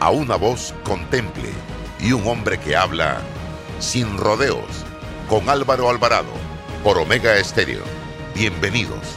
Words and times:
a 0.00 0.10
una 0.10 0.36
voz 0.36 0.74
contemple 0.84 1.50
y 2.00 2.12
un 2.12 2.26
hombre 2.26 2.58
que 2.58 2.76
habla 2.76 3.20
sin 3.80 4.16
rodeos 4.16 4.84
con 5.28 5.48
Álvaro 5.48 5.90
Alvarado 5.90 6.32
por 6.82 6.98
Omega 6.98 7.36
Estéreo. 7.36 7.82
Bienvenidos. 8.34 9.16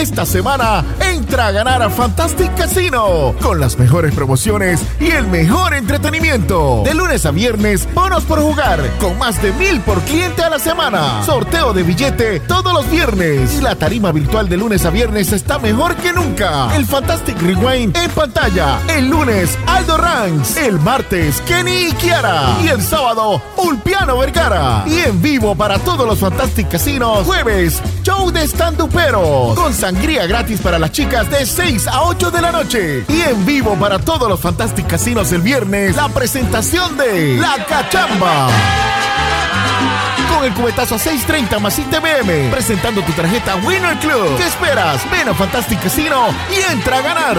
Esta 0.00 0.26
semana 0.26 0.84
entra 1.00 1.46
a 1.46 1.52
ganar 1.52 1.82
a 1.82 1.88
Fantastic 1.88 2.54
Casino 2.54 3.34
con 3.40 3.58
las 3.58 3.78
mejores 3.78 4.14
promociones 4.14 4.82
y 5.00 5.06
el 5.06 5.26
mejor 5.26 5.72
entretenimiento. 5.72 6.82
De 6.84 6.92
lunes 6.92 7.24
a 7.24 7.30
viernes, 7.30 7.88
bonos 7.94 8.24
por 8.24 8.40
jugar 8.40 8.78
con 9.00 9.18
más 9.18 9.40
de 9.40 9.52
mil 9.54 9.80
por 9.80 9.98
cliente 10.02 10.42
a 10.42 10.50
la 10.50 10.58
semana. 10.58 11.22
Sorteo 11.24 11.72
de 11.72 11.82
billete 11.82 12.40
todos 12.40 12.74
los 12.74 12.90
viernes 12.90 13.54
y 13.54 13.62
la 13.62 13.74
tarima 13.74 14.12
virtual 14.12 14.50
de 14.50 14.58
lunes 14.58 14.84
a 14.84 14.90
viernes 14.90 15.32
está 15.32 15.58
mejor 15.58 15.96
que 15.96 16.12
nunca. 16.12 16.76
El 16.76 16.84
Fantastic 16.84 17.40
Rewind 17.40 17.96
en 17.96 18.10
pantalla. 18.10 18.78
El 18.88 19.08
lunes, 19.08 19.58
Aldo 19.66 19.96
Ranks. 19.96 20.58
El 20.58 20.78
martes, 20.78 21.40
Kenny 21.46 21.86
y 21.86 21.92
Kiara. 21.92 22.58
Y 22.62 22.68
el 22.68 22.82
sábado, 22.82 23.40
Ulpiano 23.56 24.18
Vergara. 24.18 24.84
Y 24.86 24.98
en 24.98 25.22
vivo 25.22 25.54
para 25.54 25.78
todos 25.78 26.06
los 26.06 26.18
Fantastic 26.18 26.68
Casinos, 26.68 27.24
jueves, 27.26 27.80
show 28.02 28.30
de 28.30 28.46
stand-uperos 28.46 29.54
con 29.54 29.72
sangría 29.86 30.26
gratis 30.26 30.60
para 30.60 30.80
las 30.80 30.90
chicas 30.90 31.30
de 31.30 31.46
6 31.46 31.86
a 31.86 32.02
8 32.02 32.32
de 32.32 32.42
la 32.42 32.50
noche. 32.50 33.04
Y 33.08 33.20
en 33.20 33.46
vivo 33.46 33.76
para 33.78 34.00
todos 34.00 34.28
los 34.28 34.40
Fantastic 34.40 34.84
Casinos 34.88 35.30
el 35.30 35.42
viernes, 35.42 35.94
la 35.94 36.08
presentación 36.08 36.96
de 36.96 37.36
La 37.36 37.64
Cachamba. 37.68 38.48
Con 40.28 40.44
el 40.44 40.52
cubetazo 40.54 40.96
a 40.96 40.98
6.30 40.98 41.60
más 41.60 41.78
ITBM, 41.78 42.50
presentando 42.50 43.00
tu 43.02 43.12
tarjeta 43.12 43.54
Winner 43.64 43.96
Club. 43.98 44.36
¿Qué 44.36 44.48
esperas? 44.48 45.08
Ven 45.08 45.28
a 45.28 45.34
Fantastic 45.34 45.80
Casino 45.80 46.30
y 46.50 46.72
entra 46.72 46.98
a 46.98 47.02
ganar. 47.02 47.38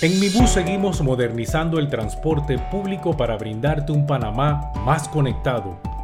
En 0.00 0.18
Mi 0.18 0.30
Bus 0.30 0.50
seguimos 0.50 1.00
modernizando 1.00 1.78
el 1.78 1.88
transporte 1.88 2.58
público 2.58 3.16
para 3.16 3.36
brindarte 3.36 3.92
un 3.92 4.04
Panamá 4.04 4.72
más 4.84 5.08
conectado 5.08 5.78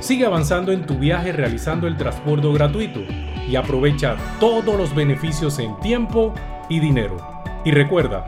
Sigue 0.00 0.26
avanzando 0.26 0.72
en 0.72 0.86
tu 0.86 0.98
viaje 0.98 1.32
realizando 1.32 1.86
el 1.86 1.96
transporte 1.96 2.52
gratuito 2.52 3.00
y 3.48 3.56
aprovecha 3.56 4.16
todos 4.40 4.76
los 4.76 4.94
beneficios 4.94 5.58
en 5.58 5.78
tiempo 5.80 6.34
y 6.68 6.80
dinero. 6.80 7.16
Y 7.64 7.70
recuerda, 7.70 8.24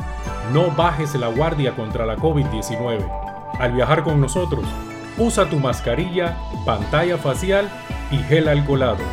no 0.52 0.70
bajes 0.70 1.14
la 1.14 1.28
guardia 1.28 1.74
contra 1.74 2.06
la 2.06 2.16
COVID-19. 2.16 3.06
Al 3.58 3.72
viajar 3.72 4.04
con 4.04 4.20
nosotros, 4.20 4.64
usa 5.18 5.48
tu 5.48 5.58
mascarilla, 5.58 6.36
pantalla 6.64 7.18
facial 7.18 7.68
y 8.10 8.18
gel 8.18 8.48
alcoholado. 8.48 9.04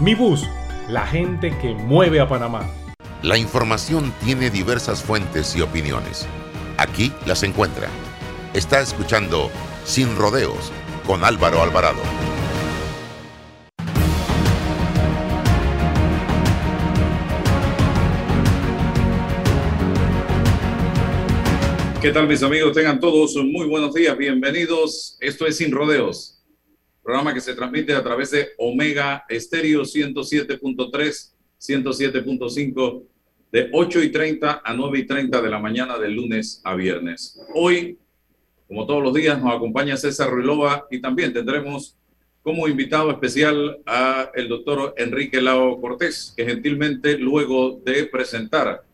Mi 0.00 0.14
bus, 0.14 0.48
la 0.88 1.06
gente 1.06 1.56
que 1.58 1.74
mueve 1.74 2.20
a 2.20 2.28
Panamá. 2.28 2.62
La 3.22 3.36
información 3.36 4.12
tiene 4.24 4.48
diversas 4.50 5.02
fuentes 5.02 5.56
y 5.56 5.60
opiniones. 5.60 6.26
Aquí 6.76 7.12
las 7.26 7.42
encuentra. 7.42 7.88
Está 8.54 8.80
escuchando 8.80 9.50
Sin 9.84 10.16
Rodeos 10.16 10.72
con 11.08 11.24
Álvaro 11.24 11.62
Alvarado. 11.62 12.02
¿Qué 22.02 22.10
tal 22.12 22.28
mis 22.28 22.42
amigos? 22.42 22.74
Tengan 22.74 23.00
todos 23.00 23.36
muy 23.36 23.66
buenos 23.66 23.94
días, 23.94 24.18
bienvenidos. 24.18 25.16
Esto 25.20 25.46
es 25.46 25.56
Sin 25.56 25.72
Rodeos, 25.72 26.44
programa 27.02 27.32
que 27.32 27.40
se 27.40 27.54
transmite 27.54 27.94
a 27.94 28.04
través 28.04 28.30
de 28.32 28.48
Omega 28.58 29.24
Estéreo 29.30 29.84
107.3, 29.84 31.32
107.5, 31.58 33.02
de 33.50 33.70
8 33.72 34.02
y 34.02 34.12
30 34.12 34.60
a 34.62 34.74
9 34.74 34.98
y 34.98 35.06
30 35.06 35.40
de 35.40 35.48
la 35.48 35.58
mañana 35.58 35.96
de 35.98 36.10
lunes 36.10 36.60
a 36.64 36.74
viernes. 36.74 37.40
Hoy, 37.54 37.98
como 38.68 38.86
todos 38.86 39.02
los 39.02 39.14
días, 39.14 39.40
nos 39.42 39.54
acompaña 39.54 39.96
César 39.96 40.30
Ruilova 40.30 40.86
y 40.90 41.00
también 41.00 41.32
tendremos 41.32 41.96
como 42.42 42.68
invitado 42.68 43.10
especial 43.10 43.78
a 43.86 44.30
el 44.34 44.48
doctor 44.48 44.94
Enrique 44.96 45.40
Lao 45.40 45.80
Cortés, 45.80 46.34
que 46.36 46.44
gentilmente 46.44 47.18
luego 47.18 47.80
de 47.84 48.04
presentar 48.04 48.84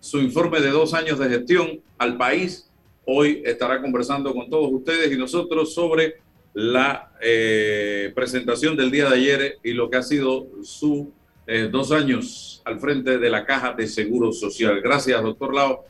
su 0.00 0.18
informe 0.20 0.60
de 0.60 0.70
dos 0.70 0.94
años 0.94 1.18
de 1.18 1.28
gestión 1.28 1.80
al 1.98 2.16
país. 2.16 2.70
Hoy 3.04 3.42
estará 3.44 3.82
conversando 3.82 4.32
con 4.32 4.48
todos 4.48 4.72
ustedes 4.72 5.12
y 5.12 5.18
nosotros 5.18 5.74
sobre 5.74 6.16
la 6.54 7.12
eh, 7.20 8.12
presentación 8.14 8.76
del 8.76 8.90
día 8.90 9.08
de 9.08 9.16
ayer 9.16 9.58
y 9.62 9.72
lo 9.72 9.90
que 9.90 9.98
ha 9.98 10.02
sido 10.02 10.46
su 10.62 11.12
eh, 11.46 11.68
dos 11.70 11.92
años 11.92 12.62
al 12.64 12.80
frente 12.80 13.18
de 13.18 13.30
la 13.30 13.44
Caja 13.44 13.72
de 13.72 13.86
Seguro 13.86 14.32
Social. 14.32 14.80
Gracias, 14.80 15.22
doctor 15.22 15.54
Lao, 15.54 15.84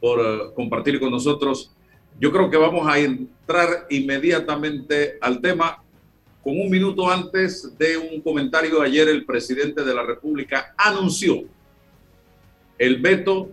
por 0.00 0.20
eh, 0.20 0.38
compartir 0.54 0.98
con 1.00 1.10
nosotros. 1.10 1.74
Yo 2.20 2.30
creo 2.30 2.48
que 2.48 2.56
vamos 2.56 2.86
a 2.86 2.98
entrar 2.98 3.86
inmediatamente 3.90 5.18
al 5.20 5.40
tema. 5.40 5.80
Con 6.42 6.60
un 6.60 6.70
minuto 6.70 7.10
antes 7.10 7.76
de 7.78 7.96
un 7.96 8.20
comentario 8.20 8.82
ayer, 8.82 9.08
el 9.08 9.24
presidente 9.24 9.82
de 9.82 9.94
la 9.94 10.02
República 10.02 10.74
anunció 10.76 11.42
el 12.78 13.00
veto 13.00 13.50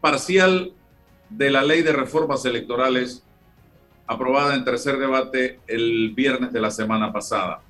parcial 0.00 0.72
de 1.28 1.50
la 1.50 1.62
ley 1.62 1.82
de 1.82 1.92
reformas 1.92 2.44
electorales 2.46 3.22
aprobada 4.06 4.54
en 4.54 4.64
tercer 4.64 4.96
debate 4.96 5.60
el 5.66 6.14
viernes 6.14 6.50
de 6.50 6.60
la 6.60 6.70
semana 6.70 7.12
pasada. 7.12 7.60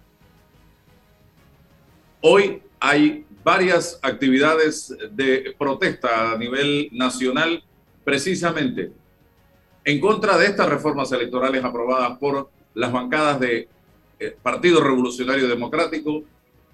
Hoy 2.20 2.62
hay 2.78 3.26
varias 3.42 3.98
actividades 4.02 4.96
de 5.10 5.54
protesta 5.58 6.32
a 6.32 6.38
nivel 6.38 6.88
nacional 6.92 7.64
precisamente 8.04 8.92
en 9.88 10.00
contra 10.00 10.36
de 10.36 10.44
estas 10.44 10.68
reformas 10.68 11.10
electorales 11.12 11.64
aprobadas 11.64 12.18
por 12.18 12.50
las 12.74 12.92
bancadas 12.92 13.40
de 13.40 13.68
eh, 14.20 14.36
Partido 14.42 14.82
Revolucionario 14.82 15.48
Democrático, 15.48 16.24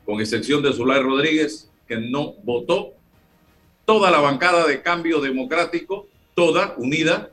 con 0.05 0.21
excepción 0.21 0.65
de 0.65 0.73
Zulay 0.73 1.01
Rodríguez, 1.01 1.71
que 1.87 1.97
no 1.97 2.33
votó, 2.43 2.95
toda 3.85 4.11
la 4.11 4.19
bancada 4.19 4.67
de 4.67 4.83
cambio 4.83 5.21
democrático, 5.21 6.09
toda 6.35 6.75
unida, 6.77 7.31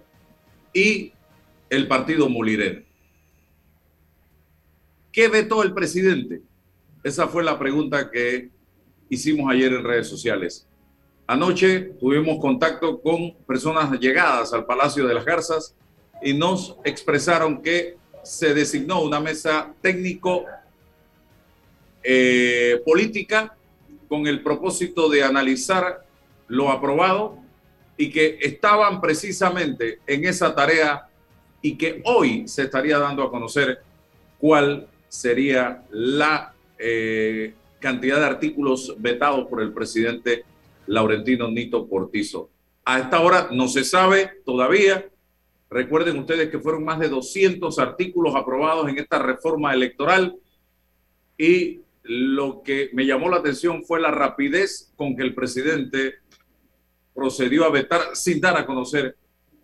y 0.72 1.14
el 1.72 1.88
partido 1.88 2.30
Molireno. 2.30 2.84
¿Qué 5.12 5.30
vetó 5.30 5.64
el 5.64 5.74
presidente? 5.74 6.44
Esa 7.04 7.28
fue 7.28 7.44
la 7.44 7.58
pregunta 7.58 8.12
que 8.12 8.52
hicimos 9.10 9.52
ayer 9.52 9.74
en 9.74 9.84
redes 9.84 10.08
sociales. 10.08 10.68
Anoche 11.32 11.94
tuvimos 11.98 12.42
contacto 12.42 13.00
con 13.00 13.34
personas 13.48 13.98
llegadas 14.02 14.52
al 14.52 14.66
Palacio 14.66 15.08
de 15.08 15.14
las 15.14 15.24
Garzas 15.24 15.74
y 16.22 16.34
nos 16.34 16.76
expresaron 16.84 17.62
que 17.62 17.96
se 18.22 18.54
designó 18.54 19.02
una 19.02 19.22
mesa 19.22 19.74
técnico 19.80 20.44
eh, 22.04 22.82
política 22.86 23.56
con 24.10 24.28
el 24.28 24.44
propósito 24.44 25.08
de 25.08 25.24
analizar 25.24 26.06
lo 26.50 26.70
aprobado 26.70 27.38
y 27.96 28.10
que 28.12 28.38
estaban 28.42 29.00
precisamente 29.00 30.00
en 30.08 30.26
esa 30.26 30.54
tarea 30.54 31.08
y 31.62 31.78
que 31.78 32.02
hoy 32.04 32.46
se 32.46 32.64
estaría 32.64 33.00
dando 33.00 33.24
a 33.24 33.32
conocer 33.32 33.82
cuál 34.38 34.86
sería 35.08 35.82
la 35.92 36.54
eh, 36.78 37.54
cantidad 37.80 38.20
de 38.20 38.26
artículos 38.26 38.96
vetados 38.98 39.48
por 39.48 39.62
el 39.62 39.72
presidente 39.72 40.44
Laurentino 40.92 41.50
Nito 41.50 41.88
Portizo. 41.88 42.52
A 42.84 43.00
esta 43.00 43.22
hora 43.22 43.50
no 43.52 43.68
se 43.68 43.84
sabe 43.84 44.42
todavía. 44.46 45.10
Recuerden 45.70 46.20
ustedes 46.20 46.50
que 46.50 46.60
fueron 46.60 46.84
más 46.84 47.00
de 47.00 47.08
200 47.08 47.80
artículos 47.80 48.36
aprobados 48.36 48.90
en 48.90 49.00
esta 49.00 49.20
reforma 49.20 49.74
electoral 49.74 50.36
y 51.38 51.82
lo 52.04 52.62
que 52.62 52.90
me 52.94 53.06
llamó 53.06 53.30
la 53.30 53.38
atención 53.38 53.84
fue 53.84 54.02
la 54.02 54.12
rapidez 54.12 54.92
con 54.98 55.16
que 55.16 55.24
el 55.24 55.34
presidente 55.34 56.16
procedió 57.14 57.64
a 57.64 57.72
vetar 57.72 58.02
sin 58.14 58.42
dar 58.42 58.58
a 58.58 58.66
conocer 58.66 59.16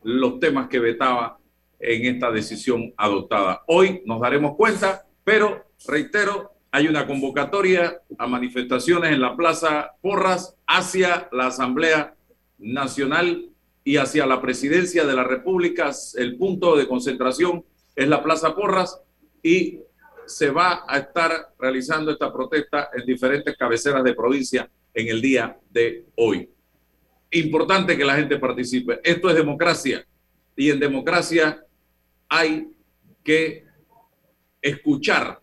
los 0.04 0.40
temas 0.40 0.70
que 0.70 0.80
vetaba 0.80 1.40
en 1.80 2.16
esta 2.16 2.32
decisión 2.32 2.94
adoptada. 2.96 3.64
Hoy 3.68 4.02
nos 4.06 4.22
daremos 4.22 4.56
cuenta, 4.56 5.06
pero 5.26 5.66
reitero, 5.88 6.57
hay 6.72 6.88
una 6.88 7.08
convocatoria 7.08 8.02
a 8.18 8.28
manifestaciones 8.28 9.14
en 9.14 9.22
la 9.22 9.36
Plaza 9.36 9.92
Porras 10.02 10.56
hacia 10.66 11.30
la 11.32 11.48
Asamblea 11.48 12.16
Nacional 12.58 13.50
y 13.84 13.98
hacia 13.98 14.26
la 14.26 14.42
Presidencia 14.42 15.06
de 15.06 15.16
la 15.16 15.24
República. 15.24 15.92
El 16.16 16.38
punto 16.38 16.76
de 16.76 16.88
concentración 16.88 17.64
es 17.96 18.08
la 18.08 18.22
Plaza 18.22 18.56
Porras 18.56 19.00
y 19.42 19.80
se 20.26 20.50
va 20.50 20.84
a 20.88 20.98
estar 20.98 21.54
realizando 21.58 22.12
esta 22.12 22.32
protesta 22.34 22.90
en 22.94 23.06
diferentes 23.06 23.56
cabeceras 23.56 24.04
de 24.04 24.14
provincia 24.14 24.70
en 24.94 25.08
el 25.08 25.22
día 25.22 25.58
de 25.70 26.06
hoy. 26.16 26.50
Importante 27.32 27.98
que 27.98 28.06
la 28.06 28.16
gente 28.16 28.38
participe. 28.38 29.00
Esto 29.04 29.30
es 29.30 29.36
democracia 29.36 30.06
y 30.56 30.70
en 30.70 30.80
democracia 30.80 31.64
hay 32.28 32.68
que 33.24 33.66
escuchar 34.62 35.40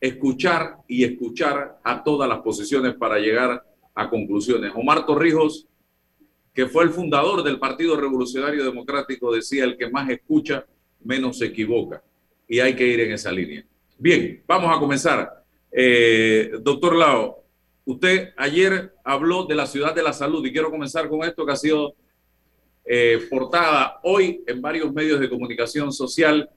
escuchar 0.00 0.78
y 0.86 1.04
escuchar 1.04 1.78
a 1.82 2.02
todas 2.02 2.28
las 2.28 2.40
posiciones 2.40 2.94
para 2.94 3.18
llegar 3.18 3.64
a 3.94 4.10
conclusiones. 4.10 4.72
Omar 4.74 5.06
Torrijos, 5.06 5.66
que 6.52 6.66
fue 6.66 6.84
el 6.84 6.90
fundador 6.90 7.42
del 7.42 7.58
Partido 7.58 7.96
Revolucionario 7.96 8.64
Democrático, 8.64 9.32
decía, 9.32 9.64
el 9.64 9.76
que 9.76 9.88
más 9.90 10.08
escucha, 10.10 10.66
menos 11.04 11.38
se 11.38 11.46
equivoca. 11.46 12.02
Y 12.48 12.60
hay 12.60 12.74
que 12.76 12.86
ir 12.86 13.00
en 13.00 13.12
esa 13.12 13.32
línea. 13.32 13.64
Bien, 13.98 14.42
vamos 14.46 14.74
a 14.74 14.78
comenzar. 14.78 15.42
Eh, 15.72 16.52
doctor 16.60 16.94
Lao, 16.94 17.42
usted 17.84 18.30
ayer 18.36 18.92
habló 19.04 19.44
de 19.44 19.54
la 19.54 19.66
ciudad 19.66 19.94
de 19.94 20.02
la 20.02 20.12
salud 20.12 20.44
y 20.44 20.52
quiero 20.52 20.70
comenzar 20.70 21.08
con 21.08 21.24
esto 21.24 21.44
que 21.44 21.52
ha 21.52 21.56
sido 21.56 21.94
eh, 22.84 23.26
portada 23.28 23.98
hoy 24.04 24.44
en 24.46 24.62
varios 24.62 24.92
medios 24.92 25.18
de 25.18 25.28
comunicación 25.28 25.92
social. 25.92 26.48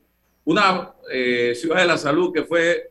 Una 0.46 0.94
eh, 1.12 1.54
ciudad 1.56 1.78
de 1.78 1.88
la 1.88 1.98
salud 1.98 2.34
que 2.34 2.44
fue 2.44 2.89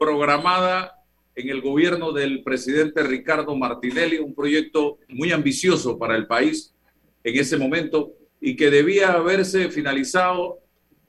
programada 0.00 0.96
en 1.34 1.50
el 1.50 1.60
gobierno 1.60 2.10
del 2.10 2.42
presidente 2.42 3.02
Ricardo 3.02 3.54
Martinelli, 3.54 4.16
un 4.16 4.34
proyecto 4.34 4.98
muy 5.08 5.30
ambicioso 5.30 5.98
para 5.98 6.16
el 6.16 6.26
país 6.26 6.74
en 7.22 7.38
ese 7.38 7.58
momento 7.58 8.14
y 8.40 8.56
que 8.56 8.70
debía 8.70 9.12
haberse 9.12 9.68
finalizado 9.68 10.60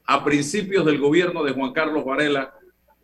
a 0.03 0.25
principios 0.25 0.85
del 0.85 0.99
gobierno 0.99 1.41
de 1.45 1.53
Juan 1.53 1.71
Carlos 1.71 2.03
Varela, 2.03 2.53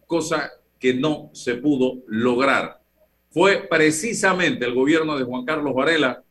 cosa 0.07 0.51
que 0.77 0.93
no 0.93 1.29
se 1.33 1.55
pudo 1.55 2.03
lograr. 2.07 2.81
Fue 3.29 3.65
precisamente 3.69 4.65
el 4.65 4.73
gobierno 4.73 5.17
de 5.17 5.23
Juan 5.23 5.45
Carlos 5.45 5.73
Varela 5.73 6.21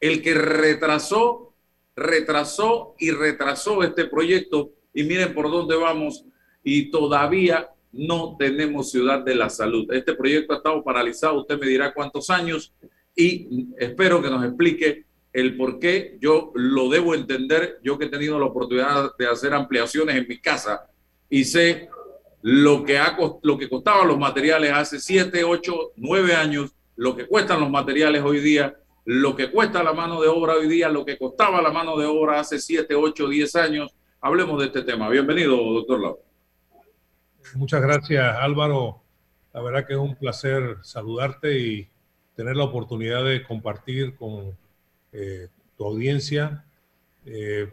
el 0.00 0.22
que 0.22 0.32
retrasó, 0.32 1.52
retrasó 1.94 2.94
y 2.98 3.10
retrasó 3.10 3.82
este 3.82 4.06
proyecto 4.06 4.70
y 4.94 5.02
miren 5.02 5.34
por 5.34 5.50
dónde 5.50 5.76
vamos 5.76 6.24
y 6.64 6.90
todavía 6.90 7.68
no 7.92 8.36
tenemos 8.38 8.90
ciudad 8.90 9.20
de 9.20 9.34
la 9.34 9.48
salud. 9.50 9.92
Este 9.92 10.14
proyecto 10.14 10.52
ha 10.52 10.56
estado 10.56 10.82
paralizado, 10.84 11.40
usted 11.40 11.58
me 11.58 11.66
dirá 11.66 11.92
cuántos 11.92 12.30
años 12.30 12.72
y 13.14 13.68
espero 13.78 14.22
que 14.22 14.30
nos 14.30 14.44
explique 14.44 15.04
el 15.32 15.56
por 15.56 15.78
qué 15.78 16.16
yo 16.20 16.52
lo 16.54 16.88
debo 16.88 17.14
entender, 17.14 17.78
yo 17.82 17.98
que 17.98 18.06
he 18.06 18.10
tenido 18.10 18.38
la 18.38 18.46
oportunidad 18.46 19.12
de 19.18 19.26
hacer 19.26 19.54
ampliaciones 19.54 20.16
en 20.16 20.26
mi 20.28 20.38
casa 20.38 20.86
y 21.28 21.44
sé 21.44 21.88
lo 22.42 22.84
que, 22.84 22.98
ha, 22.98 23.16
lo 23.42 23.58
que 23.58 23.68
costaban 23.68 24.08
los 24.08 24.18
materiales 24.18 24.72
hace 24.72 25.00
7, 25.00 25.44
8, 25.44 25.92
9 25.96 26.34
años, 26.34 26.70
lo 26.96 27.16
que 27.16 27.26
cuestan 27.26 27.60
los 27.60 27.70
materiales 27.70 28.22
hoy 28.22 28.40
día, 28.40 28.76
lo 29.04 29.34
que 29.34 29.50
cuesta 29.50 29.82
la 29.82 29.92
mano 29.92 30.20
de 30.20 30.28
obra 30.28 30.54
hoy 30.54 30.68
día, 30.68 30.88
lo 30.88 31.04
que 31.04 31.18
costaba 31.18 31.60
la 31.62 31.70
mano 31.70 31.96
de 31.96 32.06
obra 32.06 32.40
hace 32.40 32.58
7, 32.58 32.94
8, 32.94 33.28
10 33.28 33.56
años. 33.56 33.94
Hablemos 34.20 34.60
de 34.60 34.66
este 34.66 34.82
tema. 34.82 35.08
Bienvenido, 35.08 35.56
doctor 35.56 36.00
Lau. 36.00 36.27
Muchas 37.54 37.82
gracias, 37.82 38.36
Álvaro. 38.40 39.00
La 39.52 39.62
verdad 39.62 39.86
que 39.86 39.94
es 39.94 39.98
un 39.98 40.16
placer 40.16 40.78
saludarte 40.82 41.58
y 41.58 41.88
tener 42.36 42.56
la 42.56 42.64
oportunidad 42.64 43.24
de 43.24 43.42
compartir 43.42 44.14
con 44.16 44.56
eh, 45.12 45.48
tu 45.76 45.84
audiencia 45.84 46.64
eh, 47.26 47.72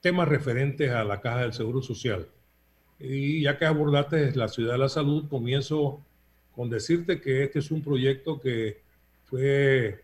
temas 0.00 0.28
referentes 0.28 0.90
a 0.90 1.04
la 1.04 1.20
Caja 1.20 1.40
del 1.40 1.52
Seguro 1.52 1.82
Social. 1.82 2.28
Y 2.98 3.42
ya 3.42 3.58
que 3.58 3.66
abordaste 3.66 4.34
la 4.36 4.48
ciudad 4.48 4.72
de 4.72 4.78
la 4.78 4.88
salud, 4.88 5.28
comienzo 5.28 6.00
con 6.54 6.70
decirte 6.70 7.20
que 7.20 7.44
este 7.44 7.60
es 7.60 7.70
un 7.70 7.82
proyecto 7.82 8.40
que 8.40 8.80
fue 9.24 10.02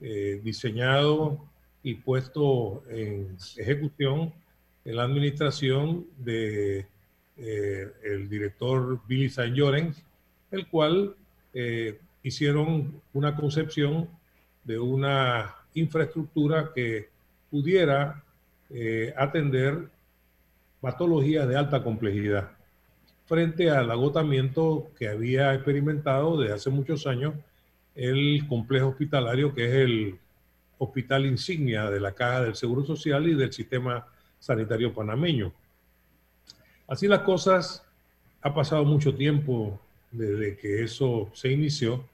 eh, 0.00 0.40
diseñado 0.42 1.44
y 1.82 1.94
puesto 1.94 2.84
en 2.88 3.36
ejecución 3.56 4.32
en 4.84 4.96
la 4.96 5.04
administración 5.04 6.06
de 6.18 6.86
eh, 7.38 7.92
el 8.04 8.28
director 8.28 9.00
Billy 9.06 9.28
Saint 9.28 9.54
Llorens, 9.54 10.02
el 10.50 10.66
cual 10.68 11.14
eh, 11.52 11.98
hicieron 12.22 13.00
una 13.12 13.36
concepción 13.36 14.08
de 14.64 14.78
una 14.78 15.54
infraestructura 15.74 16.72
que 16.74 17.08
pudiera 17.50 18.24
eh, 18.70 19.14
atender 19.16 19.88
patologías 20.80 21.46
de 21.48 21.56
alta 21.56 21.82
complejidad 21.82 22.50
frente 23.26 23.70
al 23.70 23.90
agotamiento 23.90 24.90
que 24.98 25.08
había 25.08 25.54
experimentado 25.54 26.40
desde 26.40 26.54
hace 26.54 26.70
muchos 26.70 27.06
años 27.06 27.34
el 27.94 28.46
complejo 28.48 28.88
hospitalario 28.88 29.54
que 29.54 29.66
es 29.66 29.74
el 29.74 30.18
hospital 30.78 31.26
insignia 31.26 31.90
de 31.90 32.00
la 32.00 32.12
Caja 32.12 32.42
del 32.42 32.54
Seguro 32.54 32.84
Social 32.84 33.26
y 33.26 33.34
del 33.34 33.52
sistema 33.52 34.06
sanitario 34.38 34.92
panameño. 34.92 35.52
Así 36.88 37.08
las 37.08 37.20
cosas, 37.20 37.82
ha 38.42 38.54
pasado 38.54 38.84
mucho 38.84 39.14
tiempo 39.14 39.78
desde 40.12 40.56
que 40.56 40.84
eso 40.84 41.28
se 41.34 41.50
inició 41.50 42.04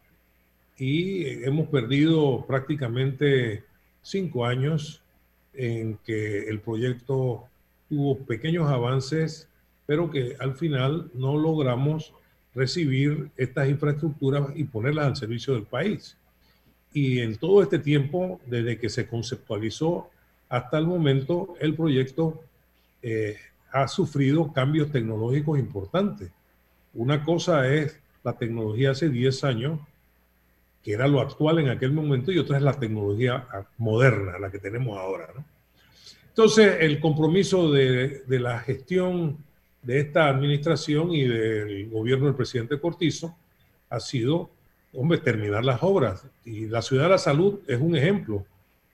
y 0.78 1.44
hemos 1.44 1.68
perdido 1.68 2.46
prácticamente 2.46 3.64
cinco 4.00 4.46
años 4.46 5.02
en 5.52 5.98
que 6.06 6.48
el 6.48 6.60
proyecto 6.60 7.44
tuvo 7.90 8.16
pequeños 8.20 8.70
avances, 8.70 9.46
pero 9.84 10.10
que 10.10 10.36
al 10.40 10.54
final 10.54 11.10
no 11.12 11.36
logramos 11.36 12.14
recibir 12.54 13.30
estas 13.36 13.68
infraestructuras 13.68 14.48
y 14.54 14.64
ponerlas 14.64 15.06
al 15.06 15.16
servicio 15.16 15.52
del 15.52 15.64
país. 15.64 16.16
Y 16.94 17.20
en 17.20 17.36
todo 17.36 17.62
este 17.62 17.78
tiempo, 17.78 18.40
desde 18.46 18.78
que 18.78 18.88
se 18.88 19.06
conceptualizó 19.06 20.08
hasta 20.48 20.78
el 20.78 20.86
momento, 20.86 21.54
el 21.60 21.74
proyecto 21.74 22.42
eh, 23.02 23.36
ha 23.72 23.88
sufrido 23.88 24.52
cambios 24.52 24.90
tecnológicos 24.90 25.58
importantes. 25.58 26.30
Una 26.94 27.24
cosa 27.24 27.68
es 27.68 27.98
la 28.22 28.34
tecnología 28.34 28.90
hace 28.90 29.08
10 29.08 29.44
años, 29.44 29.80
que 30.82 30.92
era 30.92 31.08
lo 31.08 31.20
actual 31.20 31.58
en 31.58 31.70
aquel 31.70 31.92
momento, 31.92 32.30
y 32.30 32.38
otra 32.38 32.58
es 32.58 32.62
la 32.62 32.78
tecnología 32.78 33.46
moderna, 33.78 34.38
la 34.38 34.50
que 34.50 34.58
tenemos 34.58 34.98
ahora. 34.98 35.28
Entonces, 36.28 36.76
el 36.80 36.98
compromiso 37.00 37.70
de, 37.70 38.22
la 38.26 38.58
gestión 38.60 39.38
de 39.82 40.00
esta 40.00 40.28
administración 40.28 41.12
y 41.12 41.24
del 41.24 41.90
gobierno 41.90 42.26
del 42.26 42.34
presidente 42.34 42.80
Cortizo 42.80 43.36
ha 43.90 44.00
sido, 44.00 44.50
hombre, 44.94 45.18
terminar 45.18 45.64
las 45.64 45.82
obras. 45.82 46.24
Y 46.44 46.66
la 46.66 46.82
Ciudad 46.82 47.04
de 47.04 47.10
la 47.10 47.18
Salud 47.18 47.60
es 47.66 47.80
un 47.80 47.96
ejemplo, 47.96 48.44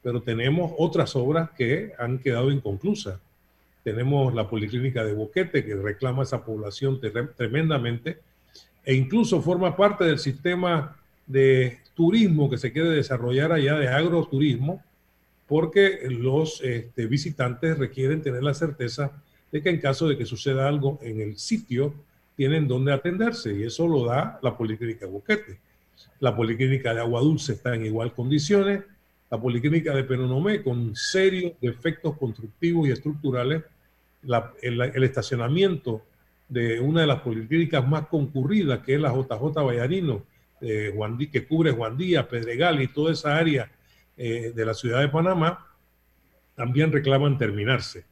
pero 0.03 0.23
tenemos 0.23 0.73
otras 0.79 1.15
obras 1.17 1.51
que 1.51 1.93
han 1.99 2.19
quedado 2.19 2.51
inconclusas. 2.51 3.21
Tenemos 3.89 4.35
la 4.35 4.47
Policlínica 4.47 5.03
de 5.03 5.15
Boquete, 5.15 5.65
que 5.65 5.75
reclama 5.75 6.21
a 6.21 6.25
esa 6.25 6.45
población 6.45 7.01
tremendamente, 7.35 8.19
e 8.85 8.95
incluso 8.95 9.41
forma 9.41 9.75
parte 9.75 10.05
del 10.05 10.19
sistema 10.19 10.95
de 11.27 11.79
turismo 11.95 12.51
que 12.51 12.59
se 12.59 12.71
quiere 12.71 12.91
desarrollar 12.91 13.51
allá, 13.51 13.79
de 13.79 13.89
agroturismo, 13.89 14.85
porque 15.47 16.01
los 16.11 16.61
este, 16.61 17.07
visitantes 17.07 17.79
requieren 17.79 18.21
tener 18.21 18.43
la 18.43 18.53
certeza 18.53 19.23
de 19.51 19.63
que 19.63 19.71
en 19.71 19.81
caso 19.81 20.07
de 20.07 20.19
que 20.19 20.27
suceda 20.27 20.69
algo 20.69 20.99
en 21.01 21.23
el 21.23 21.39
sitio, 21.39 21.95
tienen 22.37 22.69
donde 22.69 22.93
atenderse 22.93 23.55
y 23.55 23.63
eso 23.63 23.89
lo 23.89 24.05
da 24.05 24.39
la 24.43 24.55
Policlínica 24.55 25.07
de 25.07 25.13
Boquete. 25.13 25.61
La 26.21 26.37
Policlínica 26.37 26.93
de 26.93 27.01
Agua 27.01 27.23
Dulce 27.23 27.55
está 27.55 27.75
en 27.75 27.87
igual 27.87 28.13
condiciones, 28.13 28.83
la 29.31 29.41
Policlínica 29.41 29.95
de 29.95 30.05
Penonomé 30.05 30.63
con 30.63 30.95
serios 30.95 31.55
defectos 31.63 32.19
constructivos 32.19 32.87
y 32.87 32.93
estructurales, 32.93 33.63
el, 34.63 35.03
estacionamiento 35.05 36.03
de 36.49 36.81
una 36.81 37.03
de 37.03 37.07
las 37.07 37.21
policlínicas 37.21 37.87
más 37.87 38.07
concurridas, 38.09 38.81
que 38.81 38.95
es 38.95 39.01
la 39.01 39.13
JJ 39.13 39.55
Vallarino, 39.55 40.23
que 40.61 41.47
cubre 41.49 41.73
Juan 41.73 41.97
Díaz, 41.97 42.27
Pedregal 42.27 42.81
y 42.83 42.89
toda 42.89 43.13
esa 43.13 43.37
área 43.37 43.71
eh, 44.17 44.53
de 44.55 44.65
la 44.65 44.75
ciudad 44.75 45.01
de 45.01 45.09
Panamá, 45.09 45.67
también 46.55 46.91
reclaman 46.91 47.39
terminarse. 47.39 48.05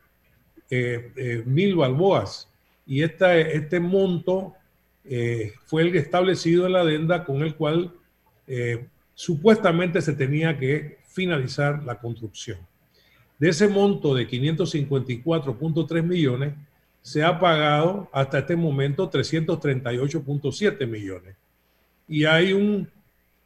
mil 1.46 1.76
balboas. 1.76 2.50
Y 2.88 3.04
esta, 3.04 3.38
este 3.38 3.80
monto 3.80 4.56
fue 5.66 5.84
el 5.84 5.96
establecido 5.96 6.66
en 6.66 6.74
la 6.74 6.82
adenda 6.82 7.24
con 7.24 7.44
el 7.44 7.54
cual 7.54 7.94
supuestamente 9.14 10.02
se 10.02 10.14
tenía 10.14 10.58
que 10.58 10.98
finalizar 11.06 11.84
la 11.84 12.00
construcción. 12.00 12.58
De 13.38 13.50
ese 13.50 13.68
monto 13.68 14.16
de 14.16 14.28
554.3 14.28 16.02
millones, 16.02 16.56
se 17.04 17.24
ha 17.24 17.40
pagado 17.40 18.10
hasta 18.12 18.40
este 18.40 18.56
momento 18.56 19.12
338.7 19.12 20.88
millones. 20.88 21.36
Y 22.08 22.26
hay 22.26 22.54
un 22.54 22.90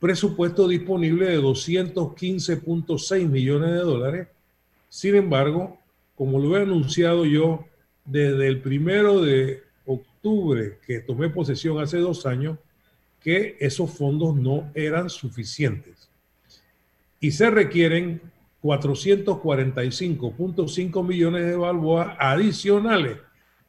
presupuesto 0.05 0.67
disponible 0.67 1.25
de 1.25 1.41
215.6 1.41 3.27
millones 3.27 3.71
de 3.71 3.79
dólares. 3.79 4.27
Sin 4.87 5.15
embargo, 5.15 5.79
como 6.13 6.37
lo 6.37 6.55
he 6.55 6.61
anunciado 6.61 7.25
yo 7.25 7.65
desde 8.05 8.47
el 8.47 8.61
primero 8.61 9.19
de 9.19 9.63
octubre 9.83 10.77
que 10.85 10.99
tomé 10.99 11.29
posesión 11.29 11.79
hace 11.79 11.97
dos 11.97 12.27
años, 12.27 12.59
que 13.19 13.57
esos 13.59 13.89
fondos 13.89 14.35
no 14.35 14.69
eran 14.75 15.09
suficientes 15.09 16.07
y 17.19 17.31
se 17.31 17.49
requieren 17.49 18.21
445.5 18.61 21.03
millones 21.03 21.47
de 21.47 21.55
balboas 21.55 22.15
adicionales 22.19 23.17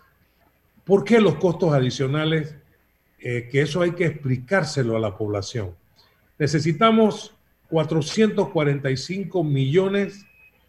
¿por 0.85 1.05
qué 1.05 1.23
los 1.23 1.37
costos 1.37 1.73
adicionales? 1.73 2.55
Eh, 3.25 3.49
que 3.50 3.62
eso 3.62 3.83
hay 3.83 3.93
que 3.93 4.07
explicárselo 4.07 4.97
a 4.97 5.00
la 5.00 5.17
población. 5.17 5.75
Necesitamos 6.38 7.35
445 7.69 9.45
millones 9.45 10.26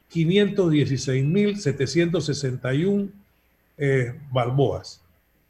516 0.10 1.25
mil 1.25 1.60
761 1.60 3.10
balboas. 4.31 5.03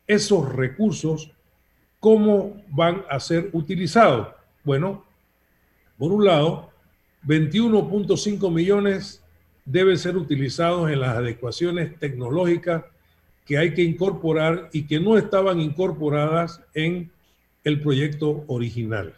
Esos 0.07 0.50
recursos, 0.53 1.31
¿cómo 2.00 2.63
van 2.69 3.03
a 3.10 3.19
ser 3.19 3.50
utilizados? 3.51 4.29
Bueno, 4.63 5.03
por 5.98 6.13
un 6.13 6.24
lado, 6.25 6.69
21.5 7.25 8.51
millones 8.51 9.22
deben 9.65 9.98
ser 9.98 10.17
utilizados 10.17 10.89
en 10.91 11.01
las 11.01 11.17
adecuaciones 11.17 11.98
tecnológicas 12.00 12.83
que 13.45 13.57
hay 13.57 13.73
que 13.73 13.83
incorporar 13.83 14.69
y 14.71 14.83
que 14.83 15.00
no 15.00 15.17
estaban 15.17 15.59
incorporadas 15.59 16.62
en 16.73 17.12
el 17.63 17.81
proyecto 17.81 18.43
original 18.47 19.15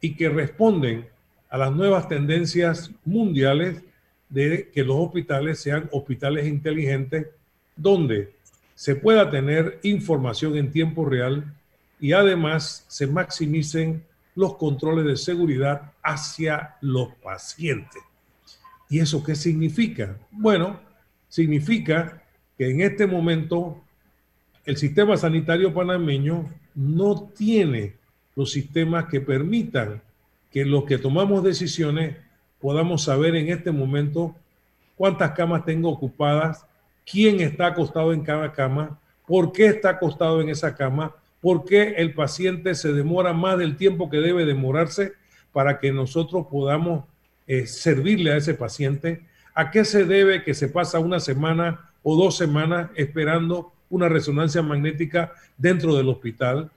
y 0.00 0.14
que 0.14 0.28
responden 0.28 1.06
a 1.48 1.58
las 1.58 1.72
nuevas 1.72 2.08
tendencias 2.08 2.90
mundiales 3.04 3.82
de 4.28 4.70
que 4.72 4.84
los 4.84 4.96
hospitales 4.96 5.60
sean 5.60 5.88
hospitales 5.92 6.46
inteligentes 6.46 7.28
donde 7.76 8.32
se 8.74 8.94
pueda 8.94 9.30
tener 9.30 9.80
información 9.82 10.56
en 10.56 10.70
tiempo 10.70 11.04
real 11.04 11.52
y 12.00 12.12
además 12.12 12.84
se 12.88 13.06
maximicen 13.06 14.04
los 14.34 14.56
controles 14.56 15.04
de 15.04 15.16
seguridad 15.16 15.92
hacia 16.02 16.76
los 16.80 17.12
pacientes. 17.16 18.02
¿Y 18.88 19.00
eso 19.00 19.22
qué 19.24 19.34
significa? 19.34 20.16
Bueno, 20.30 20.78
significa 21.28 22.22
que 22.58 22.68
en 22.68 22.80
este 22.80 23.06
momento 23.06 23.80
el 24.66 24.76
sistema 24.76 25.16
sanitario 25.16 25.72
panameño 25.72 26.50
no 26.74 27.30
tiene 27.34 27.94
los 28.34 28.50
sistemas 28.50 29.06
que 29.06 29.20
permitan 29.20 30.02
que 30.50 30.64
los 30.64 30.84
que 30.84 30.98
tomamos 30.98 31.44
decisiones 31.44 32.16
podamos 32.60 33.04
saber 33.04 33.36
en 33.36 33.48
este 33.48 33.70
momento 33.70 34.34
cuántas 34.96 35.30
camas 35.32 35.64
tengo 35.64 35.88
ocupadas, 35.88 36.66
quién 37.10 37.40
está 37.40 37.68
acostado 37.68 38.12
en 38.12 38.22
cada 38.22 38.52
cama, 38.52 38.98
por 39.26 39.52
qué 39.52 39.66
está 39.66 39.90
acostado 39.90 40.40
en 40.40 40.48
esa 40.48 40.74
cama, 40.74 41.14
por 41.40 41.64
qué 41.64 41.94
el 41.98 42.12
paciente 42.12 42.74
se 42.74 42.92
demora 42.92 43.32
más 43.32 43.56
del 43.58 43.76
tiempo 43.76 44.10
que 44.10 44.18
debe 44.18 44.44
demorarse 44.44 45.12
para 45.52 45.78
que 45.78 45.92
nosotros 45.92 46.46
podamos 46.50 47.04
eh, 47.46 47.66
servirle 47.66 48.32
a 48.32 48.36
ese 48.36 48.54
paciente. 48.54 49.22
¿A 49.54 49.70
qué 49.70 49.84
se 49.84 50.04
debe 50.04 50.42
que 50.42 50.54
se 50.54 50.68
pasa 50.68 50.98
una 50.98 51.20
semana 51.20 51.87
o 52.02 52.16
dos 52.16 52.36
semanas 52.36 52.90
esperando 52.94 53.72
una 53.90 54.08
resonancia 54.08 54.62
magnética 54.62 55.32
dentro 55.56 55.96
del 55.96 56.08
hospital? 56.08 56.70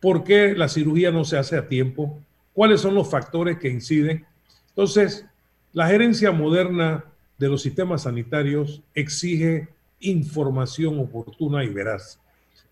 ¿Por 0.00 0.24
qué 0.24 0.54
la 0.54 0.68
cirugía 0.68 1.10
no 1.10 1.24
se 1.24 1.38
hace 1.38 1.56
a 1.56 1.66
tiempo? 1.66 2.18
¿Cuáles 2.52 2.80
son 2.80 2.94
los 2.94 3.10
factores 3.10 3.58
que 3.58 3.68
inciden? 3.68 4.24
Entonces, 4.70 5.26
la 5.72 5.88
gerencia 5.88 6.32
moderna 6.32 7.04
de 7.38 7.48
los 7.48 7.62
sistemas 7.62 8.02
sanitarios 8.02 8.82
exige 8.94 9.68
información 10.00 10.98
oportuna 11.00 11.64
y 11.64 11.68
veraz 11.68 12.20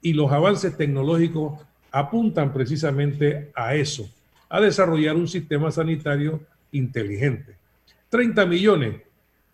y 0.06 0.12
los 0.12 0.30
avances 0.30 0.76
tecnológicos 0.76 1.60
apuntan 1.90 2.52
precisamente 2.52 3.50
a 3.56 3.74
eso, 3.74 4.08
a 4.48 4.60
desarrollar 4.60 5.16
un 5.16 5.26
sistema 5.26 5.72
sanitario 5.72 6.40
inteligente. 6.70 7.56
30 8.10 8.46
millones 8.46 9.02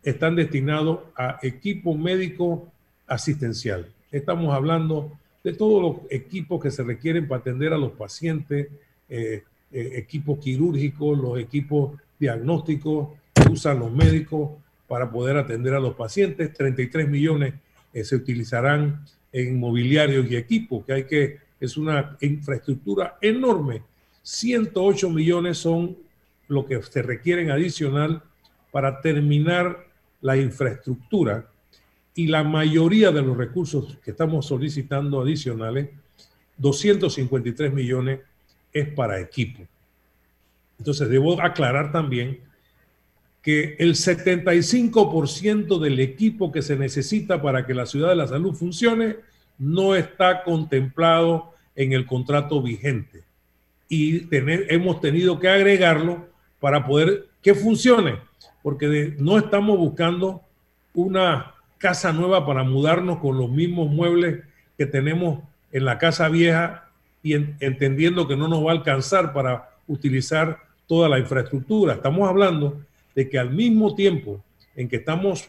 están 0.02 0.36
destinados 0.36 1.00
a 1.16 1.38
equipo 1.42 1.96
médico 1.96 2.68
asistencial. 3.06 3.86
Estamos 4.10 4.54
hablando 4.54 5.12
de 5.44 5.52
todos 5.52 5.82
los 5.82 6.10
equipos 6.10 6.62
que 6.62 6.70
se 6.70 6.82
requieren 6.82 7.26
para 7.26 7.40
atender 7.40 7.72
a 7.72 7.78
los 7.78 7.92
pacientes, 7.92 8.68
eh, 9.08 9.42
eh, 9.72 9.90
equipos 9.94 10.38
quirúrgicos, 10.38 11.18
los 11.18 11.38
equipos 11.38 11.98
diagnósticos 12.18 13.08
que 13.34 13.50
usan 13.50 13.80
los 13.80 13.92
médicos 13.92 14.50
para 14.86 15.10
poder 15.10 15.36
atender 15.36 15.74
a 15.74 15.80
los 15.80 15.94
pacientes. 15.94 16.52
33 16.52 17.08
millones 17.08 17.54
eh, 17.92 18.04
se 18.04 18.16
utilizarán 18.16 19.04
en 19.32 19.58
mobiliario 19.58 20.24
y 20.24 20.36
equipo, 20.36 20.84
que 20.84 20.92
hay 20.92 21.04
que, 21.04 21.38
es 21.58 21.76
una 21.76 22.16
infraestructura 22.20 23.18
enorme. 23.20 23.82
108 24.22 25.10
millones 25.10 25.58
son 25.58 25.96
lo 26.48 26.66
que 26.66 26.82
se 26.82 27.02
requieren 27.02 27.50
adicional 27.50 28.22
para 28.70 29.00
terminar 29.00 29.91
la 30.22 30.36
infraestructura 30.36 31.48
y 32.14 32.26
la 32.26 32.42
mayoría 32.42 33.10
de 33.10 33.22
los 33.22 33.36
recursos 33.36 33.98
que 34.02 34.12
estamos 34.12 34.46
solicitando 34.46 35.20
adicionales, 35.20 35.90
253 36.56 37.72
millones, 37.72 38.20
es 38.72 38.88
para 38.88 39.20
equipo. 39.20 39.62
Entonces, 40.78 41.08
debo 41.08 41.40
aclarar 41.40 41.92
también 41.92 42.40
que 43.42 43.76
el 43.78 43.94
75% 43.94 45.78
del 45.78 46.00
equipo 46.00 46.52
que 46.52 46.62
se 46.62 46.76
necesita 46.76 47.42
para 47.42 47.66
que 47.66 47.74
la 47.74 47.86
ciudad 47.86 48.10
de 48.10 48.16
la 48.16 48.28
salud 48.28 48.54
funcione 48.54 49.16
no 49.58 49.94
está 49.96 50.44
contemplado 50.44 51.52
en 51.74 51.92
el 51.92 52.06
contrato 52.06 52.62
vigente. 52.62 53.22
Y 53.88 54.26
hemos 54.32 55.00
tenido 55.00 55.38
que 55.38 55.48
agregarlo 55.48 56.28
para 56.60 56.86
poder 56.86 57.26
que 57.42 57.54
funcione, 57.54 58.18
porque 58.62 59.14
no 59.18 59.38
estamos 59.38 59.78
buscando 59.78 60.42
una 60.94 61.54
casa 61.78 62.12
nueva 62.12 62.46
para 62.46 62.62
mudarnos 62.62 63.18
con 63.18 63.38
los 63.38 63.50
mismos 63.50 63.90
muebles 63.90 64.44
que 64.78 64.86
tenemos 64.86 65.40
en 65.72 65.84
la 65.84 65.98
casa 65.98 66.28
vieja 66.28 66.88
y 67.22 67.34
entendiendo 67.34 68.28
que 68.28 68.36
no 68.36 68.48
nos 68.48 68.64
va 68.64 68.70
a 68.70 68.74
alcanzar 68.74 69.32
para 69.32 69.70
utilizar 69.86 70.58
toda 70.86 71.08
la 71.08 71.18
infraestructura. 71.18 71.94
Estamos 71.94 72.28
hablando 72.28 72.80
de 73.14 73.28
que 73.28 73.38
al 73.38 73.50
mismo 73.50 73.94
tiempo 73.94 74.42
en 74.74 74.88
que 74.88 74.96
estamos 74.96 75.48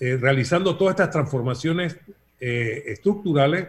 eh, 0.00 0.16
realizando 0.20 0.76
todas 0.76 0.92
estas 0.92 1.10
transformaciones 1.10 1.96
eh, 2.40 2.84
estructurales 2.86 3.68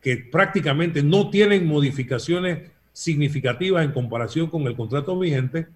que 0.00 0.16
prácticamente 0.16 1.02
no 1.02 1.30
tienen 1.30 1.66
modificaciones 1.66 2.70
significativas 2.92 3.84
en 3.84 3.92
comparación 3.92 4.48
con 4.48 4.62
el 4.62 4.76
contrato 4.76 5.18
vigente, 5.18 5.66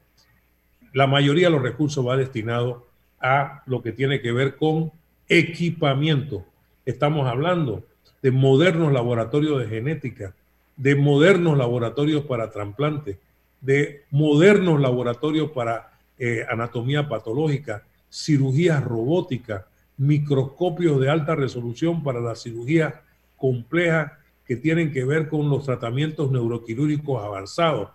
la 0.92 1.06
mayoría 1.06 1.48
de 1.48 1.52
los 1.52 1.62
recursos 1.62 2.06
va 2.06 2.16
destinado 2.16 2.86
a 3.20 3.62
lo 3.66 3.82
que 3.82 3.92
tiene 3.92 4.20
que 4.20 4.32
ver 4.32 4.56
con 4.56 4.92
equipamiento. 5.28 6.44
Estamos 6.86 7.26
hablando 7.26 7.84
de 8.22 8.30
modernos 8.30 8.92
laboratorios 8.92 9.60
de 9.60 9.68
genética, 9.68 10.34
de 10.76 10.94
modernos 10.94 11.58
laboratorios 11.58 12.24
para 12.24 12.50
trasplantes, 12.50 13.18
de 13.60 14.04
modernos 14.10 14.80
laboratorios 14.80 15.50
para 15.50 15.92
eh, 16.18 16.44
anatomía 16.48 17.08
patológica, 17.08 17.84
cirugías 18.10 18.82
robóticas, 18.82 19.64
microscopios 19.96 21.00
de 21.00 21.10
alta 21.10 21.34
resolución 21.34 22.02
para 22.02 22.20
la 22.20 22.36
cirugía 22.36 23.02
compleja 23.36 24.18
que 24.46 24.56
tienen 24.56 24.92
que 24.92 25.04
ver 25.04 25.28
con 25.28 25.50
los 25.50 25.64
tratamientos 25.64 26.30
neuroquirúrgicos 26.30 27.22
avanzados. 27.22 27.90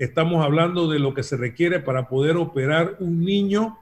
Estamos 0.00 0.42
hablando 0.42 0.88
de 0.88 0.98
lo 0.98 1.12
que 1.12 1.22
se 1.22 1.36
requiere 1.36 1.78
para 1.78 2.08
poder 2.08 2.38
operar 2.38 2.96
un 3.00 3.22
niño 3.22 3.78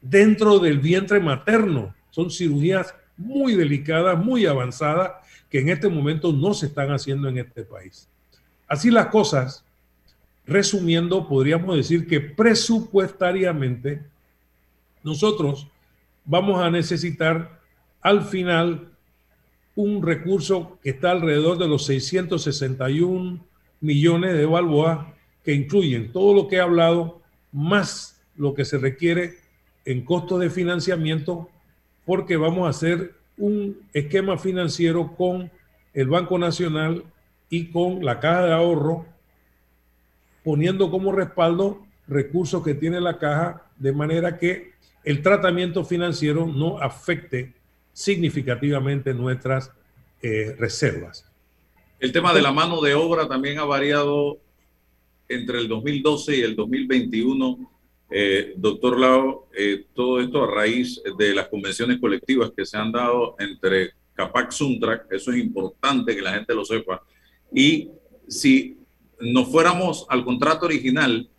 dentro 0.00 0.58
del 0.58 0.80
vientre 0.80 1.20
materno. 1.20 1.94
Son 2.10 2.28
cirugías 2.28 2.92
muy 3.16 3.54
delicadas, 3.54 4.18
muy 4.18 4.46
avanzadas, 4.46 5.12
que 5.48 5.60
en 5.60 5.68
este 5.68 5.88
momento 5.88 6.32
no 6.32 6.54
se 6.54 6.66
están 6.66 6.90
haciendo 6.90 7.28
en 7.28 7.38
este 7.38 7.62
país. 7.62 8.08
Así 8.66 8.90
las 8.90 9.06
cosas, 9.06 9.64
Resumiendo, 10.44 11.28
podríamos 11.28 11.76
decir 11.76 12.08
que 12.08 12.20
presupuestariamente 12.20 14.02
nosotros 15.04 15.68
vamos 16.24 16.60
a 16.60 16.68
necesitar 16.68 17.60
al 18.00 18.22
final 18.24 18.88
un 19.76 20.02
recurso 20.02 20.80
que 20.82 20.90
está 20.90 21.12
alrededor 21.12 21.58
de 21.58 21.68
los 21.68 21.86
661 21.86 23.51
millones 23.82 24.32
de 24.32 24.46
balboas 24.46 25.06
que 25.44 25.52
incluyen 25.52 26.10
todo 26.12 26.34
lo 26.34 26.48
que 26.48 26.56
he 26.56 26.60
hablado, 26.60 27.20
más 27.52 28.22
lo 28.36 28.54
que 28.54 28.64
se 28.64 28.78
requiere 28.78 29.34
en 29.84 30.04
costos 30.04 30.40
de 30.40 30.48
financiamiento, 30.48 31.50
porque 32.06 32.36
vamos 32.36 32.66
a 32.66 32.70
hacer 32.70 33.14
un 33.36 33.78
esquema 33.92 34.38
financiero 34.38 35.14
con 35.14 35.50
el 35.92 36.08
Banco 36.08 36.38
Nacional 36.38 37.04
y 37.50 37.66
con 37.66 38.04
la 38.04 38.20
Caja 38.20 38.46
de 38.46 38.52
Ahorro 38.54 39.12
poniendo 40.42 40.90
como 40.90 41.12
respaldo 41.12 41.84
recursos 42.08 42.62
que 42.64 42.74
tiene 42.74 43.00
la 43.00 43.18
caja 43.18 43.62
de 43.78 43.92
manera 43.92 44.38
que 44.38 44.72
el 45.04 45.22
tratamiento 45.22 45.84
financiero 45.84 46.46
no 46.46 46.78
afecte 46.78 47.52
significativamente 47.92 49.14
nuestras 49.14 49.72
eh, 50.22 50.54
reservas. 50.58 51.31
El 52.02 52.10
tema 52.10 52.34
de 52.34 52.42
la 52.42 52.50
mano 52.50 52.80
de 52.80 52.94
obra 52.94 53.28
también 53.28 53.60
ha 53.60 53.64
variado 53.64 54.40
entre 55.28 55.60
el 55.60 55.68
2012 55.68 56.36
y 56.36 56.40
el 56.40 56.56
2021. 56.56 57.70
Eh, 58.10 58.54
doctor 58.56 58.98
Lau, 58.98 59.46
eh, 59.56 59.84
todo 59.94 60.20
esto 60.20 60.42
a 60.42 60.52
raíz 60.52 61.00
de 61.16 61.32
las 61.32 61.46
convenciones 61.46 62.00
colectivas 62.00 62.50
que 62.56 62.66
se 62.66 62.76
han 62.76 62.90
dado 62.90 63.36
entre 63.38 63.92
Capac 64.14 64.50
Suntrack, 64.50 65.12
eso 65.12 65.30
es 65.30 65.38
importante 65.38 66.16
que 66.16 66.22
la 66.22 66.34
gente 66.34 66.52
lo 66.56 66.64
sepa, 66.64 67.04
y 67.54 67.90
si 68.26 68.78
nos 69.20 69.48
fuéramos 69.48 70.04
al 70.08 70.24
contrato 70.24 70.66
original, 70.66 71.30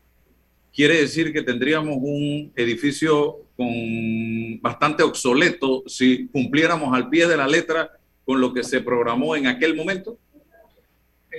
quiere 0.73 1.01
decir 1.01 1.33
que 1.33 1.41
tendríamos 1.41 1.97
un 1.99 2.53
edificio 2.55 3.39
con 3.57 4.61
bastante 4.61 5.03
obsoleto 5.03 5.83
si 5.87 6.29
cumpliéramos 6.29 6.95
al 6.95 7.09
pie 7.09 7.27
de 7.27 7.35
la 7.35 7.49
letra 7.49 7.91
con 8.23 8.39
lo 8.39 8.53
que 8.53 8.63
se 8.63 8.79
programó 8.79 9.35
en 9.35 9.47
aquel 9.47 9.75
momento? 9.75 10.17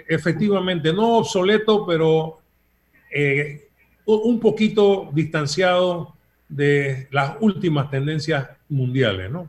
Efectivamente, 0.08 0.92
no 0.92 1.18
obsoleto, 1.18 1.86
pero 1.86 2.40
eh, 3.14 3.68
un 4.06 4.40
poquito 4.40 5.08
distanciado 5.12 6.14
de 6.48 7.06
las 7.12 7.36
últimas 7.40 7.90
tendencias 7.90 8.50
mundiales, 8.68 9.30
¿no? 9.30 9.48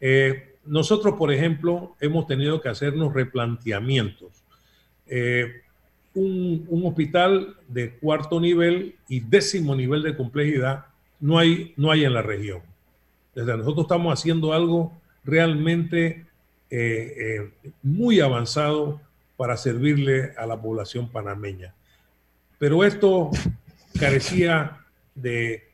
Eh, 0.00 0.56
nosotros, 0.66 1.14
por 1.14 1.32
ejemplo, 1.32 1.96
hemos 2.00 2.26
tenido 2.26 2.60
que 2.60 2.68
hacernos 2.68 3.14
replanteamientos. 3.14 4.30
Eh, 5.06 5.62
un, 6.14 6.82
hospital 6.84 7.56
de 7.66 7.92
cuarto 7.96 8.38
nivel 8.38 8.94
y 9.08 9.20
décimo 9.20 9.74
nivel 9.74 10.02
de 10.02 10.14
complejidad 10.14 10.86
no 11.18 11.38
hay, 11.38 11.72
no 11.76 11.90
hay 11.90 12.04
en 12.04 12.12
la 12.12 12.22
región. 12.22 12.60
Desde 13.34 13.56
nosotros 13.56 13.84
estamos 13.84 14.12
haciendo 14.12 14.52
algo 14.52 14.92
realmente 15.24 16.26
muy 17.82 18.20
avanzado 18.20 19.00
para 19.36 19.56
servirle 19.56 20.32
a 20.36 20.46
la 20.46 20.60
población 20.60 21.08
panameña. 21.08 21.74
Pero 22.58 22.84
esto 22.84 23.30
carecía 23.98 24.78
de, 25.14 25.64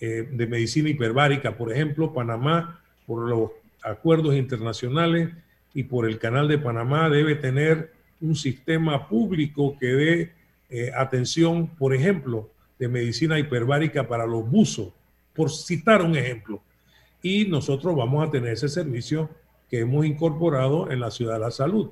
eh, 0.00 0.28
de 0.30 0.46
medicina 0.46 0.88
hiperbárica. 0.88 1.56
Por 1.56 1.72
ejemplo, 1.72 2.12
Panamá, 2.12 2.80
por 3.06 3.28
los 3.28 3.50
acuerdos 3.82 4.34
internacionales 4.34 5.30
y 5.72 5.84
por 5.84 6.08
el 6.08 6.18
canal 6.18 6.48
de 6.48 6.58
Panamá, 6.58 7.08
debe 7.08 7.34
tener 7.34 7.92
un 8.20 8.36
sistema 8.36 9.08
público 9.08 9.76
que 9.78 9.86
dé 9.86 10.32
eh, 10.70 10.90
atención, 10.96 11.68
por 11.68 11.94
ejemplo, 11.94 12.50
de 12.78 12.88
medicina 12.88 13.38
hiperbárica 13.38 14.08
para 14.08 14.26
los 14.26 14.48
buzos, 14.48 14.92
por 15.34 15.50
citar 15.50 16.02
un 16.02 16.16
ejemplo. 16.16 16.62
Y 17.22 17.46
nosotros 17.46 17.94
vamos 17.94 18.26
a 18.26 18.30
tener 18.30 18.52
ese 18.52 18.68
servicio 18.68 19.30
que 19.70 19.80
hemos 19.80 20.04
incorporado 20.04 20.90
en 20.90 21.00
la 21.00 21.10
Ciudad 21.10 21.34
de 21.34 21.40
la 21.40 21.50
Salud. 21.50 21.90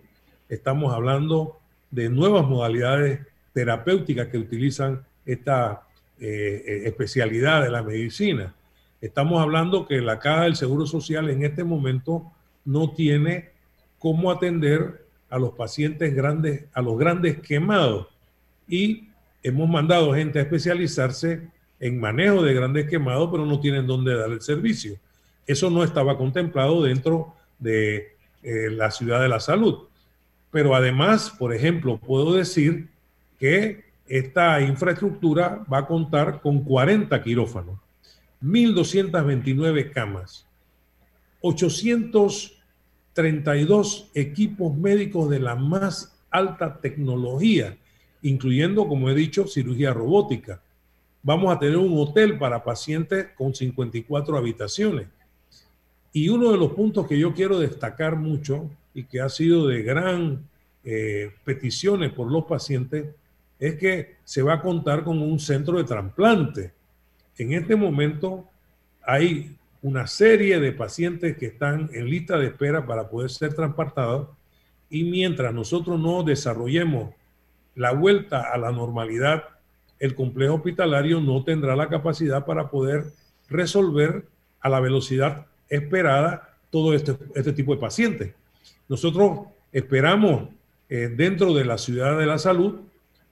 Estamos 0.53 0.93
hablando 0.93 1.59
de 1.91 2.11
nuevas 2.11 2.47
modalidades 2.47 3.21
terapéuticas 3.55 4.29
que 4.29 4.37
utilizan 4.37 5.03
esta 5.25 5.85
eh, 6.21 6.63
eh, 6.67 6.83
especialidad 6.85 7.63
de 7.63 7.71
la 7.71 7.83
medicina. 7.83 8.55
Estamos 9.01 9.41
hablando 9.41 9.87
que 9.87 10.03
la 10.03 10.19
Caja 10.19 10.43
del 10.43 10.57
Seguro 10.57 10.85
Social 10.85 11.31
en 11.31 11.43
este 11.43 11.65
momento 11.65 12.31
no 12.67 12.91
tiene 12.91 13.49
cómo 13.99 14.31
atender 14.31 15.07
a 15.31 15.39
los 15.39 15.53
pacientes 15.53 16.15
grandes, 16.15 16.67
a 16.75 16.83
los 16.83 16.99
grandes 16.99 17.41
quemados. 17.41 18.09
Y 18.69 19.09
hemos 19.43 19.71
mandado 19.71 20.13
gente 20.13 20.39
a 20.39 20.43
especializarse 20.43 21.49
en 21.81 21.99
manejo 21.99 22.43
de 22.43 22.53
grandes 22.53 22.91
quemados, 22.91 23.31
pero 23.33 23.47
no 23.47 23.59
tienen 23.59 23.87
dónde 23.87 24.15
dar 24.15 24.31
el 24.31 24.43
servicio. 24.43 24.99
Eso 25.47 25.71
no 25.71 25.83
estaba 25.83 26.19
contemplado 26.19 26.83
dentro 26.83 27.33
de 27.59 28.17
eh, 28.43 28.69
la 28.69 28.91
ciudad 28.91 29.23
de 29.23 29.31
la 29.31 29.41
salud. 29.41 29.89
Pero 30.53 30.77
además, 30.77 31.31
por 31.31 31.53
ejemplo, 31.53 31.99
puedo 31.99 32.35
decir 32.35 32.89
que 33.41 33.85
esta 34.07 34.61
infraestructura 34.61 35.65
va 35.73 35.79
a 35.79 35.87
contar 35.87 36.41
con 36.41 36.63
40 36.63 37.21
quirófanos, 37.25 37.81
1.229 38.41 39.91
camas, 39.91 40.47
800 41.41 42.63
32 43.13 44.11
equipos 44.15 44.77
médicos 44.77 45.29
de 45.29 45.41
la 45.41 45.55
más 45.55 46.17
alta 46.31 46.81
tecnología, 46.81 47.77
incluyendo, 48.23 48.89
como 48.89 49.11
he 49.11 49.15
dicho, 49.15 49.47
cirugía 49.47 49.93
robótica. 49.93 50.63
Vamos 51.23 51.55
a 51.55 51.59
tener 51.59 51.77
un 51.77 51.97
hotel 51.99 52.39
para 52.39 52.65
pacientes 52.65 53.29
con 53.37 53.55
54 53.55 54.37
habitaciones. 54.37 55.09
Y 56.13 56.29
uno 56.29 56.53
de 56.53 56.59
los 56.59 56.73
puntos 56.73 57.07
que 57.07 57.19
yo 57.19 57.35
quiero 57.35 57.59
destacar 57.59 58.17
mucho 58.17 58.71
y 58.95 59.05
que 59.05 59.21
ha 59.21 59.29
sido 59.29 59.67
de 59.69 59.83
gran 59.83 60.49
eh, 60.85 61.33
peticiones 61.45 62.13
por 62.13 62.31
los 62.31 62.45
pacientes 62.45 63.07
es 63.59 63.77
que 63.77 64.17
se 64.25 64.43
va 64.43 64.55
a 64.55 64.61
contar 64.61 65.05
con 65.05 65.23
un 65.23 65.39
centro 65.39 65.79
de 65.79 65.85
trasplante. 65.85 66.73
En 67.39 67.53
este 67.53 67.77
momento 67.77 68.49
hay 69.05 69.57
una 69.83 70.07
serie 70.07 70.59
de 70.59 70.73
pacientes 70.73 71.37
que 71.37 71.47
están 71.47 71.89
en 71.93 72.11
lista 72.11 72.39
de 72.39 72.49
espera 72.49 72.87
para 72.87 73.09
poder 73.09 73.31
ser 73.31 73.55
transportados 73.55 74.29
y 74.91 75.05
mientras 75.05 75.55
nosotros 75.55 75.99
no 75.99 76.23
desarrollemos 76.23 77.15
la 77.75 77.93
vuelta 77.93 78.53
a 78.53 78.59
la 78.59 78.71
normalidad, 78.73 79.45
el 79.99 80.15
complejo 80.15 80.57
hospitalario 80.57 81.21
no 81.21 81.45
tendrá 81.45 81.77
la 81.77 81.89
capacidad 81.89 82.45
para 82.45 82.69
poder 82.69 83.05
resolver 83.49 84.27
a 84.61 84.69
la 84.69 84.81
velocidad 84.81 85.47
esperada 85.69 86.57
todo 86.71 86.95
este, 86.95 87.17
este 87.35 87.53
tipo 87.53 87.75
de 87.75 87.81
pacientes. 87.81 88.35
Nosotros 88.89 89.41
esperamos 89.73 90.49
eh, 90.89 91.09
dentro 91.15 91.55
de 91.55 91.65
la 91.65 91.79
ciudad 91.79 92.19
de 92.19 92.27
la 92.27 92.39
salud 92.39 92.81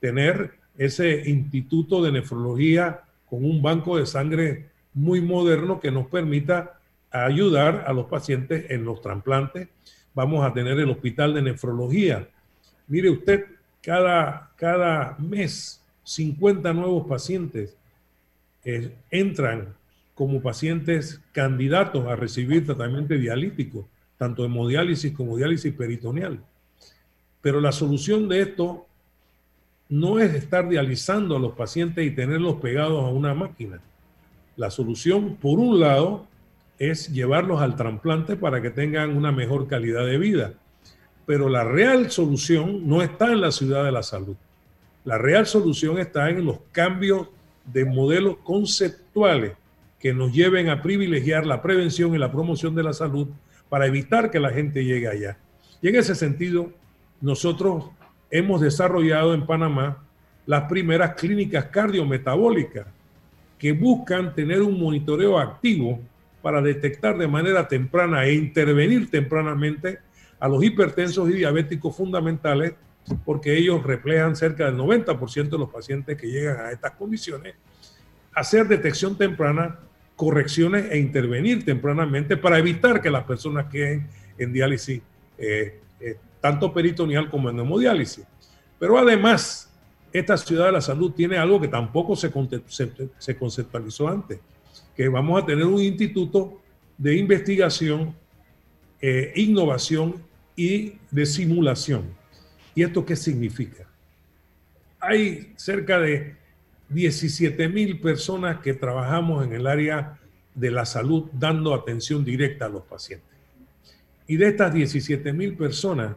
tener 0.00 0.52
ese 0.78 1.28
instituto 1.28 2.02
de 2.02 2.12
nefrología 2.12 3.02
con 3.28 3.44
un 3.44 3.60
banco 3.60 3.98
de 3.98 4.06
sangre 4.06 4.70
muy 4.94 5.20
moderno 5.20 5.78
que 5.78 5.90
nos 5.90 6.06
permita 6.06 6.80
ayudar 7.10 7.84
a 7.86 7.92
los 7.92 8.06
pacientes 8.06 8.70
en 8.70 8.84
los 8.84 9.00
trasplantes. 9.00 9.68
Vamos 10.14 10.44
a 10.44 10.52
tener 10.52 10.78
el 10.78 10.90
hospital 10.90 11.34
de 11.34 11.42
nefrología. 11.42 12.28
Mire 12.88 13.10
usted, 13.10 13.44
cada, 13.82 14.50
cada 14.56 15.16
mes 15.18 15.80
50 16.04 16.72
nuevos 16.72 17.06
pacientes 17.06 17.76
eh, 18.64 18.92
entran 19.10 19.74
como 20.14 20.42
pacientes 20.42 21.20
candidatos 21.32 22.06
a 22.06 22.16
recibir 22.16 22.66
tratamiento 22.66 23.14
dialítico, 23.14 23.88
tanto 24.20 24.44
hemodiálisis 24.44 25.14
como 25.14 25.38
diálisis 25.38 25.72
peritoneal. 25.72 26.40
Pero 27.40 27.58
la 27.58 27.72
solución 27.72 28.28
de 28.28 28.42
esto 28.42 28.86
no 29.88 30.18
es 30.18 30.34
estar 30.34 30.68
dializando 30.68 31.36
a 31.36 31.40
los 31.40 31.52
pacientes 31.52 32.06
y 32.06 32.10
tenerlos 32.10 32.56
pegados 32.56 33.02
a 33.02 33.08
una 33.08 33.32
máquina. 33.32 33.80
La 34.56 34.70
solución, 34.70 35.36
por 35.36 35.58
un 35.58 35.80
lado, 35.80 36.26
es 36.78 37.10
llevarlos 37.10 37.62
al 37.62 37.76
trasplante 37.76 38.36
para 38.36 38.60
que 38.60 38.68
tengan 38.68 39.16
una 39.16 39.32
mejor 39.32 39.66
calidad 39.68 40.04
de 40.04 40.18
vida. 40.18 40.52
Pero 41.24 41.48
la 41.48 41.64
real 41.64 42.10
solución 42.10 42.86
no 42.86 43.00
está 43.00 43.32
en 43.32 43.40
la 43.40 43.50
ciudad 43.50 43.86
de 43.86 43.92
la 43.92 44.02
salud. 44.02 44.36
La 45.06 45.16
real 45.16 45.46
solución 45.46 45.98
está 45.98 46.28
en 46.28 46.44
los 46.44 46.58
cambios 46.72 47.28
de 47.64 47.86
modelos 47.86 48.36
conceptuales 48.44 49.52
que 49.98 50.12
nos 50.12 50.30
lleven 50.30 50.68
a 50.68 50.82
privilegiar 50.82 51.46
la 51.46 51.62
prevención 51.62 52.14
y 52.14 52.18
la 52.18 52.30
promoción 52.30 52.74
de 52.74 52.82
la 52.82 52.92
salud 52.92 53.26
para 53.70 53.86
evitar 53.86 54.30
que 54.30 54.38
la 54.38 54.50
gente 54.50 54.84
llegue 54.84 55.08
allá. 55.08 55.38
Y 55.80 55.88
en 55.88 55.96
ese 55.96 56.14
sentido, 56.14 56.70
nosotros 57.22 57.86
hemos 58.30 58.60
desarrollado 58.60 59.32
en 59.32 59.46
Panamá 59.46 60.04
las 60.44 60.64
primeras 60.64 61.14
clínicas 61.14 61.66
cardiometabólicas 61.66 62.86
que 63.56 63.72
buscan 63.72 64.34
tener 64.34 64.60
un 64.60 64.78
monitoreo 64.78 65.38
activo 65.38 66.00
para 66.42 66.60
detectar 66.60 67.16
de 67.16 67.28
manera 67.28 67.68
temprana 67.68 68.24
e 68.24 68.34
intervenir 68.34 69.10
tempranamente 69.10 69.98
a 70.38 70.48
los 70.48 70.64
hipertensos 70.64 71.28
y 71.28 71.34
diabéticos 71.34 71.94
fundamentales, 71.94 72.74
porque 73.24 73.56
ellos 73.56 73.82
reflejan 73.82 74.34
cerca 74.34 74.64
del 74.64 74.76
90% 74.76 75.50
de 75.50 75.58
los 75.58 75.70
pacientes 75.70 76.16
que 76.16 76.28
llegan 76.28 76.60
a 76.60 76.70
estas 76.70 76.92
condiciones, 76.92 77.54
hacer 78.34 78.66
detección 78.66 79.16
temprana, 79.16 79.78
correcciones 80.20 80.84
e 80.90 80.98
intervenir 80.98 81.64
tempranamente 81.64 82.36
para 82.36 82.58
evitar 82.58 83.00
que 83.00 83.08
las 83.08 83.24
personas 83.24 83.70
queden 83.70 84.06
en 84.36 84.52
diálisis 84.52 85.00
eh, 85.38 85.80
eh, 85.98 86.16
tanto 86.42 86.74
peritoneal 86.74 87.30
como 87.30 87.48
en 87.48 87.58
hemodiálisis. 87.58 88.26
Pero 88.78 88.98
además, 88.98 89.72
esta 90.12 90.36
ciudad 90.36 90.66
de 90.66 90.72
la 90.72 90.82
salud 90.82 91.12
tiene 91.12 91.38
algo 91.38 91.58
que 91.58 91.68
tampoco 91.68 92.16
se, 92.16 92.30
conceptualizó 93.38 94.08
antes, 94.08 94.40
que 94.94 95.08
vamos 95.08 95.42
a 95.42 95.46
tener 95.46 95.64
un 95.64 95.80
instituto 95.80 96.60
de 96.98 97.16
investigación, 97.16 98.14
eh, 99.00 99.32
innovación 99.36 100.16
y 100.54 100.96
de 101.10 101.24
simulación. 101.24 102.04
¿Y 102.74 102.82
esto 102.82 103.06
qué 103.06 103.16
significa? 103.16 103.86
Hay 105.00 105.54
cerca 105.56 105.98
de 105.98 106.36
17 106.90 107.68
mil 107.68 108.00
personas 108.00 108.60
que 108.60 108.74
trabajamos 108.74 109.44
en 109.44 109.52
el 109.52 109.66
área 109.66 110.18
de 110.54 110.70
la 110.70 110.84
salud 110.84 111.30
dando 111.32 111.72
atención 111.72 112.24
directa 112.24 112.66
a 112.66 112.68
los 112.68 112.82
pacientes. 112.82 113.28
Y 114.26 114.36
de 114.36 114.48
estas 114.48 114.74
17 114.74 115.32
mil 115.32 115.56
personas, 115.56 116.16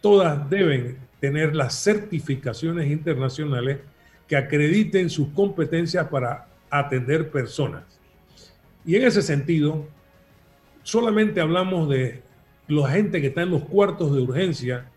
todas 0.00 0.48
deben 0.48 0.98
tener 1.20 1.56
las 1.56 1.74
certificaciones 1.74 2.90
internacionales 2.90 3.78
que 4.26 4.36
acrediten 4.36 5.10
sus 5.10 5.28
competencias 5.28 6.06
para 6.08 6.48
atender 6.70 7.30
personas. 7.30 7.84
Y 8.84 8.96
en 8.96 9.04
ese 9.04 9.22
sentido, 9.22 9.88
solamente 10.82 11.40
hablamos 11.40 11.88
de 11.88 12.22
la 12.68 12.90
gente 12.90 13.20
que 13.20 13.28
está 13.28 13.42
en 13.42 13.50
los 13.50 13.64
cuartos 13.64 14.14
de 14.14 14.20
urgencia, 14.20 14.90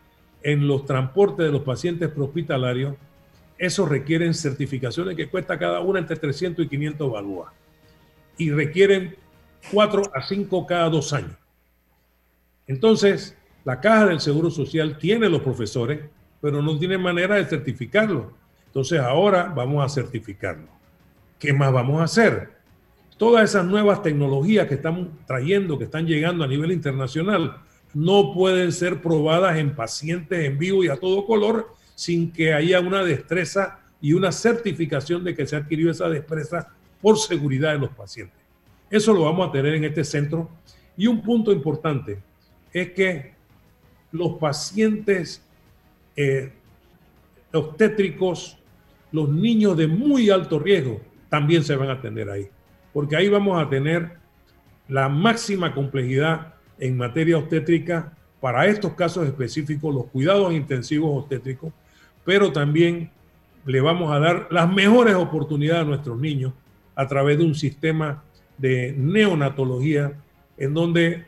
en 0.43 0.67
los 0.67 0.85
transportes 0.85 1.45
de 1.45 1.51
los 1.51 1.61
pacientes 1.61 2.09
prehospitalarios, 2.09 2.95
eso 3.61 3.85
requieren 3.85 4.33
certificaciones 4.33 5.15
que 5.15 5.29
cuesta 5.29 5.59
cada 5.59 5.81
una 5.81 5.99
entre 5.99 6.15
300 6.15 6.65
y 6.65 6.67
500 6.67 7.11
balúas 7.11 7.53
y 8.35 8.49
requieren 8.49 9.15
4 9.71 10.01
a 10.15 10.23
5 10.23 10.65
cada 10.65 10.89
dos 10.89 11.13
años. 11.13 11.37
Entonces, 12.65 13.37
la 13.63 13.79
caja 13.79 14.07
del 14.07 14.19
Seguro 14.19 14.49
Social 14.49 14.97
tiene 14.97 15.29
los 15.29 15.43
profesores, 15.43 16.01
pero 16.41 16.63
no 16.63 16.79
tiene 16.79 16.97
manera 16.97 17.35
de 17.35 17.45
certificarlo. 17.45 18.33
Entonces 18.65 18.99
ahora 18.99 19.53
vamos 19.55 19.85
a 19.85 19.89
certificarlo. 19.89 20.69
¿Qué 21.37 21.53
más 21.53 21.71
vamos 21.71 22.01
a 22.01 22.05
hacer? 22.05 22.53
Todas 23.15 23.51
esas 23.51 23.67
nuevas 23.67 24.01
tecnologías 24.01 24.65
que 24.65 24.73
estamos 24.73 25.09
trayendo, 25.27 25.77
que 25.77 25.83
están 25.83 26.07
llegando 26.07 26.43
a 26.43 26.47
nivel 26.47 26.71
internacional, 26.71 27.57
no 27.93 28.33
pueden 28.33 28.71
ser 28.71 29.03
probadas 29.03 29.59
en 29.59 29.75
pacientes 29.75 30.45
en 30.45 30.57
vivo 30.57 30.83
y 30.83 30.87
a 30.87 30.97
todo 30.97 31.27
color 31.27 31.79
sin 32.01 32.31
que 32.31 32.51
haya 32.51 32.79
una 32.79 33.03
destreza 33.03 33.79
y 34.01 34.13
una 34.13 34.31
certificación 34.31 35.23
de 35.23 35.35
que 35.35 35.45
se 35.45 35.55
ha 35.55 35.59
adquirido 35.59 35.91
esa 35.91 36.09
destreza 36.09 36.69
por 36.99 37.19
seguridad 37.19 37.73
de 37.73 37.77
los 37.77 37.91
pacientes. 37.91 38.39
Eso 38.89 39.13
lo 39.13 39.25
vamos 39.25 39.47
a 39.47 39.51
tener 39.51 39.75
en 39.75 39.83
este 39.83 40.03
centro. 40.03 40.49
Y 40.97 41.05
un 41.05 41.21
punto 41.21 41.51
importante 41.51 42.17
es 42.73 42.93
que 42.93 43.35
los 44.11 44.39
pacientes 44.39 45.45
eh, 46.15 46.51
obstétricos, 47.53 48.57
los 49.11 49.29
niños 49.29 49.77
de 49.77 49.85
muy 49.85 50.31
alto 50.31 50.57
riesgo, 50.57 51.01
también 51.29 51.63
se 51.63 51.75
van 51.75 51.91
a 51.91 51.93
atender 51.93 52.31
ahí. 52.31 52.47
Porque 52.93 53.15
ahí 53.15 53.29
vamos 53.29 53.61
a 53.61 53.69
tener 53.69 54.13
la 54.87 55.07
máxima 55.07 55.71
complejidad 55.71 56.55
en 56.79 56.97
materia 56.97 57.37
obstétrica 57.37 58.17
para 58.39 58.65
estos 58.65 58.95
casos 58.95 59.27
específicos, 59.27 59.93
los 59.93 60.07
cuidados 60.07 60.51
intensivos 60.51 61.15
obstétricos, 61.15 61.71
pero 62.23 62.51
también 62.51 63.09
le 63.65 63.81
vamos 63.81 64.11
a 64.11 64.19
dar 64.19 64.47
las 64.51 64.71
mejores 64.71 65.15
oportunidades 65.15 65.83
a 65.83 65.87
nuestros 65.87 66.19
niños 66.19 66.53
a 66.95 67.07
través 67.07 67.37
de 67.37 67.45
un 67.45 67.55
sistema 67.55 68.23
de 68.57 68.93
neonatología 68.97 70.13
en 70.57 70.73
donde 70.73 71.25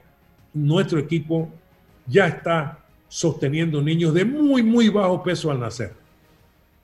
nuestro 0.53 0.99
equipo 0.99 1.51
ya 2.05 2.27
está 2.27 2.79
sosteniendo 3.07 3.81
niños 3.81 4.13
de 4.13 4.25
muy, 4.25 4.63
muy 4.63 4.89
bajo 4.89 5.23
peso 5.23 5.51
al 5.51 5.59
nacer. 5.59 5.93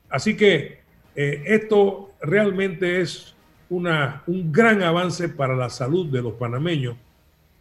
Así 0.10 0.36
que 0.36 0.80
eh, 1.16 1.44
esto 1.46 2.12
realmente 2.22 3.02
es 3.02 3.36
una, 3.70 4.24
un 4.26 4.52
gran 4.52 4.82
avance 4.82 5.30
para 5.30 5.56
la 5.56 5.70
salud 5.70 6.08
de 6.08 6.22
los 6.22 6.34
panameños, 6.34 6.96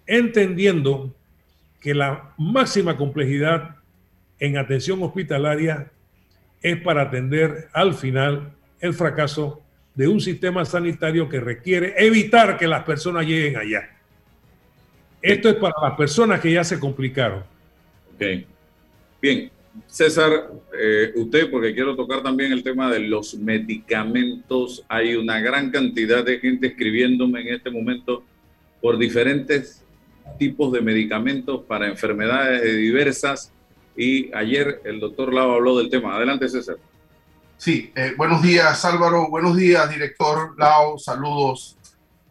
entendiendo 0.06 1.14
que 1.80 1.94
la 1.94 2.32
máxima 2.38 2.96
complejidad 2.96 3.76
en 4.38 4.56
atención 4.56 5.02
hospitalaria 5.02 5.90
es 6.62 6.80
para 6.80 7.02
atender 7.02 7.68
al 7.72 7.94
final 7.94 8.52
el 8.80 8.94
fracaso 8.94 9.62
de 9.94 10.08
un 10.08 10.20
sistema 10.20 10.64
sanitario 10.64 11.28
que 11.28 11.40
requiere 11.40 11.94
evitar 11.98 12.56
que 12.56 12.66
las 12.66 12.84
personas 12.84 13.26
lleguen 13.26 13.56
allá. 13.56 13.90
Esto 15.20 15.48
es 15.48 15.56
para 15.56 15.74
las 15.82 15.96
personas 15.96 16.40
que 16.40 16.52
ya 16.52 16.62
se 16.62 16.78
complicaron. 16.78 17.42
Okay. 18.14 18.46
Bien, 19.20 19.50
César, 19.86 20.50
eh, 20.78 21.12
usted, 21.16 21.50
porque 21.50 21.74
quiero 21.74 21.96
tocar 21.96 22.22
también 22.22 22.52
el 22.52 22.62
tema 22.62 22.90
de 22.90 23.00
los 23.00 23.34
medicamentos. 23.34 24.84
Hay 24.88 25.16
una 25.16 25.40
gran 25.40 25.70
cantidad 25.70 26.24
de 26.24 26.38
gente 26.38 26.68
escribiéndome 26.68 27.40
en 27.40 27.54
este 27.54 27.70
momento 27.70 28.22
por 28.80 28.98
diferentes 28.98 29.84
tipos 30.38 30.72
de 30.72 30.80
medicamentos 30.80 31.62
para 31.64 31.88
enfermedades 31.88 32.62
diversas. 32.76 33.52
Y 34.00 34.32
ayer 34.32 34.80
el 34.84 35.00
doctor 35.00 35.34
Lau 35.34 35.50
habló 35.50 35.76
del 35.76 35.90
tema. 35.90 36.14
Adelante, 36.14 36.48
César. 36.48 36.76
Sí, 37.56 37.90
eh, 37.96 38.14
buenos 38.16 38.40
días 38.40 38.84
Álvaro, 38.84 39.28
buenos 39.28 39.56
días 39.56 39.90
director 39.90 40.54
Lau, 40.56 41.00
saludos. 41.00 41.76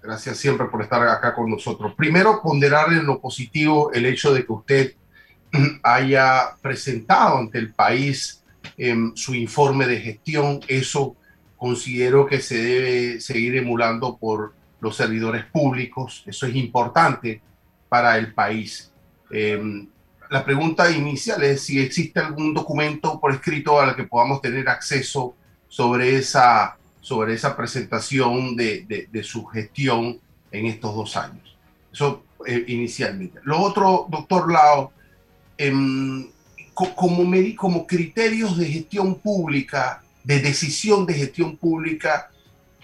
Gracias 0.02 0.38
siempre 0.38 0.68
por 0.68 0.82
estar 0.82 1.06
acá 1.06 1.36
con 1.36 1.52
nosotros. 1.52 1.94
Primero, 1.96 2.42
ponderar 2.42 2.94
en 2.94 3.06
lo 3.06 3.20
positivo 3.20 3.92
el 3.92 4.06
hecho 4.06 4.34
de 4.34 4.46
que 4.46 4.54
usted 4.54 4.94
haya 5.84 6.56
presentado 6.62 7.38
ante 7.38 7.58
el 7.58 7.74
país 7.74 8.42
em, 8.78 9.14
su 9.14 9.36
informe 9.36 9.88
de 9.88 10.00
gestión. 10.00 10.62
Eso 10.70 11.18
considero 11.58 12.28
que 12.28 12.40
se 12.40 12.64
debe 12.64 13.20
seguir 13.20 13.58
emulando 13.58 14.16
por 14.16 14.54
los 14.80 14.96
servidores 14.96 15.44
públicos. 15.44 16.24
Eso 16.26 16.46
es 16.46 16.56
importante 16.56 17.42
para 17.90 18.18
el 18.18 18.34
país. 18.34 18.90
Em, 19.30 19.90
la 20.30 20.44
pregunta 20.44 20.90
inicial 20.92 21.44
es 21.44 21.64
si 21.64 21.80
existe 21.80 22.20
algún 22.20 22.54
documento 22.54 23.20
por 23.20 23.32
escrito 23.32 23.80
al 23.80 23.96
que 23.96 24.04
podamos 24.04 24.42
tener 24.42 24.68
acceso 24.70 25.36
sobre 25.68 26.16
esa, 26.18 26.78
sobre 27.02 27.34
esa 27.34 27.56
presentación 27.56 28.56
de, 28.56 29.08
de, 29.10 29.24
su 29.24 29.46
gestión 29.46 30.20
en 30.52 30.66
estos 30.66 30.96
dos 30.96 31.18
años. 31.18 31.56
Eso 31.92 32.24
eh, 32.46 32.66
inicialmente. 32.68 33.40
Lo 33.44 33.60
otro, 33.60 34.08
doctor 34.10 34.52
Lao, 34.52 34.92
em, 35.58 36.28
como, 36.74 37.32
como 37.56 37.88
criterios 37.88 38.58
de 38.58 38.66
gestión 38.66 39.16
pública, 39.16 40.04
de 40.24 40.40
decisión 40.40 41.06
de 41.06 41.14
gestión 41.14 41.58
pública, 41.58 42.30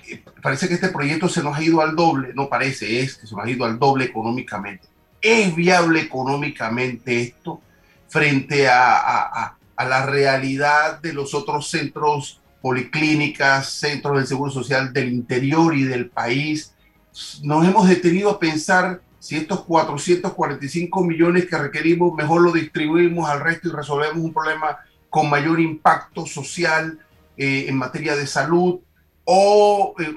eh, 0.09 0.23
parece 0.41 0.67
que 0.67 0.75
este 0.75 0.89
proyecto 0.89 1.29
se 1.29 1.43
nos 1.43 1.57
ha 1.57 1.63
ido 1.63 1.81
al 1.81 1.95
doble, 1.95 2.33
no 2.33 2.49
parece, 2.49 2.99
es 3.01 3.15
que 3.15 3.27
se 3.27 3.35
nos 3.35 3.45
ha 3.45 3.49
ido 3.49 3.65
al 3.65 3.77
doble 3.77 4.05
económicamente. 4.05 4.87
¿Es 5.23 5.55
viable 5.55 6.01
económicamente 6.01 7.21
esto 7.21 7.61
frente 8.09 8.67
a, 8.67 9.55
la 9.77 10.05
realidad 10.05 11.01
de 11.01 11.13
los 11.13 11.33
otros 11.33 11.69
centros, 11.69 12.41
policlínicas, 12.61 13.69
centros 13.71 14.17
del 14.17 14.27
Seguro 14.27 14.51
Social 14.51 14.91
del 14.91 15.13
interior 15.13 15.73
y 15.75 15.83
del 15.83 16.09
país? 16.09 16.73
Nos 17.41 17.65
hemos 17.65 17.87
detenido 17.87 18.31
a 18.31 18.39
pensar 18.39 19.01
si 19.17 19.37
estos 19.37 19.63
445 19.63 21.03
millones 21.05 21.45
que 21.45 21.57
requerimos, 21.57 22.13
mejor 22.15 22.41
lo 22.41 22.51
distribuimos 22.51 23.29
al 23.29 23.39
resto 23.39 23.69
y 23.69 23.71
resolvemos 23.71 24.17
un 24.17 24.33
problema 24.33 24.77
con 25.09 25.29
mayor 25.29 25.61
impacto 25.61 26.25
social 26.25 26.99
eh, 27.37 27.67
en 27.69 27.77
materia 27.77 28.17
de 28.17 28.27
salud, 28.27 28.81
o 29.23 29.95
eh, 29.99 30.13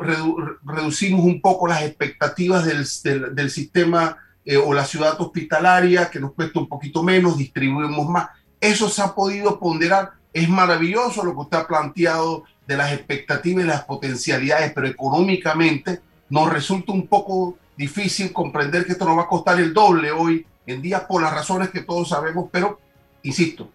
reducimos 0.64 1.24
un 1.24 1.40
poco 1.40 1.68
las 1.68 1.82
expectativas 1.82 2.64
del, 2.64 3.36
del 3.36 3.50
sistema 3.50 4.18
eh, 4.46 4.56
o 4.56 4.72
la 4.72 4.84
ciudad 4.84 5.20
hospitalaria, 5.20 6.08
que 6.08 6.20
nos 6.20 6.32
cuesta 6.32 6.60
un 6.60 6.68
poquito 6.68 7.02
menos, 7.02 7.36
distribuimos 7.36 8.08
más. 8.08 8.28
Eso 8.60 8.88
se 8.88 9.02
ha 9.02 9.12
podido 9.12 9.58
ponderar. 9.58 10.12
Es 10.32 10.48
maravilloso 10.48 11.24
lo 11.24 11.32
que 11.32 11.40
usted 11.40 11.58
ha 11.58 11.66
planteado 11.66 12.44
de 12.66 12.76
las 12.76 12.92
expectativas 12.92 13.64
y 13.64 13.66
las 13.66 13.84
potencialidades, 13.84 14.72
pero 14.72 14.86
económicamente 14.86 16.00
nos 16.28 16.52
resulta 16.52 16.92
un 16.92 17.08
poco 17.08 17.58
difícil 17.76 18.32
comprender 18.32 18.86
que 18.86 18.92
esto 18.92 19.04
nos 19.04 19.18
va 19.18 19.22
a 19.22 19.28
costar 19.28 19.58
el 19.58 19.74
doble 19.74 20.12
hoy 20.12 20.46
en 20.64 20.80
día 20.80 21.06
por 21.06 21.22
las 21.22 21.32
razones 21.32 21.70
que 21.70 21.82
todos 21.82 22.08
sabemos, 22.08 22.48
pero 22.50 22.80
insisto, 23.22 23.68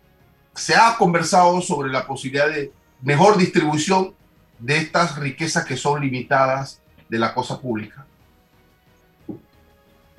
se 0.55 0.75
ha 0.75 0.95
conversado 0.97 1.62
sobre 1.62 1.91
la 1.91 2.07
posibilidad 2.07 2.47
de 2.47 2.71
mejor 3.01 3.38
distribución 3.38 4.13
de 4.60 4.77
estas 4.77 5.17
riquezas 5.17 5.65
que 5.65 5.77
son 5.77 6.01
limitadas 6.01 6.81
de 7.10 7.19
la 7.19 7.34
cosa 7.34 7.60
pública. 7.60 8.05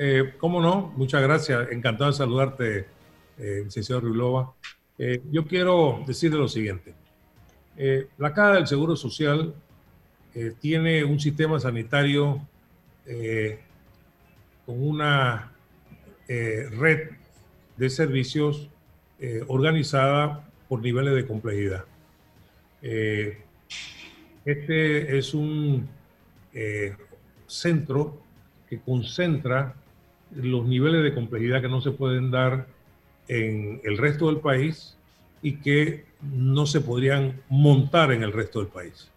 Eh, 0.04 0.34
¿Cómo 0.36 0.60
no? 0.60 0.92
Muchas 0.96 1.22
gracias. 1.22 1.70
Encantado 1.70 2.10
de 2.10 2.16
saludarte, 2.16 2.86
eh, 3.38 3.62
licenciado 3.64 4.00
Rulova. 4.00 4.52
Eh, 4.98 5.22
yo 5.30 5.46
quiero 5.46 6.02
decirle 6.04 6.38
lo 6.38 6.48
siguiente. 6.48 6.92
Eh, 7.76 8.08
la 8.18 8.34
Caja 8.34 8.54
del 8.54 8.66
Seguro 8.66 8.96
Social 8.96 9.54
tiene 10.60 11.04
un 11.04 11.20
sistema 11.20 11.60
sanitario 11.60 12.44
con 14.66 14.82
una 14.82 15.52
red 16.26 17.10
de 17.76 17.90
servicios 17.90 18.70
organizada 19.46 20.48
por 20.68 20.80
niveles 20.80 21.14
de 21.14 21.26
complejidad. 21.26 21.84
este 24.44 25.18
es 25.18 25.34
un 25.34 25.86
centro 27.46 28.18
que 28.68 28.80
concentra 28.80 29.76
los 30.34 30.66
niveles 30.66 31.02
de 31.02 31.14
complejidad 31.14 31.60
que 31.60 31.68
no 31.68 31.80
se 31.80 31.90
pueden 31.90 32.30
dar 32.30 32.66
en 33.28 33.80
el 33.84 33.98
resto 33.98 34.26
del 34.26 34.38
país 34.38 34.96
y 35.42 35.56
que 35.56 36.04
no 36.22 36.66
se 36.66 36.80
podrían 36.80 37.40
montar 37.48 38.12
en 38.12 38.22
el 38.22 38.32
resto 38.32 38.60
del 38.60 38.68
país, 38.68 39.10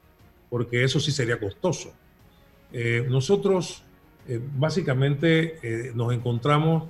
porque 0.49 0.83
eso 0.83 0.99
sí 0.99 1.11
sería 1.11 1.39
costoso. 1.39 1.93
Eh, 2.73 3.05
nosotros 3.09 3.83
eh, 4.27 4.41
básicamente 4.57 5.59
eh, 5.61 5.91
nos 5.93 6.13
encontramos 6.13 6.89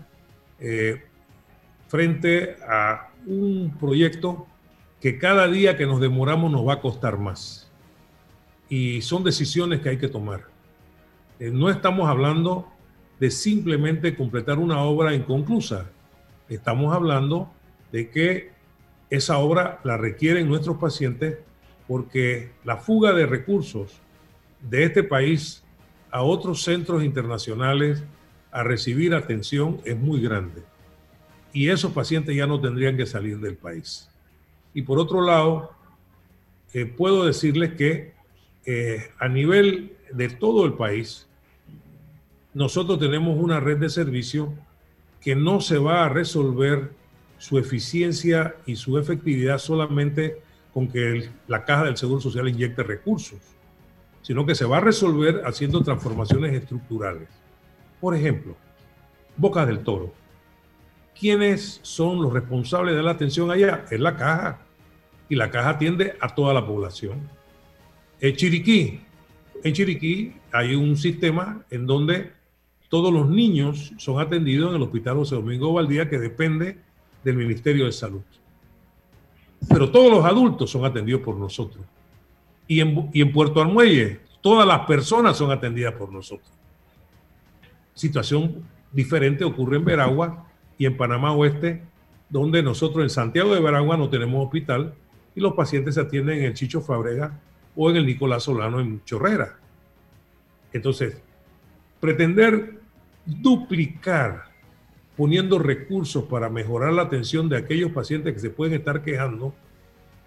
frente 1.88 2.56
a 2.68 3.10
un 3.28 3.76
proyecto 3.78 4.48
que 5.02 5.20
cada 5.20 5.50
día 5.50 5.76
que 5.76 5.86
nos 5.86 6.00
demoramos 6.00 6.50
nos 6.50 6.66
va 6.66 6.76
a 6.76 6.82
costar 6.82 7.18
más. 7.18 7.70
Y 8.70 9.02
son 9.02 9.26
decisiones 9.26 9.82
que 9.82 9.90
hay 9.90 9.98
que 9.98 10.08
tomar. 10.08 10.46
no 11.40 11.70
estamos 11.70 12.08
hablando 12.08 12.72
de 13.20 13.32
simplemente 13.32 14.16
completar 14.16 14.60
una 14.60 14.82
obra 14.82 15.14
inconclusa. 15.14 15.90
Estamos 16.50 16.94
hablando 16.94 17.52
de 17.92 18.10
que 18.10 18.52
esa 19.10 19.38
obra 19.38 19.80
la 19.84 19.98
requieren 19.98 20.48
nuestros 20.48 20.78
pacientes 20.78 21.38
porque 21.88 22.52
la 22.64 22.78
fuga 22.78 23.14
de 23.14 23.26
recursos 23.26 24.02
de 24.70 24.84
este 24.84 25.04
país 25.04 25.64
a 26.12 26.24
otros 26.24 26.64
centros 26.64 27.04
internacionales 27.04 28.04
a 28.52 28.64
recibir 28.64 29.14
atención 29.14 29.82
es 29.86 29.98
muy 29.98 30.22
grande. 30.22 30.64
Y 31.54 31.70
esos 31.70 31.92
pacientes 31.92 32.36
ya 32.36 32.48
no 32.48 32.60
tendrían 32.60 32.98
que 32.98 33.06
salir 33.06 33.40
del 33.40 33.56
país. 33.56 34.10
Y 34.74 34.82
por 34.82 35.00
otro 35.00 35.22
lado, 35.22 35.72
eh, 36.74 36.86
puedo 36.86 37.26
decirles 37.26 37.74
que 37.74 38.14
eh, 38.66 39.12
a 39.20 39.28
nivel 39.28 39.96
de 40.12 40.30
todo 40.30 40.66
el 40.66 40.74
país, 40.74 41.28
nosotros 42.56 42.98
tenemos 43.00 43.38
una 43.38 43.60
red 43.60 43.78
de 43.78 43.90
servicio 43.90 44.54
que 45.20 45.36
no 45.36 45.60
se 45.60 45.78
va 45.78 46.06
a 46.06 46.10
resolver 46.10 46.90
su 47.38 47.58
eficiencia 47.58 48.56
y 48.66 48.78
su 48.78 48.98
efectividad 48.98 49.58
solamente 49.58 50.42
con 50.74 50.88
que 50.88 51.30
la 51.48 51.66
caja 51.66 51.84
del 51.84 51.98
Seguro 51.98 52.22
Social 52.22 52.48
inyecte 52.48 52.82
recursos, 52.82 53.40
sino 54.22 54.46
que 54.46 54.56
se 54.56 54.64
va 54.64 54.78
a 54.78 54.80
resolver 54.80 55.42
haciendo 55.46 55.82
transformaciones 55.82 56.54
estructurales. 56.54 57.28
Por 58.00 58.16
ejemplo, 58.16 58.56
Boca 59.36 59.66
del 59.66 59.80
Toro. 59.80 60.14
¿Quiénes 61.20 61.82
son 61.82 62.22
los 62.22 62.32
responsables 62.32 62.96
de 62.96 63.04
la 63.04 63.12
atención 63.12 63.52
allá? 63.52 63.84
Es 63.92 64.00
la 64.00 64.16
caja. 64.16 64.62
Y 65.28 65.36
la 65.36 65.52
caja 65.52 65.72
atiende 65.72 66.16
a 66.22 66.34
toda 66.34 66.54
la 66.54 66.66
población. 66.66 67.30
En 68.22 68.34
Chiriquí. 68.34 69.02
En 69.62 69.74
Chiriquí 69.74 70.36
hay 70.54 70.76
un 70.76 70.96
sistema 70.96 71.66
en 71.70 71.86
donde 71.86 72.32
todos 72.90 73.12
los 73.12 73.30
niños 73.30 73.94
son 73.98 74.20
atendidos 74.20 74.70
en 74.70 74.76
el 74.78 74.84
Hospital 74.84 75.18
José 75.18 75.36
Domingo 75.36 75.74
Valdía, 75.74 76.10
que 76.10 76.20
depende 76.20 76.78
del 77.24 77.36
Ministerio 77.36 77.86
de 77.86 77.92
Salud. 77.92 78.22
Pero 79.68 79.90
todos 79.90 80.12
los 80.12 80.26
adultos 80.26 80.70
son 80.70 80.86
atendidos 80.86 81.22
por 81.22 81.36
nosotros. 81.36 81.84
Y 82.68 82.80
en, 82.82 83.32
Puerto 83.32 83.62
Armuelle, 83.62 84.20
todas 84.42 84.68
las 84.68 84.82
personas 84.82 85.38
son 85.38 85.52
atendidas 85.52 85.94
por 85.94 86.12
nosotros. 86.12 86.50
Situación 87.94 88.64
diferente 88.92 89.44
ocurre 89.44 89.78
en 89.78 89.86
Veragua 89.86 90.46
y 90.78 90.86
en 90.86 90.98
Panamá 90.98 91.34
Oeste, 91.34 91.84
donde 92.30 92.64
nosotros 92.64 93.04
en 93.04 93.10
Santiago 93.10 93.54
de 93.54 93.62
Veragua 93.62 93.98
no 93.98 94.10
tenemos 94.10 94.44
hospital 94.44 94.94
y 95.36 95.42
los 95.42 95.54
pacientes 95.54 95.96
se 95.96 96.02
atienden 96.02 96.40
en 96.40 96.46
el 96.46 96.54
Chicho 96.54 96.82
Fabrega 96.82 97.40
o 97.76 97.90
en 97.90 97.98
el 97.98 98.06
Nicolás 98.06 98.44
Solano 98.44 98.80
en 98.80 99.04
Chorrera. 99.04 99.58
Entonces, 100.74 101.22
pretender 102.06 102.80
duplicar 103.26 104.44
poniendo 105.18 105.58
recursos 105.58 106.26
para 106.26 106.52
mejorar 106.52 106.94
la 106.94 107.02
atención 107.02 107.50
de 107.50 107.58
aquellos 107.58 107.92
pacientes 107.94 108.32
que 108.32 108.40
se 108.40 108.52
pueden 108.52 108.76
estar 108.76 109.02
quejando 109.02 109.56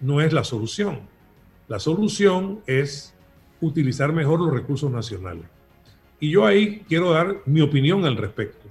no 0.01 0.19
es 0.19 0.33
la 0.33 0.43
solución. 0.43 0.99
La 1.69 1.79
solución 1.79 2.59
es 2.67 3.13
utilizar 3.61 4.11
mejor 4.11 4.41
los 4.41 4.51
recursos 4.51 4.91
nacionales. 4.91 5.45
Y 6.19 6.31
yo 6.31 6.45
ahí 6.45 6.83
quiero 6.89 7.11
dar 7.11 7.37
mi 7.45 7.61
opinión 7.61 8.03
al 8.03 8.17
respecto. 8.17 8.67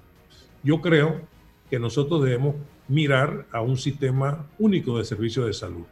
Yo 0.62 0.82
creo 0.82 1.22
que 1.70 1.78
nosotros 1.78 2.22
debemos 2.22 2.56
mirar 2.88 3.46
a 3.52 3.62
un 3.62 3.78
sistema 3.78 4.46
único 4.58 4.98
de 4.98 5.06
servicios 5.06 5.46
de 5.46 5.54
salud. 5.54 5.86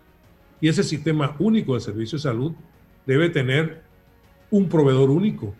Y 0.60 0.68
ese 0.68 0.82
sistema 0.82 1.34
único 1.38 1.72
de 1.72 1.80
servicios 1.80 2.22
de 2.22 2.28
salud 2.28 2.52
debe 3.06 3.30
tener 3.30 3.80
un 4.50 4.68
proveedor 4.68 5.08
único, 5.08 5.54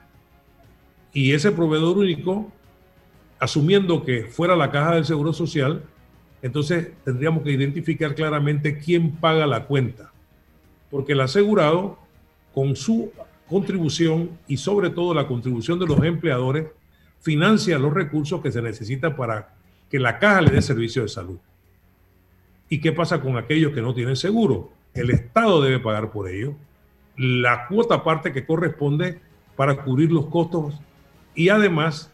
y 1.17 1.33
ese 1.33 1.51
proveedor 1.51 1.97
único, 1.97 2.53
asumiendo 3.39 4.05
que 4.05 4.25
fuera 4.25 4.55
la 4.55 4.71
caja 4.71 4.97
del 4.97 5.07
Seguro 5.07 5.33
Social, 5.33 5.83
entonces 6.43 6.93
tendríamos 7.07 7.43
que 7.43 7.53
identificar 7.53 8.15
claramente 8.15 8.77
quién 8.77 9.13
paga 9.13 9.47
la 9.47 9.65
cuenta. 9.65 10.13
Porque 10.91 11.15
el 11.15 11.23
asegurado, 11.23 11.99
con 12.53 12.77
su 12.77 13.13
contribución 13.49 14.29
y 14.47 14.59
sobre 14.59 14.91
todo 14.91 15.15
la 15.15 15.27
contribución 15.27 15.79
de 15.79 15.87
los 15.87 16.05
empleadores, 16.05 16.67
financia 17.23 17.79
los 17.79 17.95
recursos 17.95 18.43
que 18.43 18.53
se 18.53 18.61
necesitan 18.61 19.17
para 19.17 19.55
que 19.89 19.99
la 19.99 20.19
caja 20.19 20.43
le 20.43 20.51
dé 20.51 20.61
servicio 20.61 21.01
de 21.01 21.09
salud. 21.09 21.39
¿Y 22.69 22.79
qué 22.79 22.93
pasa 22.93 23.23
con 23.23 23.39
aquellos 23.39 23.73
que 23.73 23.81
no 23.81 23.95
tienen 23.95 24.17
seguro? 24.17 24.71
El 24.93 25.09
Estado 25.09 25.63
debe 25.63 25.81
pagar 25.81 26.11
por 26.11 26.29
ello 26.29 26.55
la 27.17 27.69
cuota 27.69 27.95
aparte 27.95 28.35
que 28.35 28.45
corresponde 28.45 29.19
para 29.57 29.83
cubrir 29.83 30.13
los 30.13 30.27
costos 30.27 30.75
y 31.37 31.51
además 31.51 32.11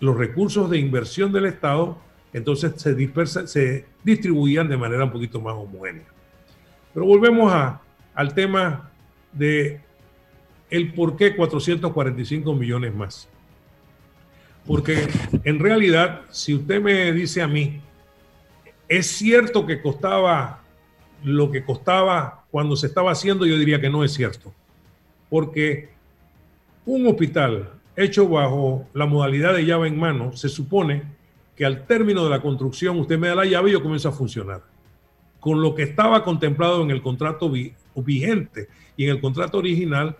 los 0.00 0.16
recursos 0.16 0.68
de 0.68 0.78
inversión 0.78 1.32
del 1.32 1.46
Estado 1.46 1.98
entonces 2.32 2.72
se, 2.76 2.94
dispersa, 2.94 3.46
se 3.46 3.84
distribuían 4.02 4.68
de 4.68 4.76
manera 4.76 5.04
un 5.04 5.12
poquito 5.12 5.40
más 5.40 5.54
homogénea. 5.54 6.06
Pero 6.94 7.06
volvemos 7.06 7.52
a, 7.52 7.80
al 8.14 8.34
tema 8.34 8.90
de 9.32 9.80
el 10.70 10.94
por 10.94 11.16
qué 11.16 11.36
445 11.36 12.54
millones 12.54 12.94
más. 12.94 13.28
Porque 14.66 15.06
en 15.44 15.58
realidad, 15.58 16.22
si 16.30 16.54
usted 16.54 16.80
me 16.80 17.12
dice 17.12 17.42
a 17.42 17.48
mí, 17.48 17.80
es 18.88 19.06
cierto 19.06 19.66
que 19.66 19.82
costaba 19.82 20.60
lo 21.22 21.50
que 21.50 21.64
costaba 21.64 22.44
cuando 22.50 22.76
se 22.76 22.86
estaba 22.86 23.12
haciendo, 23.12 23.44
yo 23.44 23.58
diría 23.58 23.80
que 23.80 23.90
no 23.90 24.04
es 24.04 24.14
cierto. 24.14 24.54
Porque 25.28 25.90
un 26.86 27.06
hospital 27.06 27.72
hecho 27.96 28.28
bajo 28.28 28.86
la 28.94 29.06
modalidad 29.06 29.54
de 29.54 29.64
llave 29.64 29.88
en 29.88 29.98
mano, 29.98 30.32
se 30.36 30.48
supone 30.48 31.02
que 31.56 31.64
al 31.64 31.86
término 31.86 32.24
de 32.24 32.30
la 32.30 32.40
construcción 32.40 32.98
usted 32.98 33.18
me 33.18 33.28
da 33.28 33.34
la 33.34 33.44
llave 33.44 33.70
y 33.70 33.72
yo 33.74 33.82
comienzo 33.82 34.08
a 34.08 34.12
funcionar. 34.12 34.62
Con 35.40 35.60
lo 35.60 35.74
que 35.74 35.82
estaba 35.82 36.24
contemplado 36.24 36.82
en 36.82 36.90
el 36.90 37.02
contrato 37.02 37.50
vigente 37.96 38.68
y 38.96 39.04
en 39.04 39.10
el 39.10 39.20
contrato 39.20 39.58
original, 39.58 40.16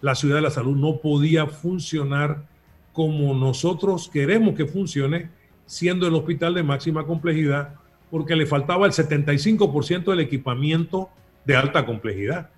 la 0.00 0.14
ciudad 0.14 0.36
de 0.36 0.42
la 0.42 0.50
salud 0.50 0.76
no 0.76 0.98
podía 1.00 1.46
funcionar 1.46 2.44
como 2.92 3.34
nosotros 3.34 4.08
queremos 4.12 4.54
que 4.54 4.66
funcione, 4.66 5.30
siendo 5.66 6.06
el 6.06 6.14
hospital 6.14 6.54
de 6.54 6.62
máxima 6.62 7.06
complejidad, 7.06 7.74
porque 8.10 8.36
le 8.36 8.46
faltaba 8.46 8.86
el 8.86 8.92
75% 8.92 10.04
del 10.04 10.20
equipamiento 10.20 11.08
de 11.44 11.56
alta 11.56 11.86
complejidad. 11.86 12.50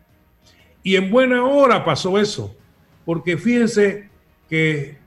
Y 0.83 0.97
en 0.97 1.11
buena 1.11 1.45
hora 1.45 1.85
pasó 1.85 2.19
eso, 2.19 2.55
porque 3.05 3.37
fíjense 3.37 4.11
que 4.49 4.99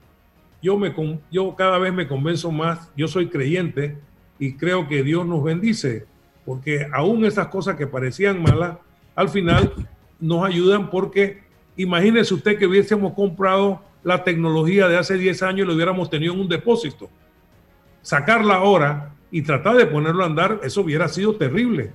yo, 0.62 0.78
me, 0.78 0.94
yo 1.32 1.56
cada 1.56 1.78
vez 1.78 1.94
me 1.94 2.08
convenzo 2.08 2.52
más, 2.52 2.92
yo 2.96 3.08
soy 3.08 3.30
creyente 3.30 3.98
y 4.38 4.54
creo 4.54 4.88
que 4.88 5.04
Dios 5.04 5.26
nos 5.26 5.44
bendice, 5.44 6.06
porque 6.46 6.88
aún 6.94 7.26
esas 7.26 7.48
cosas 7.48 7.76
que 7.76 7.88
parecían 7.88 8.42
malas, 8.42 8.78
al 9.16 9.30
final 9.30 9.74
nos 10.20 10.46
ayudan 10.46 10.90
porque 10.90 11.44
imagínese 11.76 12.34
usted 12.34 12.58
que 12.58 12.66
hubiésemos 12.66 13.14
comprado 13.14 13.82
la 14.04 14.24
tecnología 14.24 14.88
de 14.88 14.98
hace 14.98 15.18
10 15.18 15.44
años 15.44 15.60
y 15.66 15.68
lo 15.68 15.76
hubiéramos 15.76 16.10
tenido 16.10 16.34
en 16.34 16.42
un 16.42 16.50
depósito. 16.50 17.10
Sacarla 18.02 18.56
ahora 18.56 19.14
y 19.32 19.42
tratar 19.42 19.76
de 19.76 19.86
ponerlo 19.86 20.24
a 20.24 20.28
andar, 20.28 20.60
eso 20.64 20.82
hubiera 20.82 21.08
sido 21.08 21.36
terrible. 21.36 21.92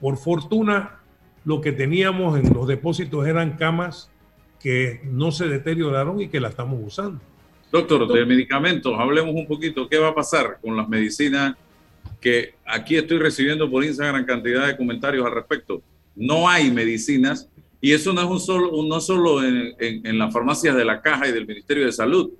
Por 0.00 0.16
fortuna, 0.16 1.00
lo 1.44 1.60
que 1.60 1.72
teníamos 1.72 2.38
en 2.38 2.52
los 2.54 2.66
depósitos 2.66 3.26
eran 3.26 3.56
camas 3.56 4.10
que 4.64 5.02
no 5.04 5.30
se 5.30 5.46
deterioraron 5.46 6.22
y 6.22 6.28
que 6.28 6.40
la 6.40 6.48
estamos 6.48 6.80
usando. 6.82 7.20
Doctor, 7.70 8.10
de 8.10 8.24
medicamentos, 8.24 8.94
hablemos 8.98 9.34
un 9.34 9.46
poquito. 9.46 9.86
¿Qué 9.90 9.98
va 9.98 10.08
a 10.08 10.14
pasar 10.14 10.58
con 10.62 10.74
las 10.74 10.88
medicinas 10.88 11.54
que 12.18 12.54
aquí 12.64 12.96
estoy 12.96 13.18
recibiendo 13.18 13.70
por 13.70 13.84
Instagram 13.84 14.24
cantidad 14.24 14.66
de 14.66 14.74
comentarios 14.78 15.26
al 15.26 15.32
respecto? 15.32 15.82
No 16.16 16.48
hay 16.48 16.70
medicinas 16.70 17.46
y 17.78 17.92
eso 17.92 18.14
no 18.14 18.22
es 18.22 18.26
un 18.26 18.40
solo, 18.40 18.70
no 18.88 19.02
solo 19.02 19.44
en, 19.44 19.74
en 19.78 20.18
las 20.18 20.32
farmacias 20.32 20.74
de 20.74 20.84
la 20.86 21.02
Caja 21.02 21.28
y 21.28 21.32
del 21.32 21.46
Ministerio 21.46 21.84
de 21.84 21.92
Salud. 21.92 22.30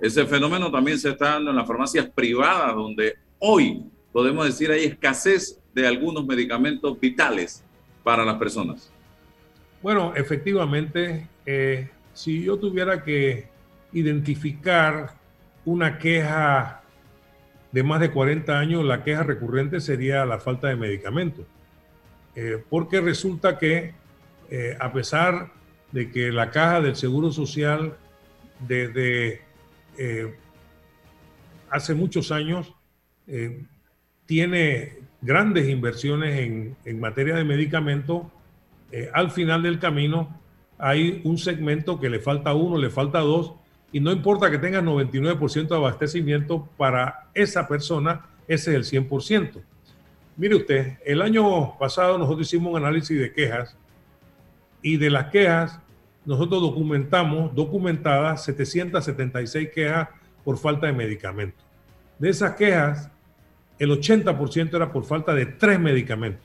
Ese 0.00 0.24
fenómeno 0.24 0.70
también 0.70 1.00
se 1.00 1.08
está 1.08 1.30
dando 1.30 1.50
en 1.50 1.56
las 1.56 1.66
farmacias 1.66 2.08
privadas, 2.08 2.76
donde 2.76 3.16
hoy 3.40 3.82
podemos 4.12 4.46
decir 4.46 4.70
hay 4.70 4.84
escasez 4.84 5.58
de 5.74 5.84
algunos 5.84 6.24
medicamentos 6.24 7.00
vitales 7.00 7.64
para 8.04 8.24
las 8.24 8.36
personas. 8.36 8.91
Bueno, 9.82 10.12
efectivamente, 10.14 11.26
eh, 11.44 11.88
si 12.14 12.44
yo 12.44 12.56
tuviera 12.56 13.02
que 13.02 13.48
identificar 13.92 15.14
una 15.64 15.98
queja 15.98 16.82
de 17.72 17.82
más 17.82 18.00
de 18.00 18.10
40 18.10 18.58
años, 18.58 18.84
la 18.84 19.02
queja 19.02 19.24
recurrente 19.24 19.80
sería 19.80 20.24
la 20.24 20.38
falta 20.38 20.68
de 20.68 20.76
medicamentos. 20.76 21.46
Eh, 22.36 22.62
porque 22.70 23.00
resulta 23.00 23.58
que 23.58 23.92
eh, 24.50 24.76
a 24.78 24.92
pesar 24.92 25.52
de 25.90 26.10
que 26.10 26.30
la 26.30 26.50
caja 26.50 26.80
del 26.80 26.94
Seguro 26.94 27.32
Social 27.32 27.96
desde 28.60 29.42
hace 31.68 31.94
muchos 31.94 32.32
años 32.32 32.74
tiene 34.26 35.00
grandes 35.20 35.68
inversiones 35.68 36.76
en, 36.84 37.00
materia 37.00 37.36
de 37.36 37.44
medicamentos, 37.44 38.22
al 39.12 39.30
final 39.30 39.62
del 39.62 39.78
camino 39.78 40.40
hay 40.78 41.20
un 41.24 41.38
segmento 41.38 42.00
que 42.00 42.10
le 42.10 42.20
falta 42.20 42.54
uno, 42.54 42.76
le 42.76 42.90
falta 42.90 43.20
dos, 43.20 43.54
y 43.92 44.00
no 44.00 44.10
importa 44.10 44.50
que 44.50 44.58
tenga 44.58 44.80
99% 44.80 45.68
de 45.68 45.76
abastecimiento, 45.76 46.68
para 46.76 47.28
esa 47.34 47.68
persona 47.68 48.26
ese 48.48 48.76
es 48.76 48.92
el 48.92 49.08
100%. 49.08 49.62
Mire 50.36 50.56
usted, 50.56 50.98
el 51.04 51.20
año 51.22 51.78
pasado 51.78 52.18
nosotros 52.18 52.48
hicimos 52.48 52.72
un 52.72 52.78
análisis 52.78 53.18
de 53.18 53.32
quejas 53.32 53.76
y 54.80 54.96
de 54.96 55.10
las 55.10 55.26
quejas 55.26 55.78
nosotros 56.24 56.62
documentamos, 56.62 57.54
documentadas 57.54 58.44
776 58.44 59.70
quejas 59.74 60.08
por 60.44 60.56
falta 60.56 60.86
de 60.86 60.92
medicamentos. 60.92 61.64
De 62.18 62.30
esas 62.30 62.54
quejas, 62.54 63.10
el 63.78 63.90
80% 63.90 64.74
era 64.74 64.92
por 64.92 65.04
falta 65.04 65.34
de 65.34 65.46
tres 65.46 65.78
medicamentos, 65.78 66.44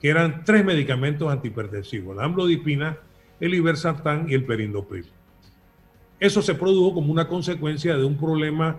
que 0.00 0.08
eran 0.08 0.44
tres 0.44 0.64
medicamentos 0.64 1.30
antihipertensivos, 1.30 2.16
la 2.16 2.24
amlodipina, 2.24 2.98
el 3.40 3.54
ibersartán 3.54 4.26
y 4.28 4.34
el 4.34 4.44
perindopril. 4.44 5.06
Eso 6.20 6.42
se 6.42 6.54
produjo 6.54 6.94
como 6.94 7.12
una 7.12 7.28
consecuencia 7.28 7.96
de 7.96 8.04
un 8.04 8.16
problema 8.16 8.76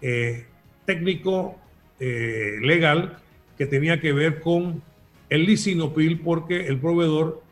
eh, 0.00 0.46
técnico 0.86 1.58
eh, 2.00 2.56
legal 2.62 3.18
que 3.56 3.66
tenía 3.66 4.00
que 4.00 4.12
ver 4.12 4.40
con 4.40 4.82
el 5.28 5.44
lisinopril 5.44 6.20
porque 6.20 6.66
el 6.66 6.78
proveedor 6.78 7.42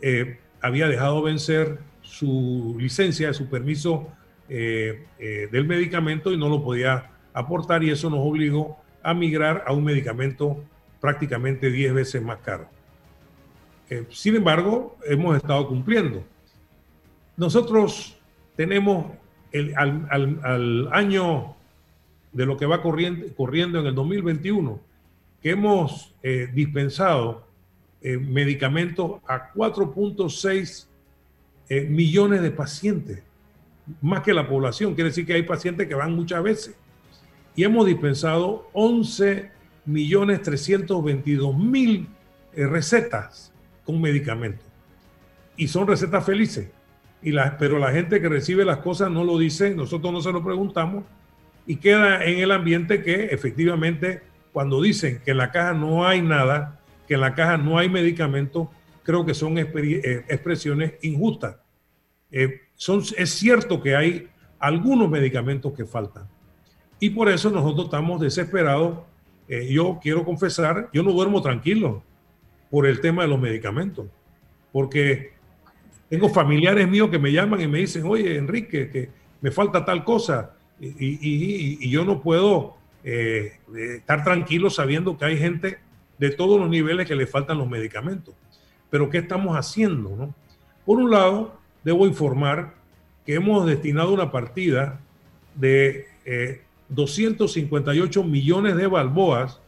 eh, 0.00 0.38
había 0.60 0.86
dejado 0.86 1.22
vencer 1.22 1.78
su 2.02 2.76
licencia, 2.78 3.32
su 3.34 3.48
permiso 3.48 4.12
del 4.48 5.66
medicamento 5.66 6.32
y 6.32 6.38
no 6.38 6.48
lo 6.48 6.64
podía 6.64 7.10
aportar 7.34 7.84
y 7.84 7.90
eso 7.90 8.08
nos 8.08 8.20
obligó 8.20 8.78
a 9.02 9.12
migrar 9.12 9.62
a 9.66 9.74
un 9.74 9.84
medicamento 9.84 10.64
prácticamente 11.00 11.70
10 11.70 11.94
veces 11.94 12.22
más 12.22 12.38
caro. 12.38 12.68
Eh, 13.90 14.06
sin 14.10 14.36
embargo, 14.36 14.98
hemos 15.04 15.36
estado 15.36 15.66
cumpliendo. 15.68 16.22
Nosotros 17.36 18.18
tenemos 18.56 19.12
al, 19.76 20.88
año 20.92 21.54
de 22.32 22.44
lo 22.44 22.56
que 22.56 22.66
va 22.66 22.82
corriendo, 22.82 23.80
en 23.80 23.86
el 23.86 23.94
2021, 23.94 24.80
que 25.40 25.50
hemos 25.50 26.14
eh, 26.22 26.48
dispensado 26.52 27.46
eh, 28.02 28.18
medicamentos 28.18 29.20
a 29.26 29.52
4.6 29.52 30.86
millones 31.88 32.40
de 32.40 32.50
pacientes, 32.50 33.22
más 34.00 34.22
que 34.22 34.32
la 34.32 34.48
población. 34.48 34.94
Quiere 34.94 35.10
decir 35.10 35.26
que 35.26 35.34
hay 35.34 35.42
pacientes 35.42 35.86
que 35.86 35.94
van 35.94 36.14
muchas 36.14 36.42
veces. 36.42 36.76
Y 37.54 37.64
hemos 37.64 37.86
dispensado 37.86 38.68
11 38.72 39.50
millones 39.88 40.42
322 40.42 41.56
mil 41.56 42.08
recetas 42.54 43.52
un 43.86 44.00
medicamento. 44.00 44.64
Y 45.56 45.68
son 45.68 45.86
recetas 45.86 46.24
felices. 46.24 46.70
Y 47.22 47.32
la, 47.32 47.56
pero 47.58 47.78
la 47.78 47.90
gente 47.90 48.20
que 48.20 48.28
recibe 48.28 48.64
las 48.64 48.78
cosas 48.78 49.10
no 49.10 49.24
lo 49.24 49.38
dice, 49.38 49.74
nosotros 49.74 50.12
no 50.12 50.20
se 50.20 50.32
lo 50.32 50.44
preguntamos 50.44 51.04
y 51.66 51.76
queda 51.76 52.24
en 52.24 52.38
el 52.38 52.50
ambiente 52.50 53.02
que 53.02 53.26
efectivamente 53.26 54.22
cuando 54.52 54.80
dicen 54.80 55.20
que 55.22 55.32
en 55.32 55.36
la 55.36 55.50
caja 55.50 55.74
no 55.74 56.06
hay 56.06 56.22
nada, 56.22 56.80
que 57.06 57.14
en 57.14 57.20
la 57.20 57.34
caja 57.34 57.58
no 57.58 57.76
hay 57.76 57.90
medicamento, 57.90 58.70
creo 59.02 59.26
que 59.26 59.34
son 59.34 59.58
eh, 59.58 60.24
expresiones 60.28 60.94
injustas. 61.02 61.56
Eh, 62.30 62.62
son, 62.74 63.02
es 63.16 63.30
cierto 63.30 63.82
que 63.82 63.96
hay 63.96 64.28
algunos 64.58 65.10
medicamentos 65.10 65.74
que 65.74 65.84
faltan. 65.84 66.26
Y 67.00 67.10
por 67.10 67.28
eso 67.28 67.50
nosotros 67.50 67.84
estamos 67.84 68.20
desesperados. 68.20 69.00
Eh, 69.48 69.66
yo 69.72 69.98
quiero 70.02 70.24
confesar, 70.24 70.90
yo 70.92 71.02
no 71.02 71.12
duermo 71.12 71.40
tranquilo 71.40 72.02
por 72.70 72.86
el 72.86 73.00
tema 73.00 73.22
de 73.22 73.28
los 73.28 73.40
medicamentos. 73.40 74.06
Porque 74.72 75.32
tengo 76.08 76.28
familiares 76.28 76.86
míos 76.86 77.08
que 77.10 77.18
me 77.18 77.32
llaman 77.32 77.60
y 77.60 77.66
me 77.66 77.78
dicen, 77.78 78.04
oye, 78.04 78.36
Enrique, 78.36 78.90
que 78.90 79.08
me 79.40 79.50
falta 79.50 79.84
tal 79.84 80.04
cosa. 80.04 80.54
Y, 80.80 81.88
yo 81.90 82.04
no 82.04 82.22
puedo 82.22 82.76
eh, 83.02 83.58
estar 83.96 84.22
tranquilo 84.22 84.70
sabiendo 84.70 85.16
que 85.16 85.24
hay 85.24 85.38
gente 85.38 85.78
de 86.18 86.30
todos 86.30 86.60
los 86.60 86.68
niveles 86.68 87.06
que 87.08 87.14
le 87.14 87.26
faltan 87.26 87.58
los 87.58 87.68
medicamentos. 87.68 88.34
Pero 88.90 89.08
¿qué 89.08 89.18
estamos 89.18 89.56
haciendo? 89.56 90.34
Por 90.84 90.98
un 90.98 91.10
lado, 91.10 91.58
debo 91.84 92.06
informar 92.06 92.74
que 93.24 93.34
hemos 93.34 93.66
destinado 93.66 94.12
una 94.12 94.30
partida 94.30 95.00
de 95.54 96.06
258 96.88 98.20
eh, 98.20 98.24
millones 98.24 98.76
de 98.76 98.86
balboas 98.86 99.60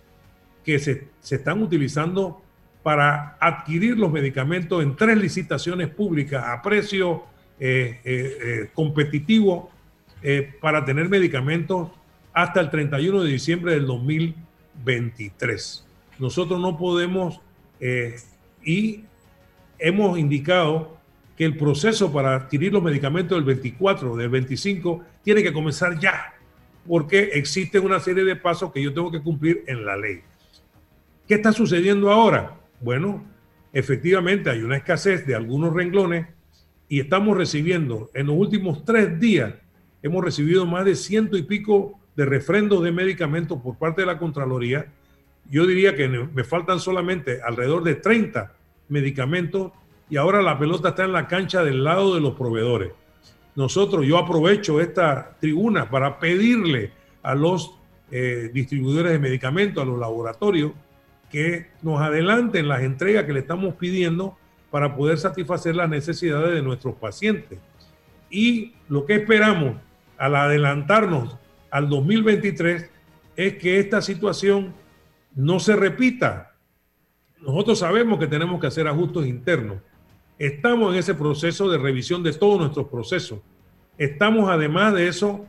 que 0.64 0.79
se, 0.79 1.09
se 1.21 1.37
están 1.37 1.62
utilizando 1.62 2.43
para 2.83 3.37
adquirir 3.41 3.99
los 3.99 4.11
medicamentos 4.11 4.83
en 4.83 4.97
tres 4.97 5.18
licitaciones 5.18 5.89
públicas 5.89 6.45
a 6.47 6.62
precio 6.62 7.25
eh, 7.62 8.01
eh, 8.05 8.39
eh, 8.43 8.71
competitivo 8.73 9.71
para 10.61 10.85
tener 10.85 11.09
medicamentos 11.09 11.89
hasta 12.33 12.61
el 12.61 12.71
31 12.71 13.23
de 13.23 13.31
diciembre 13.31 13.73
del 13.73 13.87
2023. 13.87 15.87
Nosotros 16.18 16.61
no 16.61 16.77
podemos 16.77 17.41
y 18.62 19.05
hemos 19.79 20.18
indicado 20.18 20.99
que 21.39 21.47
el 21.47 21.57
proceso 21.57 22.12
para 22.12 22.35
adquirir 22.35 22.71
los 22.71 22.83
medicamentos 22.83 23.37
del 23.37 23.45
24, 23.45 24.16
del 24.16 24.29
25, 24.29 25.03
tiene 25.23 25.43
que 25.43 25.55
comenzar 25.55 25.99
ya, 25.99 26.35
porque 26.91 27.30
existe 27.34 27.78
una 27.78 28.01
serie 28.01 28.24
de 28.24 28.34
pasos 28.34 28.72
que 28.72 28.82
yo 28.82 28.93
tengo 28.93 29.12
que 29.12 29.22
cumplir 29.22 29.62
en 29.68 29.86
la 29.86 29.97
ley. 29.97 30.22
¿Qué 31.28 31.34
está 31.34 31.53
sucediendo 31.53 32.11
ahora? 32.11 32.59
Bueno, 32.80 33.24
efectivamente 33.72 34.51
hay 34.51 34.62
una 34.62 34.76
escasez 34.76 35.24
de 35.24 35.36
algunos 35.36 35.72
renglones 35.72 36.26
y 36.88 36.99
estamos 36.99 37.36
recibiendo 37.36 38.11
en 38.12 38.26
los 38.26 38.34
últimos 38.34 38.84
tres 38.84 39.20
días, 39.20 39.55
hemos 40.03 40.24
recibido 40.24 40.66
más 40.66 40.84
de 40.84 40.97
ciento 40.97 41.36
y 41.36 41.45
pico 41.45 41.97
de 42.16 42.26
refrendos 42.26 42.82
de 42.82 42.91
medicamentos 42.91 43.62
por 43.62 43.78
parte 43.78 44.01
de 44.01 44.09
la 44.09 44.18
Contraloría. 44.18 44.86
Yo 45.49 45.68
diría 45.68 45.95
que 45.95 46.09
me 46.09 46.43
faltan 46.43 46.80
solamente 46.80 47.41
alrededor 47.41 47.84
de 47.84 47.95
30 47.95 48.53
medicamentos 48.88 49.70
y 50.09 50.16
ahora 50.16 50.43
la 50.43 50.59
pelota 50.59 50.88
está 50.88 51.05
en 51.05 51.12
la 51.12 51.28
cancha 51.28 51.62
del 51.62 51.84
lado 51.84 52.16
de 52.16 52.20
los 52.20 52.34
proveedores. 52.34 52.91
Nosotros, 53.57 54.07
yo 54.07 54.19
aprovecho 54.19 54.81
esta 54.81 55.37
tribuna 55.41 55.91
para 55.91 56.19
pedirle 56.19 56.93
a 57.23 57.35
los 57.35 57.75
eh, 58.11 58.51
distribuidores 58.53 59.13
de 59.13 59.19
medicamentos, 59.19 59.83
a 59.83 59.87
los 59.87 59.99
laboratorios, 59.99 60.73
que 61.31 61.69
nos 61.83 62.01
adelanten 62.01 62.69
las 62.69 62.83
entregas 62.83 63.25
que 63.25 63.33
le 63.33 63.41
estamos 63.41 63.75
pidiendo 63.75 64.37
para 64.71 64.97
poder 64.97 65.19
satisfacer 65.19 65.77
las 65.77 65.89
necesidades 65.89 66.55
de 66.55 66.63
nuestros 66.63 66.95
pacientes. 66.97 67.59
Y 68.31 68.75
lo 68.89 69.07
que 69.07 69.15
esperamos 69.15 69.77
al 70.17 70.37
adelantarnos 70.37 71.37
al 71.71 71.89
2023 71.89 72.91
es 73.37 73.55
que 73.55 73.79
esta 73.79 74.03
situación 74.03 74.75
no 75.35 75.61
se 75.61 75.77
repita. 75.77 76.55
Nosotros 77.41 77.79
sabemos 77.79 78.19
que 78.19 78.27
tenemos 78.27 78.61
que 78.61 78.67
hacer 78.67 78.87
ajustes 78.87 79.27
internos. 79.27 79.79
Estamos 80.41 80.95
en 80.95 80.99
ese 80.99 81.14
proceso 81.14 81.70
de 81.70 81.76
revisión 81.76 82.22
de 82.22 82.32
todos 82.32 82.59
nuestros 82.59 82.86
procesos. 82.86 83.41
Estamos 83.99 84.49
además 84.49 84.95
de 84.95 85.07
eso 85.07 85.45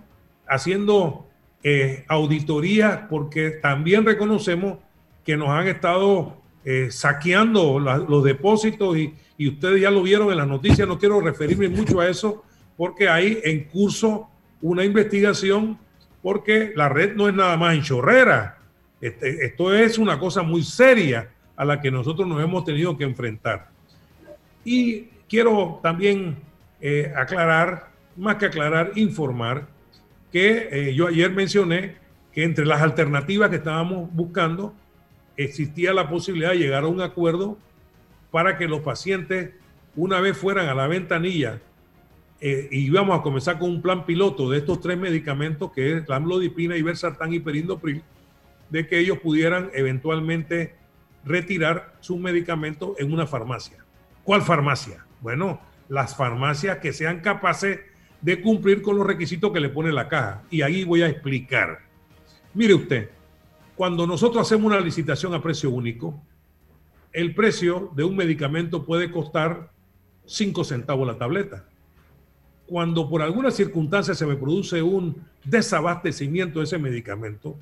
haciendo 0.45 1.27
eh, 1.63 2.03
auditorías 2.09 3.03
porque 3.09 3.51
también 3.51 4.05
reconocemos 4.05 4.79
que 5.23 5.37
nos 5.37 5.47
han 5.47 5.69
estado 5.69 6.35
eh, 6.65 6.89
saqueando 6.91 7.79
los 7.79 8.23
depósitos 8.25 8.97
y, 8.97 9.13
ustedes 9.47 9.81
ya 9.81 9.89
lo 9.89 10.03
vieron 10.03 10.29
en 10.29 10.37
las 10.37 10.47
noticias, 10.47 10.85
no 10.85 10.99
quiero 10.99 11.21
referirme 11.21 11.69
mucho 11.69 12.01
a 12.01 12.09
eso 12.09 12.43
porque 12.75 13.07
hay 13.07 13.39
en 13.45 13.63
curso 13.63 14.27
una 14.61 14.83
investigación 14.83 15.79
porque 16.21 16.73
la 16.75 16.89
red 16.89 17.15
no 17.15 17.29
es 17.29 17.33
nada 17.33 17.55
más 17.55 17.75
en 17.75 17.81
chorrera, 17.81 18.59
este, 18.99 19.45
esto 19.45 19.73
es 19.73 19.97
una 19.97 20.19
cosa 20.19 20.43
muy 20.43 20.63
seria 20.63 21.31
a 21.55 21.63
la 21.63 21.79
que 21.79 21.89
nosotros 21.89 22.27
nos 22.27 22.43
hemos 22.43 22.65
tenido 22.65 22.95
que 22.97 23.05
enfrentar. 23.05 23.70
Y 24.63 25.03
quiero 25.27 25.79
también 25.81 26.37
eh, 26.79 27.11
aclarar, 27.15 27.91
más 28.15 28.35
que 28.35 28.47
aclarar, 28.47 28.91
informar 28.95 29.67
que 30.31 30.69
eh, 30.71 30.95
yo 30.95 31.07
ayer 31.07 31.31
mencioné 31.31 31.95
que 32.31 32.43
entre 32.43 32.65
las 32.65 32.81
alternativas 32.81 33.49
que 33.49 33.57
estábamos 33.57 34.13
buscando 34.13 34.73
existía 35.35 35.93
la 35.93 36.09
posibilidad 36.09 36.51
de 36.51 36.59
llegar 36.59 36.83
a 36.83 36.87
un 36.87 37.01
acuerdo 37.01 37.57
para 38.29 38.57
que 38.57 38.67
los 38.67 38.81
pacientes, 38.81 39.51
una 39.95 40.21
vez 40.21 40.37
fueran 40.37 40.69
a 40.69 40.73
la 40.73 40.87
ventanilla, 40.87 41.59
eh, 42.39 42.69
y 42.71 42.87
íbamos 42.87 43.19
a 43.19 43.21
comenzar 43.21 43.59
con 43.59 43.69
un 43.69 43.81
plan 43.81 44.05
piloto 44.05 44.49
de 44.49 44.57
estos 44.57 44.81
tres 44.81 44.97
medicamentos, 44.97 45.71
que 45.71 45.97
es 45.97 46.09
la 46.09 46.15
amlodipina, 46.15 46.75
iversartán 46.75 47.33
y 47.33 47.39
perindopril, 47.39 48.01
de 48.69 48.87
que 48.87 48.97
ellos 48.99 49.19
pudieran 49.19 49.69
eventualmente 49.73 50.73
retirar 51.23 51.93
sus 51.99 52.17
medicamentos 52.17 52.99
en 52.99 53.13
una 53.13 53.27
farmacia. 53.27 53.85
¿Cuál 54.23 54.41
farmacia? 54.41 55.05
Bueno, 55.21 55.59
las 55.89 56.15
farmacias 56.15 56.77
que 56.77 56.93
sean 56.93 57.21
capaces 57.21 57.79
de 58.21 58.41
cumplir 58.41 58.81
con 58.81 58.97
los 58.97 59.05
requisitos 59.05 59.51
que 59.51 59.59
le 59.59 59.69
pone 59.69 59.91
la 59.91 60.07
caja. 60.07 60.43
Y 60.49 60.61
ahí 60.61 60.83
voy 60.83 61.01
a 61.01 61.07
explicar. 61.07 61.79
Mire 62.53 62.73
usted, 62.73 63.09
cuando 63.75 64.05
nosotros 64.05 64.45
hacemos 64.45 64.65
una 64.65 64.79
licitación 64.79 65.33
a 65.33 65.41
precio 65.41 65.71
único, 65.71 66.21
el 67.11 67.33
precio 67.33 67.91
de 67.95 68.03
un 68.03 68.15
medicamento 68.15 68.85
puede 68.85 69.11
costar 69.11 69.71
5 70.25 70.63
centavos 70.63 71.07
la 71.07 71.17
tableta. 71.17 71.65
Cuando 72.67 73.09
por 73.09 73.21
alguna 73.21 73.51
circunstancia 73.51 74.13
se 74.13 74.25
me 74.25 74.35
produce 74.35 74.81
un 74.81 75.25
desabastecimiento 75.43 76.59
de 76.59 76.65
ese 76.65 76.77
medicamento, 76.77 77.57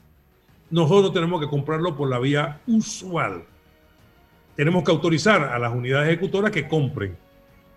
nosotros 0.70 1.14
tenemos 1.14 1.42
que 1.42 1.48
comprarlo 1.48 1.96
por 1.96 2.10
la 2.10 2.20
vía 2.20 2.62
usual. 2.68 3.46
Tenemos 4.56 4.84
que 4.84 4.92
autorizar 4.92 5.44
a 5.44 5.60
las 5.60 5.74
unidades 5.74 6.10
ejecutoras 6.10 6.52
que 6.52 6.68
compren. 6.68 7.16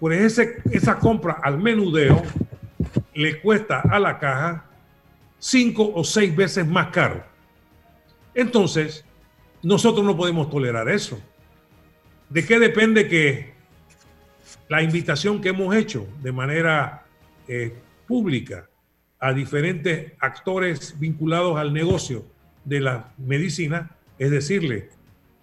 Por 0.01 0.13
ese, 0.13 0.57
esa 0.71 0.99
compra 0.99 1.39
al 1.43 1.59
menudeo 1.59 2.23
le 3.15 3.41
cuesta 3.41 3.81
a 3.81 3.99
la 3.99 4.19
caja 4.19 4.65
cinco 5.39 5.93
o 5.95 6.05
seis 6.05 6.35
veces 6.35 6.67
más 6.67 6.89
caro. 6.89 7.25
Entonces, 8.35 9.05
nosotros 9.63 10.05
no 10.05 10.17
podemos 10.17 10.51
tolerar 10.51 10.89
eso. 10.89 11.21
¿De 12.29 12.45
qué 12.45 12.59
depende 12.59 13.09
que 13.09 13.53
la 14.69 14.83
invitación 14.83 15.41
que 15.41 15.51
hemos 15.51 15.75
hecho 15.77 16.07
de 16.23 16.33
manera 16.33 17.05
eh, 17.47 17.75
pública 18.07 18.69
a 19.21 19.33
diferentes 19.33 20.13
actores 20.19 20.99
vinculados 20.99 21.59
al 21.59 21.73
negocio 21.73 22.25
de 22.65 22.81
la 22.81 23.13
medicina 23.19 23.91
es 24.19 24.31
decirle, 24.31 24.91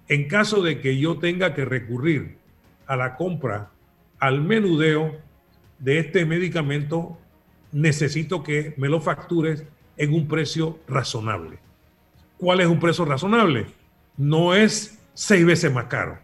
en 0.09 0.27
caso 0.27 0.61
de 0.61 0.81
que 0.81 0.97
yo 0.97 1.19
tenga 1.19 1.53
que 1.53 1.65
recurrir 1.65 2.37
a 2.87 2.95
la 2.95 3.15
compra, 3.15 3.69
al 4.19 4.41
menudeo 4.41 5.15
de 5.77 5.99
este 5.99 6.25
medicamento, 6.25 7.17
necesito 7.71 8.43
que 8.43 8.73
me 8.77 8.89
lo 8.89 8.99
factures 8.99 9.63
en 9.97 10.13
un 10.13 10.27
precio 10.27 10.79
razonable. 10.87 11.59
¿Cuál 12.37 12.61
es 12.61 12.67
un 12.67 12.79
precio 12.79 13.05
razonable? 13.05 13.67
No 14.17 14.55
es 14.55 14.99
seis 15.13 15.45
veces 15.45 15.71
más 15.71 15.85
caro. 15.85 16.17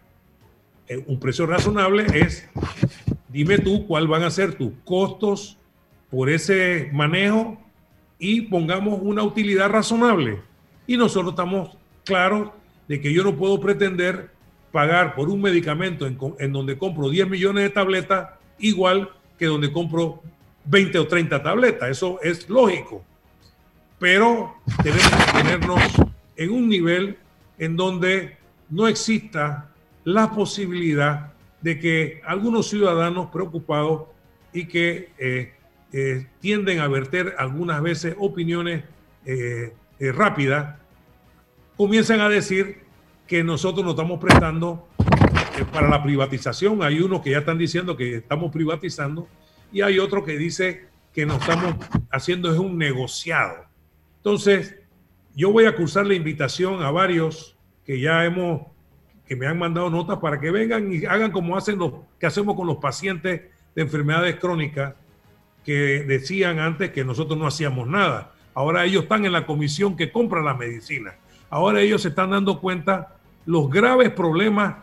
Eh, 0.88 1.02
un 1.06 1.20
precio 1.20 1.46
razonable 1.46 2.06
es, 2.12 2.48
dime 3.28 3.58
tú 3.58 3.86
cuál 3.86 4.08
van 4.08 4.24
a 4.24 4.30
ser 4.30 4.54
tus 4.54 4.72
costos 4.84 5.58
por 6.10 6.28
ese 6.28 6.90
manejo 6.92 7.58
y 8.18 8.42
pongamos 8.42 8.98
una 9.00 9.22
utilidad 9.22 9.70
razonable. 9.70 10.40
Y 10.88 10.96
nosotros 10.96 11.32
estamos 11.32 11.76
claros 12.04 12.50
de 12.88 13.00
que 13.00 13.12
yo 13.12 13.24
no 13.24 13.36
puedo 13.36 13.60
pretender 13.60 14.30
pagar 14.72 15.14
por 15.14 15.28
un 15.28 15.40
medicamento 15.40 16.06
en, 16.06 16.52
donde 16.52 16.78
compro 16.78 17.08
10 17.08 17.28
millones 17.28 17.64
de 17.64 17.70
tabletas 17.70 18.30
igual 18.58 19.10
que 19.38 19.46
donde 19.46 19.72
compro 19.72 20.22
20 20.66 20.98
o 20.98 21.06
30 21.06 21.42
tabletas. 21.42 21.90
Eso 21.90 22.18
es 22.22 22.48
lógico 22.48 23.04
pero 23.98 24.56
tenemos 24.82 25.10
que 25.10 25.42
tenernos 25.42 25.80
en 26.36 26.50
un 26.50 26.68
nivel 26.68 27.18
en 27.58 27.76
donde 27.76 28.36
no 28.68 28.88
exista 28.88 29.70
la 30.04 30.30
posibilidad 30.30 31.32
de 31.62 31.78
que 31.78 32.20
algunos 32.24 32.68
ciudadanos 32.68 33.30
preocupados 33.30 34.02
y 34.52 34.66
que 34.66 35.10
eh, 35.18 35.54
eh, 35.92 36.26
tienden 36.40 36.80
a 36.80 36.88
verter 36.88 37.34
algunas 37.38 37.80
veces 37.82 38.14
opiniones 38.18 38.84
eh, 39.24 39.72
rápidas, 39.98 40.76
comiencen 41.76 42.20
a 42.20 42.28
decir 42.28 42.84
que 43.26 43.44
nosotros 43.44 43.84
nos 43.84 43.94
estamos 43.94 44.18
prestando 44.20 44.88
para 45.72 45.88
la 45.88 46.02
privatización. 46.02 46.82
Hay 46.82 47.00
unos 47.00 47.20
que 47.22 47.30
ya 47.30 47.38
están 47.38 47.58
diciendo 47.58 47.96
que 47.96 48.16
estamos 48.16 48.52
privatizando 48.52 49.28
y 49.72 49.82
hay 49.82 49.98
otro 49.98 50.24
que 50.24 50.36
dice 50.38 50.86
que 51.12 51.26
nos 51.26 51.40
estamos 51.40 51.74
haciendo 52.10 52.52
es 52.52 52.58
un 52.58 52.78
negociado. 52.78 53.64
Entonces, 54.18 54.76
yo 55.34 55.50
voy 55.52 55.66
a 55.66 55.74
cursar 55.74 56.06
la 56.06 56.14
invitación 56.14 56.82
a 56.82 56.90
varios 56.90 57.56
que 57.84 58.00
ya 58.00 58.24
hemos, 58.24 58.62
que 59.26 59.36
me 59.36 59.46
han 59.46 59.58
mandado 59.58 59.90
notas 59.90 60.18
para 60.18 60.40
que 60.40 60.50
vengan 60.50 60.92
y 60.92 61.04
hagan 61.04 61.30
como 61.30 61.56
hacen 61.56 61.78
los 61.78 61.92
que 62.18 62.26
hacemos 62.26 62.54
con 62.56 62.66
los 62.66 62.78
pacientes 62.78 63.42
de 63.74 63.82
enfermedades 63.82 64.36
crónicas 64.36 64.94
que 65.64 66.04
decían 66.06 66.58
antes 66.58 66.90
que 66.90 67.04
nosotros 67.04 67.38
no 67.38 67.46
hacíamos 67.46 67.88
nada. 67.88 68.32
Ahora 68.54 68.84
ellos 68.84 69.02
están 69.02 69.26
en 69.26 69.32
la 69.32 69.46
comisión 69.46 69.96
que 69.96 70.10
compra 70.10 70.42
la 70.42 70.54
medicina. 70.54 71.14
Ahora 71.50 71.80
ellos 71.80 72.02
se 72.02 72.08
están 72.08 72.30
dando 72.30 72.60
cuenta 72.60 73.16
los 73.44 73.70
graves 73.70 74.10
problemas 74.10 74.76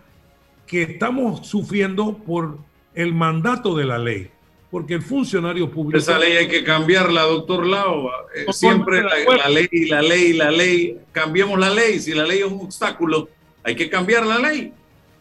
que 0.66 0.84
estamos 0.84 1.48
sufriendo 1.48 2.18
por 2.18 2.58
el 2.94 3.14
mandato 3.14 3.76
de 3.76 3.86
la 3.86 3.98
ley 3.98 4.30
porque 4.72 4.96
el 4.96 5.04
funcionario 5.04 5.70
público... 5.70 6.00
Esa 6.00 6.18
ley 6.18 6.34
hay 6.34 6.48
que 6.48 6.64
cambiarla, 6.64 7.22
doctor 7.22 7.64
Lao. 7.64 8.10
Eh, 8.36 8.52
siempre 8.52 9.04
la, 9.04 9.12
la, 9.38 9.48
ley, 9.48 9.70
la 9.88 10.02
ley, 10.02 10.34
la 10.34 10.50
ley. 10.50 10.98
Cambiemos 11.12 11.60
la 11.60 11.70
ley. 11.70 12.00
Si 12.00 12.12
la 12.12 12.26
ley 12.26 12.40
es 12.40 12.46
un 12.46 12.62
obstáculo, 12.62 13.30
hay 13.62 13.76
que 13.76 13.88
cambiar 13.88 14.26
la 14.26 14.40
ley. 14.40 14.74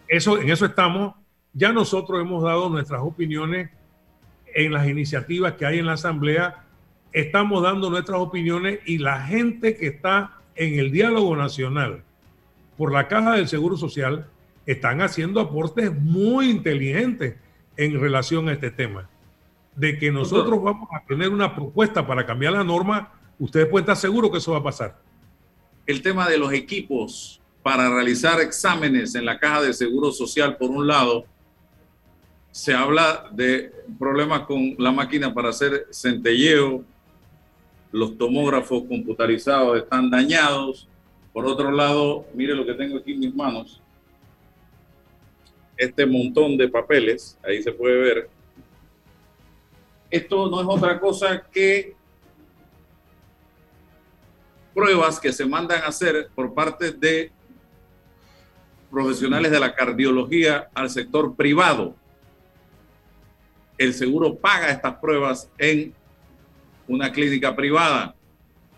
Eso, 0.08 0.40
en 0.40 0.48
eso 0.48 0.64
estamos. 0.64 1.16
Ya 1.52 1.70
nosotros 1.70 2.18
hemos 2.18 2.42
dado 2.42 2.70
nuestras 2.70 3.02
opiniones 3.02 3.68
en 4.54 4.72
las 4.72 4.88
iniciativas 4.88 5.52
que 5.52 5.66
hay 5.66 5.80
en 5.80 5.84
la 5.84 5.92
Asamblea 5.92 6.62
estamos 7.12 7.62
dando 7.62 7.90
nuestras 7.90 8.18
opiniones 8.18 8.80
y 8.86 8.98
la 8.98 9.20
gente 9.22 9.76
que 9.76 9.86
está 9.86 10.38
en 10.54 10.78
el 10.78 10.90
diálogo 10.90 11.36
nacional 11.36 12.02
por 12.76 12.92
la 12.92 13.08
Caja 13.08 13.34
del 13.34 13.48
Seguro 13.48 13.76
Social 13.76 14.28
están 14.66 15.00
haciendo 15.00 15.40
aportes 15.40 15.92
muy 15.94 16.50
inteligentes 16.50 17.36
en 17.76 18.00
relación 18.00 18.48
a 18.48 18.52
este 18.52 18.70
tema. 18.70 19.08
De 19.76 19.98
que 19.98 20.12
nosotros 20.12 20.62
vamos 20.62 20.88
a 20.92 21.04
tener 21.06 21.30
una 21.30 21.54
propuesta 21.54 22.06
para 22.06 22.26
cambiar 22.26 22.52
la 22.52 22.64
norma, 22.64 23.12
ustedes 23.38 23.66
pueden 23.66 23.84
estar 23.84 23.96
seguros 23.96 24.30
que 24.30 24.38
eso 24.38 24.52
va 24.52 24.58
a 24.58 24.62
pasar. 24.62 24.98
El 25.86 26.02
tema 26.02 26.28
de 26.28 26.38
los 26.38 26.52
equipos 26.52 27.40
para 27.62 27.88
realizar 27.88 28.40
exámenes 28.40 29.14
en 29.14 29.24
la 29.24 29.38
Caja 29.38 29.62
de 29.62 29.72
Seguro 29.72 30.12
Social, 30.12 30.56
por 30.56 30.70
un 30.70 30.86
lado, 30.86 31.24
se 32.50 32.74
habla 32.74 33.30
de 33.32 33.72
problemas 33.98 34.42
con 34.42 34.74
la 34.78 34.92
máquina 34.92 35.32
para 35.32 35.48
hacer 35.48 35.86
centelleo, 35.90 36.84
los 37.92 38.16
tomógrafos 38.16 38.84
computarizados 38.88 39.78
están 39.78 40.10
dañados. 40.10 40.88
Por 41.32 41.46
otro 41.46 41.70
lado, 41.70 42.26
mire 42.34 42.54
lo 42.54 42.64
que 42.64 42.74
tengo 42.74 42.98
aquí 42.98 43.12
en 43.12 43.20
mis 43.20 43.34
manos. 43.34 43.80
Este 45.76 46.06
montón 46.06 46.56
de 46.56 46.68
papeles, 46.68 47.38
ahí 47.44 47.62
se 47.62 47.72
puede 47.72 47.96
ver. 47.96 48.30
Esto 50.10 50.48
no 50.48 50.60
es 50.60 50.66
otra 50.68 50.98
cosa 50.98 51.42
que 51.42 51.94
pruebas 54.74 55.20
que 55.20 55.32
se 55.32 55.44
mandan 55.44 55.82
a 55.82 55.86
hacer 55.86 56.30
por 56.34 56.54
parte 56.54 56.92
de 56.92 57.30
profesionales 58.90 59.50
de 59.50 59.60
la 59.60 59.74
cardiología 59.74 60.68
al 60.74 60.88
sector 60.90 61.34
privado. 61.34 61.94
El 63.76 63.92
seguro 63.94 64.34
paga 64.34 64.70
estas 64.70 64.96
pruebas 64.96 65.50
en 65.58 65.94
una 66.88 67.12
clínica 67.12 67.54
privada 67.54 68.14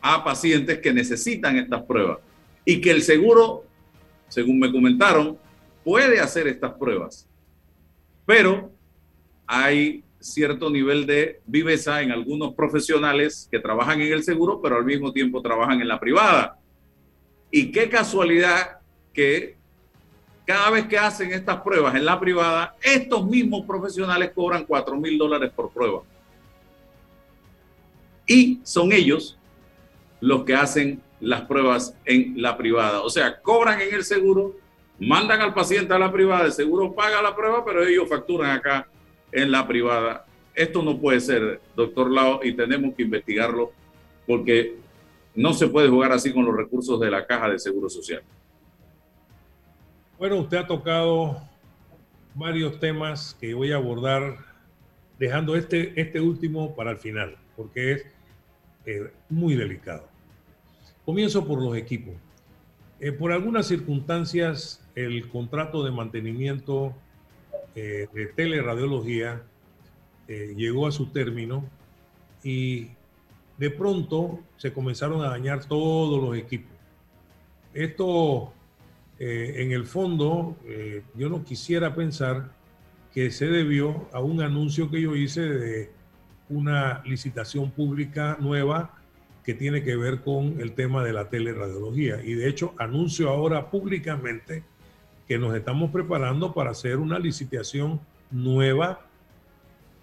a 0.00 0.22
pacientes 0.22 0.78
que 0.78 0.92
necesitan 0.92 1.56
estas 1.56 1.82
pruebas 1.82 2.18
y 2.64 2.80
que 2.80 2.90
el 2.90 3.02
seguro, 3.02 3.64
según 4.28 4.58
me 4.58 4.70
comentaron, 4.70 5.38
puede 5.82 6.20
hacer 6.20 6.46
estas 6.46 6.72
pruebas. 6.74 7.26
Pero 8.26 8.70
hay 9.46 10.04
cierto 10.20 10.70
nivel 10.70 11.06
de 11.06 11.40
viveza 11.46 12.00
en 12.02 12.10
algunos 12.10 12.54
profesionales 12.54 13.48
que 13.50 13.58
trabajan 13.58 14.00
en 14.00 14.12
el 14.12 14.22
seguro, 14.22 14.60
pero 14.62 14.76
al 14.76 14.84
mismo 14.84 15.12
tiempo 15.12 15.42
trabajan 15.42 15.80
en 15.80 15.88
la 15.88 16.00
privada. 16.00 16.58
Y 17.50 17.70
qué 17.70 17.88
casualidad 17.88 18.78
que 19.12 19.56
cada 20.46 20.70
vez 20.70 20.86
que 20.86 20.98
hacen 20.98 21.32
estas 21.32 21.60
pruebas 21.62 21.94
en 21.94 22.04
la 22.04 22.18
privada, 22.18 22.76
estos 22.82 23.26
mismos 23.26 23.64
profesionales 23.66 24.32
cobran 24.34 24.64
4 24.64 24.96
mil 24.96 25.16
dólares 25.16 25.50
por 25.54 25.70
prueba 25.70 26.02
y 28.26 28.60
son 28.62 28.92
ellos 28.92 29.38
los 30.20 30.44
que 30.44 30.54
hacen 30.54 31.02
las 31.20 31.42
pruebas 31.42 31.96
en 32.04 32.40
la 32.40 32.56
privada. 32.56 33.02
O 33.02 33.10
sea, 33.10 33.40
cobran 33.40 33.80
en 33.80 33.94
el 33.94 34.04
seguro, 34.04 34.56
mandan 34.98 35.40
al 35.40 35.54
paciente 35.54 35.92
a 35.94 35.98
la 35.98 36.12
privada, 36.12 36.46
el 36.46 36.52
seguro 36.52 36.94
paga 36.94 37.22
la 37.22 37.34
prueba, 37.34 37.64
pero 37.64 37.84
ellos 37.84 38.08
facturan 38.08 38.50
acá 38.50 38.88
en 39.32 39.50
la 39.50 39.66
privada. 39.66 40.26
Esto 40.54 40.82
no 40.82 40.98
puede 40.98 41.20
ser, 41.20 41.60
doctor 41.74 42.10
Lao, 42.10 42.40
y 42.44 42.52
tenemos 42.52 42.94
que 42.94 43.02
investigarlo 43.02 43.72
porque 44.26 44.76
no 45.34 45.52
se 45.52 45.66
puede 45.66 45.88
jugar 45.88 46.12
así 46.12 46.32
con 46.32 46.44
los 46.44 46.56
recursos 46.56 47.00
de 47.00 47.10
la 47.10 47.26
caja 47.26 47.50
de 47.50 47.58
seguro 47.58 47.88
social. 47.88 48.22
Bueno, 50.18 50.36
usted 50.36 50.58
ha 50.58 50.66
tocado 50.66 51.42
varios 52.34 52.78
temas 52.78 53.36
que 53.40 53.52
voy 53.54 53.72
a 53.72 53.76
abordar, 53.76 54.36
dejando 55.18 55.56
este, 55.56 56.00
este 56.00 56.20
último 56.20 56.74
para 56.74 56.92
el 56.92 56.98
final, 56.98 57.36
porque 57.56 57.92
es 57.92 58.06
eh, 58.86 59.10
muy 59.30 59.54
delicado. 59.54 60.06
Comienzo 61.04 61.46
por 61.46 61.62
los 61.62 61.76
equipos. 61.76 62.14
Eh, 63.00 63.12
por 63.12 63.32
algunas 63.32 63.66
circunstancias, 63.66 64.84
el 64.94 65.28
contrato 65.28 65.84
de 65.84 65.90
mantenimiento 65.90 66.94
eh, 67.74 68.08
de 68.12 68.26
teleradiología 68.26 69.42
llegó 70.26 70.86
a 70.86 70.92
su 70.92 71.08
término 71.08 71.68
y 72.42 72.88
de 73.58 73.68
pronto 73.68 74.40
se 74.56 74.72
comenzaron 74.72 75.22
a 75.22 75.28
dañar 75.28 75.66
todos 75.66 76.22
los 76.22 76.34
equipos. 76.38 76.72
Esto, 77.74 78.54
en 79.18 79.72
el 79.72 79.84
fondo, 79.84 80.56
yo 81.14 81.28
no 81.28 81.44
quisiera 81.44 81.94
pensar 81.94 82.52
que 83.12 83.30
se 83.30 83.48
debió 83.48 84.08
a 84.14 84.20
un 84.20 84.40
anuncio 84.40 84.90
que 84.90 85.02
yo 85.02 85.14
hice 85.14 85.42
de 85.42 85.90
una 86.48 87.02
licitación 87.04 87.70
pública 87.70 88.36
nueva 88.40 88.90
que 89.44 89.54
tiene 89.54 89.82
que 89.82 89.96
ver 89.96 90.22
con 90.22 90.60
el 90.60 90.72
tema 90.72 91.04
de 91.04 91.12
la 91.12 91.28
teleradiología. 91.28 92.22
Y 92.24 92.34
de 92.34 92.48
hecho, 92.48 92.74
anuncio 92.78 93.28
ahora 93.28 93.70
públicamente 93.70 94.64
que 95.28 95.38
nos 95.38 95.54
estamos 95.54 95.90
preparando 95.90 96.54
para 96.54 96.70
hacer 96.70 96.98
una 96.98 97.18
licitación 97.18 98.00
nueva, 98.30 99.06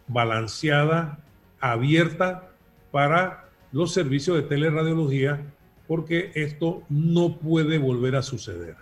balanceada, 0.07 1.19
abierta 1.59 2.49
para 2.91 3.49
los 3.71 3.93
servicios 3.93 4.37
de 4.37 4.43
teleradiología, 4.43 5.41
porque 5.87 6.31
esto 6.35 6.83
no 6.89 7.37
puede 7.37 7.77
volver 7.77 8.15
a 8.15 8.21
suceder. 8.21 8.75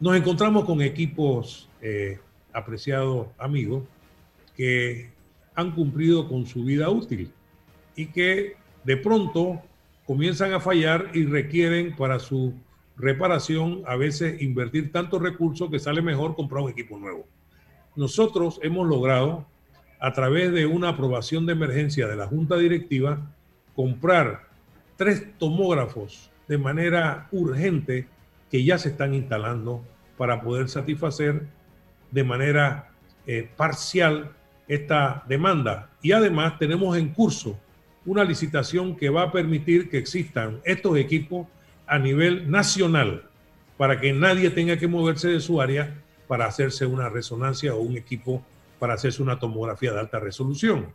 Nos 0.00 0.16
encontramos 0.16 0.64
con 0.64 0.82
equipos, 0.82 1.68
eh, 1.80 2.18
apreciados 2.52 3.28
amigos, 3.38 3.84
que 4.56 5.10
han 5.54 5.72
cumplido 5.72 6.28
con 6.28 6.46
su 6.46 6.64
vida 6.64 6.88
útil 6.90 7.30
y 7.96 8.06
que 8.06 8.56
de 8.84 8.96
pronto 8.96 9.60
comienzan 10.06 10.52
a 10.52 10.60
fallar 10.60 11.10
y 11.14 11.24
requieren 11.24 11.94
para 11.96 12.18
su 12.18 12.54
reparación 12.96 13.82
a 13.86 13.96
veces 13.96 14.40
invertir 14.42 14.92
tantos 14.92 15.22
recursos 15.22 15.70
que 15.70 15.78
sale 15.78 16.02
mejor 16.02 16.34
comprar 16.34 16.62
un 16.62 16.70
equipo 16.70 16.98
nuevo. 16.98 17.26
Nosotros 17.96 18.58
hemos 18.62 18.86
logrado, 18.86 19.46
a 20.00 20.12
través 20.12 20.52
de 20.52 20.66
una 20.66 20.90
aprobación 20.90 21.46
de 21.46 21.52
emergencia 21.52 22.08
de 22.08 22.16
la 22.16 22.26
Junta 22.26 22.56
Directiva, 22.56 23.34
comprar 23.74 24.48
tres 24.96 25.26
tomógrafos 25.38 26.30
de 26.48 26.58
manera 26.58 27.28
urgente 27.32 28.08
que 28.50 28.64
ya 28.64 28.78
se 28.78 28.90
están 28.90 29.14
instalando 29.14 29.82
para 30.16 30.42
poder 30.42 30.68
satisfacer 30.68 31.46
de 32.10 32.24
manera 32.24 32.90
eh, 33.26 33.48
parcial 33.56 34.32
esta 34.74 35.22
demanda. 35.28 35.90
Y 36.00 36.12
además 36.12 36.58
tenemos 36.58 36.96
en 36.96 37.10
curso 37.10 37.58
una 38.04 38.24
licitación 38.24 38.96
que 38.96 39.10
va 39.10 39.22
a 39.22 39.32
permitir 39.32 39.90
que 39.90 39.98
existan 39.98 40.60
estos 40.64 40.96
equipos 40.96 41.46
a 41.86 41.98
nivel 41.98 42.50
nacional 42.50 43.28
para 43.76 44.00
que 44.00 44.12
nadie 44.12 44.50
tenga 44.50 44.76
que 44.76 44.88
moverse 44.88 45.28
de 45.28 45.40
su 45.40 45.60
área 45.60 45.94
para 46.26 46.46
hacerse 46.46 46.86
una 46.86 47.08
resonancia 47.08 47.74
o 47.74 47.80
un 47.80 47.96
equipo 47.96 48.42
para 48.78 48.94
hacerse 48.94 49.22
una 49.22 49.38
tomografía 49.38 49.92
de 49.92 50.00
alta 50.00 50.18
resolución. 50.18 50.92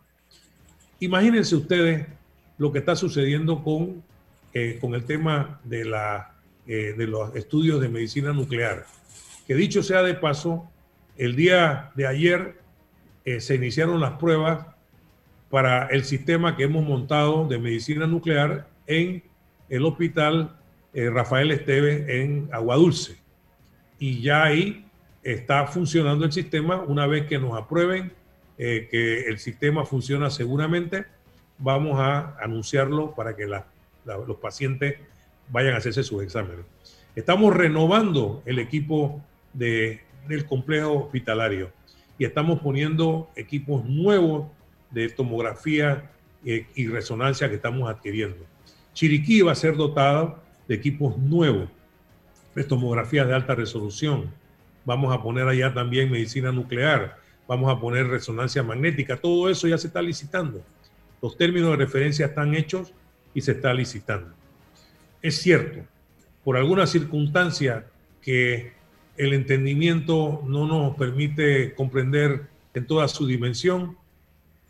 Imagínense 1.00 1.54
ustedes 1.54 2.06
lo 2.58 2.72
que 2.72 2.80
está 2.80 2.96
sucediendo 2.96 3.62
con, 3.62 4.02
eh, 4.52 4.78
con 4.80 4.94
el 4.94 5.04
tema 5.04 5.60
de, 5.64 5.84
la, 5.84 6.34
eh, 6.66 6.94
de 6.98 7.06
los 7.06 7.34
estudios 7.36 7.80
de 7.80 7.88
medicina 7.88 8.32
nuclear. 8.32 8.86
Que 9.46 9.54
dicho 9.54 9.82
sea 9.82 10.02
de 10.02 10.14
paso, 10.14 10.68
el 11.16 11.36
día 11.36 11.92
de 11.94 12.06
ayer 12.06 12.67
eh, 13.28 13.40
se 13.42 13.56
iniciaron 13.56 14.00
las 14.00 14.12
pruebas 14.12 14.64
para 15.50 15.88
el 15.88 16.04
sistema 16.04 16.56
que 16.56 16.62
hemos 16.62 16.82
montado 16.82 17.46
de 17.46 17.58
medicina 17.58 18.06
nuclear 18.06 18.66
en 18.86 19.22
el 19.68 19.84
hospital 19.84 20.56
eh, 20.94 21.10
Rafael 21.10 21.50
Esteves 21.50 22.08
en 22.08 22.48
Aguadulce. 22.52 23.18
Y 23.98 24.22
ya 24.22 24.44
ahí 24.44 24.86
está 25.22 25.66
funcionando 25.66 26.24
el 26.24 26.32
sistema. 26.32 26.80
Una 26.80 27.06
vez 27.06 27.26
que 27.26 27.38
nos 27.38 27.54
aprueben 27.54 28.12
eh, 28.56 28.88
que 28.90 29.24
el 29.28 29.38
sistema 29.38 29.84
funciona 29.84 30.30
seguramente, 30.30 31.04
vamos 31.58 32.00
a 32.00 32.34
anunciarlo 32.40 33.14
para 33.14 33.36
que 33.36 33.46
los 33.46 34.36
pacientes 34.40 34.94
vayan 35.50 35.74
a 35.74 35.76
hacerse 35.76 36.02
sus 36.02 36.22
exámenes. 36.22 36.64
Estamos 37.14 37.54
renovando 37.54 38.42
el 38.46 38.58
equipo 38.58 39.22
de, 39.52 40.00
del 40.26 40.46
complejo 40.46 40.94
hospitalario 40.94 41.76
y 42.18 42.24
estamos 42.24 42.60
poniendo 42.60 43.30
equipos 43.36 43.84
nuevos 43.84 44.48
de 44.90 45.08
tomografía 45.08 46.10
eh, 46.44 46.66
y 46.74 46.86
resonancia 46.88 47.48
que 47.48 47.56
estamos 47.56 47.88
adquiriendo. 47.88 48.44
Chiriquí 48.92 49.42
va 49.42 49.52
a 49.52 49.54
ser 49.54 49.76
dotada 49.76 50.42
de 50.66 50.74
equipos 50.74 51.16
nuevos 51.16 51.68
de 52.54 52.64
tomografía 52.64 53.24
de 53.24 53.34
alta 53.34 53.54
resolución. 53.54 54.32
Vamos 54.84 55.14
a 55.14 55.22
poner 55.22 55.46
allá 55.46 55.72
también 55.72 56.10
medicina 56.10 56.50
nuclear, 56.50 57.16
vamos 57.46 57.70
a 57.70 57.78
poner 57.78 58.08
resonancia 58.08 58.62
magnética, 58.62 59.16
todo 59.16 59.48
eso 59.48 59.68
ya 59.68 59.78
se 59.78 59.86
está 59.86 60.02
licitando. 60.02 60.62
Los 61.22 61.36
términos 61.36 61.70
de 61.70 61.76
referencia 61.76 62.26
están 62.26 62.54
hechos 62.54 62.92
y 63.34 63.40
se 63.40 63.52
está 63.52 63.72
licitando. 63.72 64.34
Es 65.22 65.40
cierto, 65.40 65.80
por 66.44 66.56
alguna 66.56 66.86
circunstancia 66.86 67.86
que 68.22 68.72
el 69.18 69.32
entendimiento 69.32 70.42
no 70.46 70.66
nos 70.66 70.96
permite 70.96 71.74
comprender 71.74 72.46
en 72.72 72.86
toda 72.86 73.08
su 73.08 73.26
dimensión. 73.26 73.96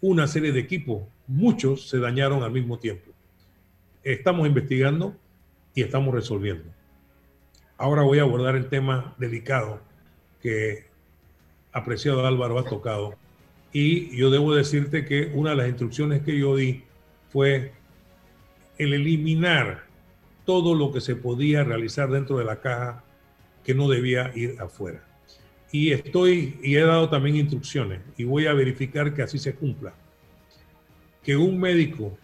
Una 0.00 0.26
serie 0.26 0.52
de 0.52 0.60
equipos 0.60 1.02
muchos 1.26 1.88
se 1.88 1.98
dañaron 1.98 2.42
al 2.42 2.50
mismo 2.50 2.78
tiempo. 2.78 3.12
Estamos 4.02 4.46
investigando 4.48 5.14
y 5.74 5.82
estamos 5.82 6.14
resolviendo. 6.14 6.64
Ahora 7.76 8.02
voy 8.02 8.18
a 8.18 8.22
abordar 8.22 8.56
el 8.56 8.68
tema 8.68 9.14
delicado 9.18 9.80
que 10.40 10.86
apreciado 11.72 12.26
Álvaro 12.26 12.58
ha 12.58 12.64
tocado. 12.64 13.14
Y 13.70 14.16
yo 14.16 14.30
debo 14.30 14.54
decirte 14.54 15.04
que 15.04 15.30
una 15.34 15.50
de 15.50 15.56
las 15.56 15.68
instrucciones 15.68 16.22
que 16.22 16.38
yo 16.38 16.56
di 16.56 16.84
fue 17.28 17.72
el 18.78 18.94
eliminar 18.94 19.84
todo 20.46 20.74
lo 20.74 20.90
que 20.90 21.02
se 21.02 21.16
podía 21.16 21.64
realizar 21.64 22.10
dentro 22.10 22.38
de 22.38 22.46
la 22.46 22.60
caja 22.60 23.04
que 23.68 23.74
no 23.74 23.86
debía 23.86 24.32
ir 24.34 24.56
afuera. 24.62 25.04
Y 25.70 25.92
estoy 25.92 26.58
y 26.62 26.76
he 26.76 26.82
dado 26.82 27.10
también 27.10 27.36
instrucciones 27.36 28.00
y 28.16 28.24
voy 28.24 28.46
a 28.46 28.54
verificar 28.54 29.12
que 29.12 29.20
así 29.20 29.38
se 29.38 29.54
cumpla. 29.54 29.92
Que 31.22 31.36
un 31.36 31.60
médico 31.60 32.16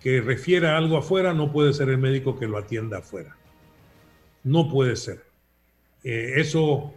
que 0.00 0.20
refiera 0.20 0.76
algo 0.76 0.96
afuera 0.96 1.32
no 1.32 1.52
puede 1.52 1.72
ser 1.74 1.90
el 1.90 1.98
médico 1.98 2.36
que 2.36 2.48
lo 2.48 2.58
atienda 2.58 2.98
afuera. 2.98 3.36
No 4.42 4.68
puede 4.68 4.96
ser. 4.96 5.22
Eh, 6.02 6.32
eso 6.38 6.92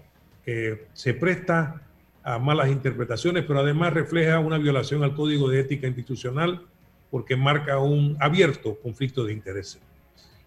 eh, 0.48 0.88
se 0.94 1.14
presta 1.14 1.84
a 2.24 2.40
malas 2.40 2.70
interpretaciones, 2.70 3.46
pero 3.46 3.60
además 3.60 3.94
refleja 3.94 4.40
una 4.40 4.58
violación 4.58 5.04
al 5.04 5.14
código 5.14 5.50
de 5.50 5.60
ética 5.60 5.86
institucional 5.86 6.66
porque 7.12 7.36
marca 7.36 7.78
un 7.78 8.18
abierto 8.20 8.80
conflicto 8.82 9.24
de 9.24 9.34
intereses. 9.34 9.84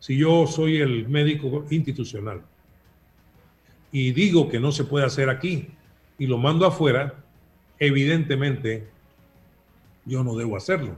Si 0.01 0.17
yo 0.17 0.49
soy 0.49 0.79
el 0.79 1.09
médico 1.09 1.65
institucional 1.71 2.43
y 3.93 4.13
digo 4.13 4.49
que 4.49 4.61
no 4.61 4.73
se 4.73 4.85
puede 4.85 5.07
hacer 5.07 5.29
aquí 5.29 5.69
y 6.19 6.27
lo 6.27 6.39
mando 6.39 6.67
afuera, 6.67 7.15
evidentemente 7.79 8.89
yo 10.05 10.23
no 10.23 10.37
debo 10.37 10.57
hacerlo. 10.57 10.97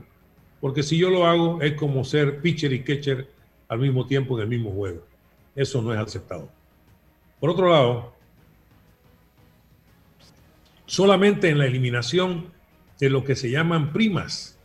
Porque 0.59 0.83
si 0.83 0.97
yo 0.97 1.09
lo 1.09 1.25
hago 1.25 1.61
es 1.61 1.73
como 1.73 2.03
ser 2.03 2.41
pitcher 2.41 2.73
y 2.73 2.83
catcher 2.83 3.29
al 3.67 3.79
mismo 3.79 4.05
tiempo 4.05 4.37
en 4.37 4.43
el 4.43 4.49
mismo 4.49 4.71
juego. 4.71 5.05
Eso 5.55 5.81
no 5.81 5.93
es 5.93 5.99
aceptado. 5.99 6.49
Por 7.39 7.49
otro 7.49 7.69
lado, 7.69 8.13
solamente 10.85 11.49
en 11.49 11.57
la 11.57 11.65
eliminación 11.65 12.51
de 12.99 13.09
lo 13.09 13.23
que 13.23 13.35
se 13.35 13.49
llaman 13.49 13.91
primas, 13.91 14.57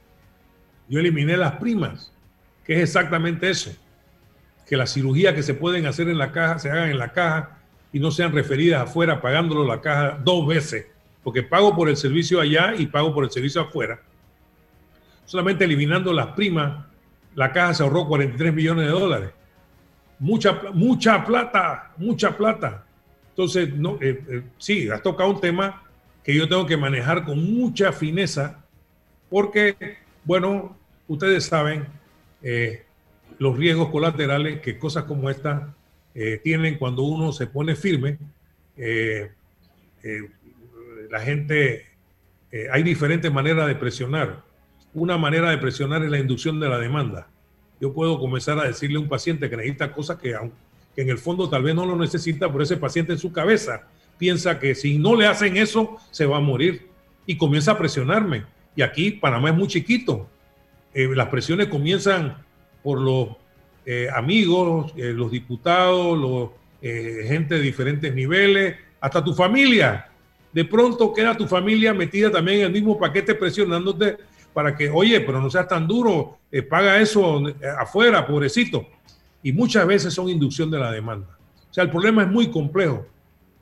yo 0.89 1.01
eliminé 1.01 1.37
las 1.37 1.57
primas, 1.57 2.13
que 2.65 2.75
es 2.75 2.81
exactamente 2.81 3.51
eso 3.51 3.73
que 4.69 4.77
las 4.77 4.93
cirugías 4.93 5.35
que 5.35 5.43
se 5.43 5.55
pueden 5.55 5.87
hacer 5.87 6.09
en 6.09 6.19
la 6.19 6.31
caja 6.31 6.59
se 6.59 6.71
hagan 6.71 6.91
en 6.91 6.99
la 6.99 7.13
caja 7.13 7.58
y 7.93 8.01
no 8.01 8.11
sean 8.11 8.33
referidas 8.33 8.83
afuera 8.83 9.21
pagándolo 9.21 9.65
la 9.67 9.81
caja 9.81 10.19
dos 10.23 10.47
veces, 10.47 10.87
porque 11.23 11.43
pago 11.43 11.75
por 11.75 11.89
el 11.89 11.97
servicio 11.97 12.41
allá 12.41 12.75
y 12.77 12.87
pago 12.87 13.15
por 13.15 13.25
el 13.25 13.31
servicio 13.31 13.61
afuera. 13.63 14.01
Solamente 15.25 15.65
eliminando 15.65 16.13
las 16.13 16.29
primas, 16.29 16.87
la 17.35 17.53
caja 17.53 17.75
se 17.75 17.83
ahorró 17.83 18.07
43 18.07 18.53
millones 18.53 18.87
de 18.87 18.93
dólares. 18.93 19.31
Mucha, 20.19 20.61
mucha 20.73 21.25
plata, 21.25 21.93
mucha 21.97 22.37
plata. 22.37 22.85
Entonces, 23.31 23.73
no, 23.75 23.99
eh, 24.01 24.21
eh, 24.29 24.43
sí, 24.59 24.89
has 24.89 25.03
tocado 25.03 25.31
un 25.31 25.41
tema 25.41 25.83
que 26.25 26.35
yo 26.35 26.49
tengo 26.49 26.67
que 26.67 26.77
manejar 26.77 27.25
con 27.25 27.55
mucha 27.55 27.93
fineza, 27.93 28.65
porque, 29.31 29.99
bueno, 30.25 30.77
ustedes 31.07 31.45
saben, 31.45 31.87
eh, 32.43 32.85
los 33.39 33.57
riesgos 33.57 33.91
colaterales 33.91 34.61
que 34.61 34.79
cosas 34.79 35.05
como 35.05 35.31
esta 35.31 35.75
eh, 36.21 36.41
tienen 36.43 36.79
cuando 36.79 37.03
uno 37.03 37.33
se 37.33 37.47
pone 37.47 37.77
firme. 37.77 38.19
Eh, 38.77 39.31
eh, 40.03 40.21
la 41.09 41.21
gente, 41.21 41.87
hay 42.73 42.83
diferentes 42.83 43.33
maneras 43.33 43.69
de 43.69 43.77
presionar. 43.77 44.43
Una 44.95 45.17
manera 45.17 45.49
de 45.51 45.59
presionar 45.59 46.03
es 46.03 46.11
la 46.11 46.19
inducción 46.19 46.59
de 46.59 46.69
la 46.69 46.81
demanda. 46.81 47.29
Yo 47.81 47.93
puedo 47.93 48.19
comenzar 48.19 48.59
a 48.59 48.65
decirle 48.65 48.97
a 48.97 49.01
un 49.01 49.09
paciente 49.09 49.49
que 49.49 49.57
necesita 49.57 49.93
cosas 49.93 50.19
que, 50.19 50.37
que 50.97 51.03
en 51.03 51.09
el 51.09 51.19
fondo 51.19 51.49
tal 51.49 51.63
vez 51.63 51.77
no 51.77 51.87
lo 51.87 51.95
necesita, 51.95 52.51
pero 52.51 52.65
ese 52.65 52.77
paciente 52.77 53.13
en 53.13 53.21
su 53.21 53.31
cabeza 53.31 53.87
piensa 54.19 54.59
que 54.59 54.75
si 54.75 54.99
no 54.99 55.15
le 55.15 55.27
hacen 55.27 55.57
eso, 55.57 55.99
se 56.11 56.27
va 56.27 56.39
a 56.39 56.41
morir. 56.41 56.89
Y 57.27 57.37
comienza 57.37 57.73
a 57.73 57.79
presionarme. 57.79 58.45
Y 58.75 58.83
aquí 58.83 59.13
Panamá 59.13 59.51
es 59.51 59.55
muy 59.55 59.69
chiquito. 59.69 60.29
las 60.93 61.29
presiones 61.29 61.69
comienzan 61.69 62.39
por 62.83 63.01
los 63.01 63.29
eh, 63.91 64.07
amigos, 64.15 64.93
eh, 64.99 65.15
los 65.15 65.31
diputados, 65.31 66.51
eh, 66.83 67.25
gente 67.27 67.55
de 67.55 67.63
diferentes 67.63 68.15
niveles, 68.15 68.77
hasta 69.01 69.25
tu 69.25 69.33
familia. 69.33 70.11
De 70.53 70.67
pronto 70.67 71.11
queda 71.15 71.35
tu 71.35 71.47
familia 71.47 71.95
metida 71.95 72.31
también 72.31 72.59
en 72.59 72.67
el 72.67 72.73
mismo 72.73 72.99
paquete 72.99 73.35
presionándote 73.35 74.19
para 74.53 74.77
que, 74.77 74.91
oye, 74.91 75.23
pero 75.23 75.41
no 75.41 75.49
seas 75.49 75.69
tan 75.69 75.89
duro, 75.89 76.37
paga 76.69 77.01
eso 77.01 77.43
afuera, 77.79 78.27
pobrecito. 78.27 78.87
Y 79.43 79.55
muchas 79.55 79.87
veces 79.87 80.13
son 80.13 80.29
inducción 80.29 80.71
de 80.71 80.81
la 80.81 80.93
demanda. 80.93 81.39
O 81.71 81.73
sea, 81.73 81.83
el 81.83 81.91
problema 81.91 82.25
es 82.25 82.29
muy 82.29 82.51
complejo. 82.51 83.07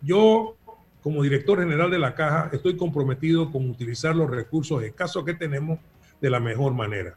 Yo, 0.02 0.56
como 1.02 1.22
director 1.22 1.60
general 1.60 1.88
de 1.88 2.00
la 2.00 2.16
caja, 2.16 2.50
estoy 2.52 2.76
comprometido 2.76 3.52
con 3.52 3.70
utilizar 3.70 4.16
los 4.16 4.28
recursos 4.28 4.82
escasos 4.82 5.24
que 5.24 5.34
tenemos 5.34 5.78
de 6.20 6.30
la 6.30 6.40
mejor 6.40 6.74
manera. 6.74 7.14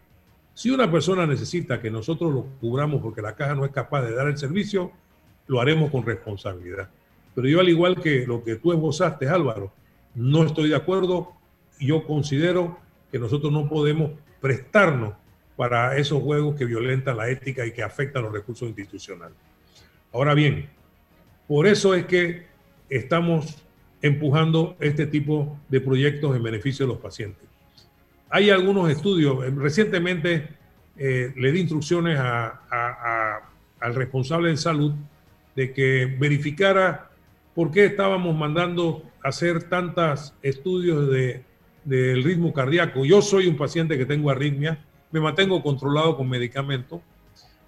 Si 0.60 0.70
una 0.70 0.91
persona 0.91 1.26
necesita 1.26 1.80
que 1.80 1.89
nosotros 1.89 2.34
lo 2.34 2.43
cubramos 2.60 3.01
porque 3.01 3.22
la 3.22 3.34
caja 3.34 3.55
no 3.55 3.64
es 3.64 3.72
capaz 3.72 4.01
de 4.01 4.14
dar 4.14 4.28
el 4.28 4.38
servicio, 4.38 4.91
lo 5.47 5.62
haremos 5.62 5.89
con 5.89 6.05
responsabilidad. 6.05 6.89
Pero 7.34 7.47
yo, 7.47 7.62
al 7.62 7.70
igual 7.70 8.01
que 8.01 8.28
lo 8.28 8.43
que 8.43 8.57
tú 8.57 8.74
esbozaste, 8.74 9.30
Álvaro, 9.30 9.72
no 10.16 10.43
estoy 10.43 10.68
de 10.68 10.76
acuerdo. 10.76 11.32
Yo 11.80 12.05
considero 12.05 12.78
que 13.10 13.20
nosotros 13.20 13.53
no 13.53 13.70
podemos 13.70 14.12
prestarnos 14.41 15.14
para 15.55 15.95
esos 15.95 16.22
juegos 16.22 16.57
que 16.57 16.66
violentan 16.66 17.16
la 17.16 17.30
ética 17.30 17.66
y 17.66 17.72
que 17.72 17.82
afectan 17.82 18.24
los 18.24 18.34
recursos 18.34 18.68
institucionales. 18.68 19.38
Ahora 20.12 20.34
bien, 20.34 20.70
por 21.47 21.68
eso 21.68 21.95
es 21.95 22.05
que 22.05 22.47
estamos 22.89 23.64
empujando 24.01 24.76
este 24.82 25.07
tipo 25.07 25.57
de 25.70 25.80
proyectos 25.80 26.36
en 26.36 26.43
beneficio 26.43 26.86
de 26.86 26.91
los 26.91 27.01
pacientes 27.01 27.47
hay 28.30 28.49
algunos 28.49 28.89
estudios. 28.89 29.43
Eh, 29.43 29.51
recientemente 29.55 30.49
eh, 30.97 31.34
le 31.36 31.51
di 31.51 31.61
instrucciones 31.61 32.19
al 32.19 33.95
responsable 33.95 34.49
de 34.49 34.57
salud 34.57 34.93
de 35.55 35.73
que 35.73 36.05
verificara 36.05 37.09
por 37.55 37.71
qué 37.71 37.86
estábamos 37.86 38.36
mandando 38.38 39.03
hacer 39.23 39.63
tantos 39.63 40.34
estudios 40.41 41.09
de, 41.09 41.43
del 41.84 42.23
ritmo 42.23 42.53
cardíaco. 42.53 43.03
Yo 43.05 43.21
soy 43.21 43.47
un 43.47 43.57
paciente 43.57 43.97
que 43.97 44.05
tengo 44.05 44.30
arritmia, 44.30 44.86
me 45.11 45.19
mantengo 45.19 45.61
controlado 45.61 46.15
con 46.15 46.30
medicamentos. 46.30 47.01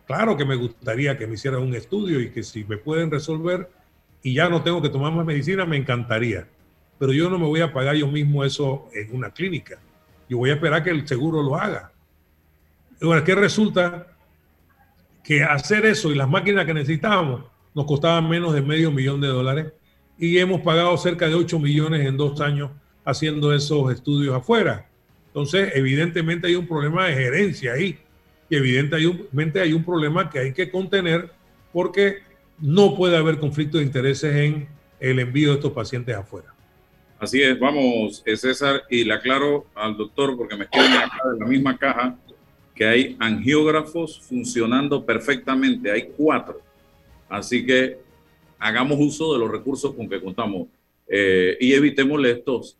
Claro 0.05 0.37
que 0.37 0.45
me 0.45 0.55
gustaría 0.55 1.17
que 1.17 1.25
me 1.25 1.35
hicieran 1.35 1.61
un 1.61 1.73
estudio 1.73 2.19
y 2.19 2.31
que 2.31 2.43
si 2.43 2.63
me 2.65 2.77
pueden 2.77 3.09
resolver 3.09 3.69
y 4.23 4.33
ya 4.33 4.49
no 4.49 4.61
tengo 4.61 4.81
que 4.81 4.89
tomar 4.89 5.11
más 5.11 5.25
medicina, 5.25 5.65
me 5.65 5.77
encantaría. 5.77 6.47
Pero 6.99 7.13
yo 7.13 7.29
no 7.29 7.39
me 7.39 7.45
voy 7.45 7.61
a 7.61 7.73
pagar 7.73 7.95
yo 7.95 8.07
mismo 8.07 8.43
eso 8.43 8.89
en 8.93 9.15
una 9.15 9.31
clínica 9.31 9.79
y 10.31 10.33
voy 10.33 10.49
a 10.49 10.53
esperar 10.53 10.81
que 10.81 10.91
el 10.91 11.05
seguro 11.05 11.43
lo 11.43 11.57
haga. 11.57 11.91
Ahora, 13.01 13.21
¿qué 13.21 13.35
resulta? 13.35 14.07
Que 15.21 15.43
hacer 15.43 15.85
eso 15.85 16.09
y 16.09 16.15
las 16.15 16.29
máquinas 16.29 16.65
que 16.65 16.73
necesitábamos 16.73 17.43
nos 17.75 17.85
costaban 17.85 18.29
menos 18.29 18.53
de 18.53 18.61
medio 18.61 18.91
millón 18.91 19.19
de 19.19 19.27
dólares 19.27 19.73
y 20.17 20.37
hemos 20.37 20.61
pagado 20.61 20.95
cerca 20.95 21.27
de 21.27 21.35
8 21.35 21.59
millones 21.59 22.07
en 22.07 22.15
dos 22.15 22.39
años 22.39 22.71
haciendo 23.03 23.53
esos 23.53 23.91
estudios 23.91 24.33
afuera. 24.33 24.87
Entonces, 25.27 25.73
evidentemente 25.75 26.47
hay 26.47 26.55
un 26.55 26.65
problema 26.65 27.07
de 27.07 27.13
gerencia 27.13 27.73
ahí 27.73 27.99
y 28.49 28.55
evidentemente 28.55 29.59
hay 29.59 29.73
un 29.73 29.83
problema 29.83 30.29
que 30.29 30.39
hay 30.39 30.53
que 30.53 30.71
contener 30.71 31.29
porque 31.73 32.19
no 32.57 32.95
puede 32.95 33.17
haber 33.17 33.37
conflicto 33.37 33.79
de 33.79 33.83
intereses 33.83 34.33
en 34.33 34.69
el 35.01 35.19
envío 35.19 35.49
de 35.49 35.55
estos 35.55 35.73
pacientes 35.73 36.15
afuera. 36.15 36.50
Así 37.21 37.39
es, 37.39 37.59
vamos, 37.59 38.23
eh, 38.25 38.35
César, 38.35 38.81
y 38.89 39.03
le 39.03 39.13
aclaro 39.13 39.67
al 39.75 39.95
doctor, 39.95 40.35
porque 40.35 40.55
me 40.55 40.63
escriben 40.63 40.93
acá 40.93 41.19
en 41.31 41.37
la 41.37 41.45
misma 41.45 41.77
caja, 41.77 42.17
que 42.73 42.83
hay 42.83 43.15
angiógrafos 43.19 44.19
funcionando 44.21 45.05
perfectamente, 45.05 45.91
hay 45.91 46.09
cuatro. 46.17 46.59
Así 47.29 47.63
que 47.63 47.99
hagamos 48.57 48.97
uso 48.99 49.33
de 49.33 49.39
los 49.39 49.51
recursos 49.51 49.93
con 49.93 50.09
que 50.09 50.19
contamos 50.19 50.67
eh, 51.07 51.57
y 51.59 51.73
evitemos 51.73 52.25
estos 52.25 52.75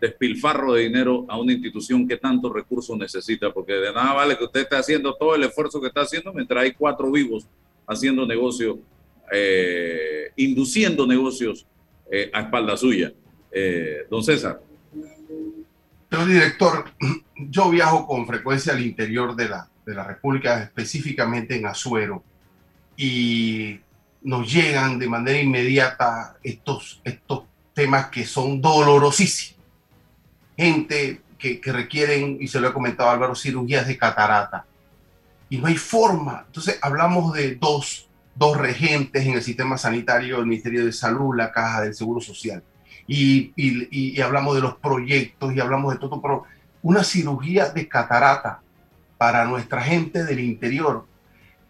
despilfarro 0.00 0.74
de 0.74 0.82
dinero 0.82 1.26
a 1.28 1.40
una 1.40 1.52
institución 1.52 2.06
que 2.06 2.18
tantos 2.18 2.52
recursos 2.52 2.96
necesita, 2.96 3.52
porque 3.52 3.72
de 3.72 3.92
nada 3.92 4.12
vale 4.12 4.38
que 4.38 4.44
usted 4.44 4.60
esté 4.60 4.76
haciendo 4.76 5.12
todo 5.16 5.34
el 5.34 5.42
esfuerzo 5.42 5.80
que 5.80 5.88
está 5.88 6.02
haciendo 6.02 6.32
mientras 6.32 6.62
hay 6.62 6.70
cuatro 6.70 7.10
vivos 7.10 7.48
haciendo 7.84 8.24
negocios, 8.24 8.76
eh, 9.32 10.30
induciendo 10.36 11.04
negocios 11.04 11.66
eh, 12.10 12.30
a 12.32 12.40
espalda 12.40 12.76
suya. 12.76 13.12
Eh, 13.50 14.06
don 14.10 14.22
César. 14.22 14.60
Señor 16.10 16.26
director, 16.26 16.84
yo 17.36 17.70
viajo 17.70 18.06
con 18.06 18.26
frecuencia 18.26 18.72
al 18.72 18.84
interior 18.84 19.36
de 19.36 19.48
la, 19.48 19.68
de 19.84 19.94
la 19.94 20.04
República, 20.04 20.62
específicamente 20.62 21.56
en 21.56 21.66
Azuero, 21.66 22.22
y 22.96 23.80
nos 24.22 24.52
llegan 24.52 24.98
de 24.98 25.08
manera 25.08 25.40
inmediata 25.40 26.36
estos, 26.42 27.00
estos 27.04 27.44
temas 27.74 28.08
que 28.08 28.26
son 28.26 28.60
dolorosísimos. 28.60 29.58
Gente 30.56 31.20
que, 31.38 31.60
que, 31.60 31.72
requieren, 31.72 32.38
y 32.40 32.48
se 32.48 32.60
lo 32.60 32.68
he 32.68 32.72
comentado 32.72 33.08
a 33.08 33.12
Álvaro, 33.12 33.36
cirugías 33.36 33.86
de 33.86 33.96
catarata. 33.96 34.66
Y 35.48 35.58
no 35.58 35.68
hay 35.68 35.76
forma. 35.76 36.44
Entonces 36.46 36.78
hablamos 36.82 37.32
de 37.34 37.54
dos, 37.54 38.07
dos 38.38 38.56
regentes 38.56 39.26
en 39.26 39.34
el 39.34 39.42
sistema 39.42 39.76
sanitario, 39.76 40.38
el 40.38 40.46
Ministerio 40.46 40.84
de 40.84 40.92
Salud, 40.92 41.36
la 41.36 41.50
Caja 41.50 41.82
del 41.82 41.94
Seguro 41.94 42.20
Social. 42.20 42.62
Y, 43.06 43.52
y, 43.56 43.88
y 43.90 44.20
hablamos 44.20 44.54
de 44.54 44.60
los 44.60 44.76
proyectos 44.76 45.54
y 45.54 45.60
hablamos 45.60 45.94
de 45.94 45.98
todo, 45.98 46.20
pero 46.22 46.44
una 46.82 47.02
cirugía 47.02 47.70
de 47.70 47.88
catarata 47.88 48.60
para 49.16 49.44
nuestra 49.44 49.82
gente 49.82 50.24
del 50.24 50.40
interior 50.40 51.06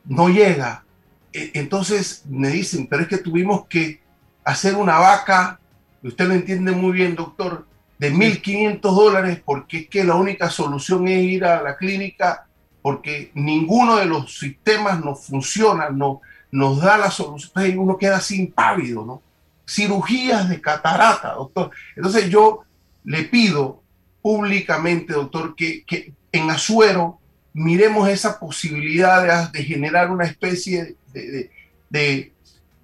no 0.05 0.29
llega. 0.29 0.85
E, 1.33 1.51
entonces 1.55 2.25
me 2.29 2.49
dicen, 2.49 2.87
pero 2.87 3.03
es 3.03 3.09
que 3.09 3.19
tuvimos 3.19 3.67
que 3.67 4.03
hacer 4.45 4.75
una 4.75 4.99
vaca, 4.99 5.61
usted 6.03 6.27
lo 6.27 6.35
entiende 6.35 6.73
muy 6.73 6.93
bien, 6.93 7.15
doctor, 7.15 7.67
de 7.99 8.13
1.500 8.13 8.81
dólares 8.81 9.43
porque 9.45 9.79
es 9.79 9.89
que 9.89 10.05
la 10.05 10.15
única 10.15 10.51
solución 10.51 11.09
es 11.09 11.23
ir 11.25 11.45
a 11.45 11.63
la 11.63 11.77
clínica 11.77 12.47
porque 12.81 13.33
ninguno 13.35 13.97
de 13.97 14.07
los 14.07 14.39
sistemas 14.39 15.05
nos 15.05 15.27
funciona, 15.27 15.91
no, 15.91 16.21
nos 16.51 16.81
da 16.81 16.97
la 16.97 17.11
solución, 17.11 17.79
uno 17.79 17.99
queda 17.99 18.17
así 18.17 18.41
impávido, 18.41 19.05
¿no? 19.05 19.23
Cirugías 19.67 20.49
de 20.49 20.61
catarata, 20.61 21.35
doctor. 21.35 21.71
Entonces 21.95 22.31
yo 22.31 22.65
le 23.05 23.25
pido 23.25 23.83
públicamente, 24.23 25.13
doctor, 25.13 25.55
que, 25.55 26.13
en 26.33 26.51
Azuero 26.51 27.19
miremos 27.53 28.09
esa 28.09 28.39
posibilidad 28.39 29.51
de, 29.51 29.65
generar 29.65 30.11
una 30.11 30.25
especie 30.25 30.97
de, 31.13 31.51
de, 31.89 32.33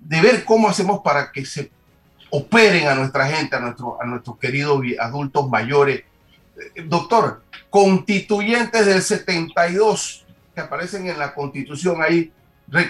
de, 0.00 0.20
ver 0.20 0.44
cómo 0.44 0.68
hacemos 0.68 1.00
para 1.02 1.30
que 1.30 1.44
se 1.44 1.70
operen 2.30 2.88
a 2.88 2.94
nuestra 2.94 3.26
gente, 3.28 3.54
a, 3.54 3.60
nuestro, 3.60 4.00
a 4.00 4.06
nuestros 4.06 4.38
queridos 4.38 4.82
adultos 4.98 5.48
mayores. 5.48 6.04
Eh, 6.74 6.82
doctor, 6.86 7.42
constituyentes 7.70 8.86
del 8.86 9.02
72 9.02 10.24
que 10.54 10.60
aparecen 10.60 11.08
en 11.08 11.18
la 11.18 11.34
constitución 11.34 12.02
ahí, 12.02 12.32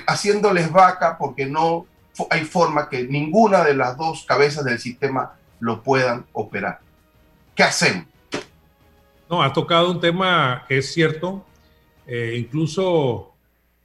haciéndoles 0.07 0.70
vaca 0.70 1.16
porque 1.18 1.47
no 1.47 1.87
hay 2.31 2.45
forma 2.45 2.89
que 2.89 3.05
ninguna 3.05 3.64
de 3.64 3.75
las 3.75 3.97
dos 3.97 4.25
cabezas 4.25 4.64
del 4.64 4.79
sistema 4.79 5.35
lo 5.61 5.83
puedan 5.83 6.27
operar. 6.33 6.81
¿Qué 7.55 7.62
hacemos? 7.62 8.07
No, 9.29 9.43
ha 9.43 9.53
tocado 9.53 9.91
un 9.91 10.01
tema 10.01 10.64
que 10.68 10.79
es 10.79 10.93
cierto, 10.93 11.45
eh, 12.07 12.37
incluso 12.39 13.35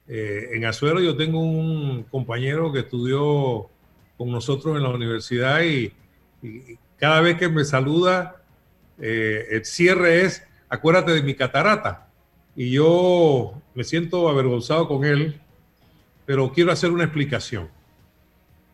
eh, 0.06 0.50
en 0.54 0.64
Azuero 0.64 1.00
yo 1.00 1.16
tengo 1.16 1.40
un 1.40 2.02
compañero 2.04 2.72
que 2.72 2.80
estudió 2.80 3.68
con 4.16 4.30
nosotros 4.30 4.76
en 4.76 4.82
la 4.82 4.90
universidad 4.90 5.62
y, 5.62 5.92
cada 6.98 7.20
vez 7.22 7.38
que 7.38 7.48
me 7.48 7.64
saluda, 7.64 8.42
eh, 8.98 9.46
el 9.50 9.64
cierre 9.64 10.22
es, 10.22 10.42
acuérdate 10.68 11.12
de 11.12 11.22
mi 11.22 11.34
catarata. 11.34 12.08
Y 12.54 12.72
yo 12.72 13.54
me 13.74 13.84
siento 13.84 14.28
avergonzado 14.28 14.86
con 14.86 15.04
él, 15.04 15.40
pero 16.30 16.52
quiero 16.52 16.70
hacer 16.70 16.92
una 16.92 17.02
explicación. 17.02 17.68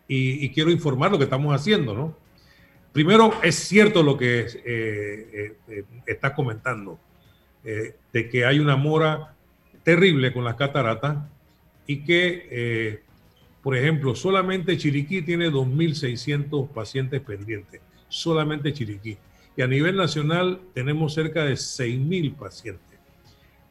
Y, 0.06 0.50
quiero 0.50 0.70
informar 0.70 1.10
lo 1.10 1.16
que 1.16 1.24
estamos 1.24 1.54
haciendo, 1.54 1.94
¿no? 1.94 2.14
Primero, 2.92 3.32
es 3.42 3.54
cierto 3.54 4.02
lo 4.02 4.18
que 4.18 5.54
está 6.04 6.34
comentando, 6.34 7.00
de 7.64 8.28
que 8.28 8.44
hay 8.44 8.58
una 8.58 8.76
mora 8.76 9.34
terrible 9.84 10.34
con 10.34 10.44
las 10.44 10.56
cataratas 10.56 11.16
y 11.86 12.04
que, 12.04 12.46
eh, 12.50 13.00
por 13.62 13.74
ejemplo, 13.74 14.14
solamente 14.14 14.76
Chiriquí 14.76 15.22
tiene 15.22 15.50
2.600 15.50 16.68
pacientes 16.68 17.22
pendientes, 17.22 17.80
solamente 18.10 18.74
Chiriquí. 18.74 19.16
Y 19.56 19.62
a 19.62 19.66
nivel 19.66 19.96
nacional 19.96 20.60
tenemos 20.74 21.14
cerca 21.14 21.46
de 21.46 21.54
6.000 21.54 22.34
pacientes. 22.36 22.98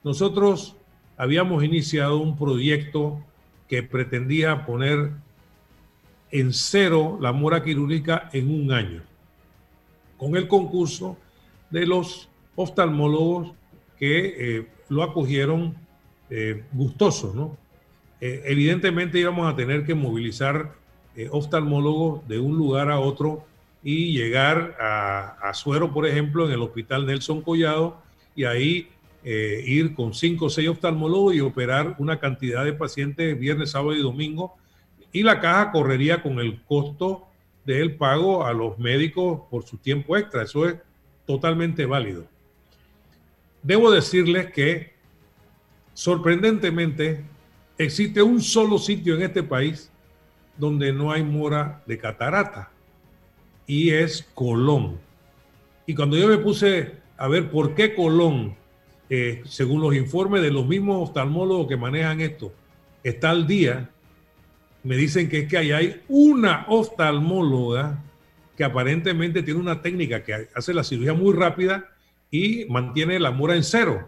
Nosotros 0.03 0.75
habíamos 1.17 1.63
iniciado 1.63 2.17
un 2.17 2.35
proyecto 2.35 3.23
que 3.67 3.83
pretendía 3.83 4.65
poner 4.65 5.11
en 6.31 6.53
cero 6.53 7.17
la 7.21 7.31
mora 7.31 7.63
quirúrgica 7.63 8.29
en 8.33 8.53
un 8.53 8.71
año, 8.71 9.01
con 10.17 10.35
el 10.35 10.47
concurso 10.47 11.17
de 11.69 11.85
los 11.85 12.29
oftalmólogos 12.55 13.53
que 13.97 14.35
eh, 14.37 14.67
lo 14.89 15.03
acogieron 15.03 15.75
eh, 16.29 16.63
gustosos, 16.71 17.35
¿no? 17.35 17.57
Eh, 18.21 18.43
evidentemente 18.45 19.19
íbamos 19.19 19.51
a 19.51 19.55
tener 19.55 19.85
que 19.85 19.93
movilizar 19.93 20.73
eh, 21.15 21.27
oftalmólogos 21.31 22.27
de 22.27 22.39
un 22.39 22.57
lugar 22.57 22.89
a 22.89 22.99
otro 22.99 23.45
y 23.83 24.13
llegar 24.13 24.75
a, 24.79 25.37
a, 25.47 25.53
Suero, 25.53 25.93
por 25.93 26.07
ejemplo, 26.07 26.45
en 26.45 26.53
el 26.53 26.61
Hospital 26.61 27.05
Nelson 27.05 27.41
Collado, 27.41 28.01
y 28.35 28.45
ahí 28.45 28.89
ir 29.25 29.95
con 29.95 30.13
cinco 30.13 30.45
o 30.45 30.49
seis 30.49 30.69
oftalmólogos 30.69 31.35
y 31.35 31.41
operar 31.41 31.95
una 31.97 32.19
cantidad 32.19 32.63
de 32.63 32.73
pacientes 32.73 33.39
viernes, 33.39 33.71
sábado 33.71 33.95
y 33.95 34.01
domingo. 34.01 34.55
Y 35.11 35.23
la 35.23 35.39
caja 35.39 35.71
correría 35.71 36.21
con 36.21 36.39
el 36.39 36.61
costo 36.63 37.27
del 37.65 37.95
pago 37.95 38.45
a 38.45 38.53
los 38.53 38.77
médicos 38.77 39.41
por 39.49 39.63
su 39.63 39.77
tiempo 39.77 40.15
extra. 40.17 40.43
Eso 40.43 40.67
es 40.67 40.75
totalmente 41.25 41.85
válido. 41.85 42.27
Debo 43.63 43.89
decirles 43.91 44.51
que 44.51 44.95
Sorprendentemente, 45.95 47.23
existe 47.77 48.21
un 48.21 48.41
solo 48.41 48.77
sitio 48.77 49.15
en 49.15 49.21
este 49.21 49.41
país 49.41 49.89
donde 50.57 50.91
no 50.91 51.09
hay 51.09 51.23
mora 51.23 51.81
de 51.85 51.97
catarata 51.97 52.69
y 53.65 53.91
es 53.91 54.27
Colón. 54.33 54.99
Y 55.85 55.95
cuando 55.95 56.17
yo 56.17 56.27
me 56.27 56.37
puse 56.37 56.97
a 57.15 57.29
ver 57.29 57.49
por 57.49 57.75
qué 57.75 57.95
Colón, 57.95 58.57
eh, 59.09 59.41
según 59.45 59.81
los 59.81 59.95
informes 59.95 60.41
de 60.41 60.51
los 60.51 60.67
mismos 60.67 61.09
oftalmólogos 61.09 61.67
que 61.67 61.77
manejan 61.77 62.21
esto, 62.21 62.53
está 63.03 63.29
al 63.29 63.45
día, 63.45 63.89
me 64.83 64.95
dicen 64.97 65.29
que 65.29 65.39
es 65.39 65.47
que 65.47 65.57
ahí 65.57 65.71
hay 65.71 66.01
una 66.07 66.65
oftalmóloga 66.67 68.03
que 68.55 68.63
aparentemente 68.63 69.43
tiene 69.43 69.59
una 69.59 69.81
técnica 69.81 70.23
que 70.23 70.47
hace 70.55 70.73
la 70.73 70.83
cirugía 70.83 71.13
muy 71.13 71.33
rápida 71.33 71.89
y 72.31 72.65
mantiene 72.65 73.19
la 73.19 73.31
mora 73.31 73.55
en 73.55 73.63
cero. 73.63 74.07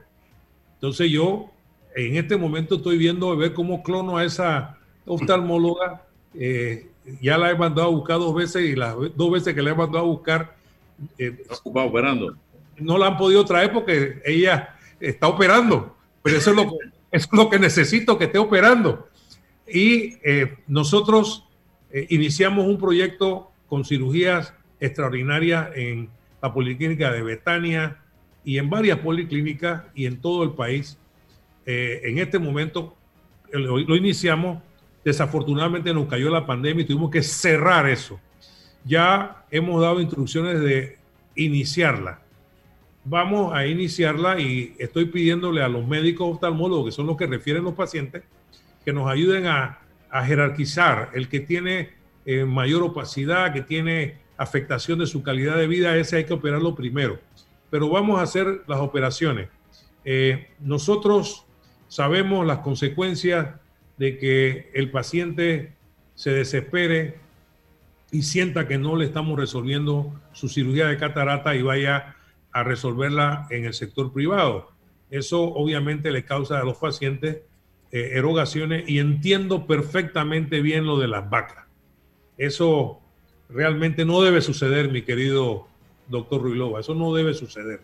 Entonces 0.76 1.10
yo 1.12 1.52
en 1.96 2.16
este 2.16 2.38
momento 2.38 2.76
estoy 2.76 2.98
viendo 2.98 3.32
a 3.32 3.36
ver 3.36 3.54
cómo 3.54 3.84
clono 3.84 4.18
a 4.18 4.24
esa 4.24 4.78
oftalmóloga. 5.06 6.04
Eh, 6.34 6.90
ya 7.22 7.38
la 7.38 7.50
he 7.52 7.56
mandado 7.56 7.88
a 7.88 7.92
buscar 7.92 8.20
dos 8.20 8.36
veces 8.36 8.64
y 8.64 8.76
las 8.76 8.96
dos 9.16 9.32
veces 9.32 9.54
que 9.54 9.62
la 9.62 9.72
he 9.72 9.76
mandado 9.76 10.06
a 10.06 10.08
buscar. 10.08 10.56
Eh, 11.18 11.36
está 11.50 11.56
operando. 11.64 12.36
No 12.78 12.98
la 12.98 13.08
han 13.08 13.18
podido 13.18 13.44
traer 13.46 13.72
porque 13.72 14.22
ella 14.26 14.77
está 15.00 15.28
operando, 15.28 15.96
pero 16.24 16.38
eso 16.38 16.52
es 16.52 16.56
lo 16.56 16.64
que, 16.70 16.78
es 17.12 17.30
lo 17.32 17.50
que 17.50 17.60
necesito 17.60 18.18
que 18.18 18.26
esté 18.26 18.38
operando. 18.38 19.08
Y 19.68 20.18
eh, 20.24 20.58
nosotros 20.68 21.44
iniciamos 22.10 22.68
un 22.68 22.78
proyecto 22.78 23.52
con 23.68 23.86
cirugías 23.86 24.54
extraordinarias 24.80 25.70
en 25.76 26.10
la 26.42 26.54
Policlínica 26.54 27.12
de 27.12 27.24
Betania 27.24 27.98
y 28.44 28.58
en 28.58 28.70
varias 28.70 29.00
policlínicas 29.00 29.84
y 29.96 30.06
en 30.06 30.22
todo 30.22 30.44
el 30.44 30.52
país 30.52 30.98
eh, 31.70 32.00
en 32.06 32.18
este 32.18 32.40
momento 32.40 32.96
eh, 33.52 33.60
lo, 33.60 33.96
iniciamos, 33.96 34.64
desafortunadamente 35.04 35.94
nos 35.94 36.08
cayó 36.08 36.30
la 36.30 36.46
pandemia 36.46 36.84
y 36.84 36.88
tuvimos 36.88 37.12
que 37.12 37.22
cerrar 37.22 37.90
eso. 37.90 38.20
Ya 38.86 39.44
hemos 39.52 39.82
dado 39.82 40.00
instrucciones 40.00 40.62
de 40.62 40.98
iniciarla. 41.36 42.22
Vamos 43.10 43.54
a 43.54 43.66
iniciarla 43.66 44.40
y 44.40 44.76
estoy 44.80 45.06
pidiéndole 45.06 45.62
a 45.62 45.68
los 45.68 45.88
médicos 45.88 46.36
oftalmólogos, 46.36 46.86
que 46.86 46.92
son 46.92 47.08
los 47.08 47.18
que 47.18 47.28
refieren 47.28 47.64
los 47.64 47.74
pacientes, 47.74 48.24
que 48.84 48.94
nos 48.94 49.10
ayuden 49.10 49.48
a, 49.48 49.80
jerarquizar 50.26 51.12
el 51.14 51.28
que 51.28 51.42
tiene 51.42 51.92
eh, 52.26 52.44
mayor 52.44 52.82
opacidad, 52.82 53.54
que 53.54 53.62
tiene 53.62 54.18
afectación 54.36 54.98
de 54.98 55.06
su 55.06 55.22
calidad 55.22 55.58
de 55.58 55.68
vida, 55.68 55.96
ese 55.96 56.18
hay 56.18 56.24
que 56.26 56.34
operarlo 56.34 56.74
primero. 56.74 57.20
Pero 57.70 57.90
vamos 57.90 58.20
a 58.20 58.24
hacer 58.24 58.64
las 58.68 58.80
operaciones. 58.80 59.50
nosotros 60.60 61.48
Sabemos 61.88 62.46
las 62.46 62.60
consecuencias 62.60 63.48
de 63.98 64.18
que 64.18 64.72
el 64.74 64.92
paciente 64.92 65.74
se 66.16 66.32
desespere 66.32 67.16
y 68.12 68.24
sienta 68.24 68.68
que 68.68 68.78
no 68.78 68.96
le 68.96 69.06
estamos 69.06 69.40
resolviendo 69.40 70.14
su 70.34 70.50
cirugía 70.50 70.88
de 70.88 70.98
catarata 70.98 71.56
y 71.56 71.62
vaya 71.62 72.17
a 72.58 72.64
resolverla 72.64 73.46
en 73.52 73.66
el 73.66 73.76
sector 73.76 74.12
privado. 74.12 74.72
Eso 75.12 75.44
obviamente 75.44 76.10
le 76.10 76.26
causa 76.26 76.60
a 76.60 76.64
los 76.64 76.78
pacientes 76.78 77.42
eh, 77.92 78.10
erogaciones 78.14 78.90
y 78.90 78.98
entiendo 78.98 79.68
perfectamente 79.68 80.62
bien 80.62 80.88
lo 80.88 80.98
de 80.98 81.08
las 81.08 81.30
vacas. 81.30 81.66
Eso 82.36 83.00
realmente 83.48 84.06
no 84.06 84.24
debe 84.24 84.42
suceder, 84.42 84.92
mi 84.92 85.04
querido 85.04 85.68
doctor 86.08 86.42
Ruilova, 86.42 86.80
eso 86.80 86.96
no 86.96 87.14
debe 87.14 87.36
suceder. 87.36 87.80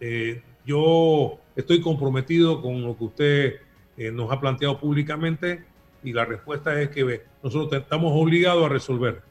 Eh, 0.00 0.42
yo 0.66 1.38
estoy 1.54 1.80
comprometido 1.80 2.60
con 2.60 2.82
lo 2.82 2.98
que 2.98 3.04
usted 3.04 3.54
eh, 3.96 4.10
nos 4.10 4.32
ha 4.32 4.40
planteado 4.40 4.80
públicamente 4.80 5.64
y 6.02 6.12
la 6.12 6.24
respuesta 6.24 6.80
es 6.82 6.88
que 6.88 7.22
nosotros 7.40 7.80
estamos 7.80 8.12
obligados 8.16 8.66
a 8.66 8.68
resolver. 8.68 9.22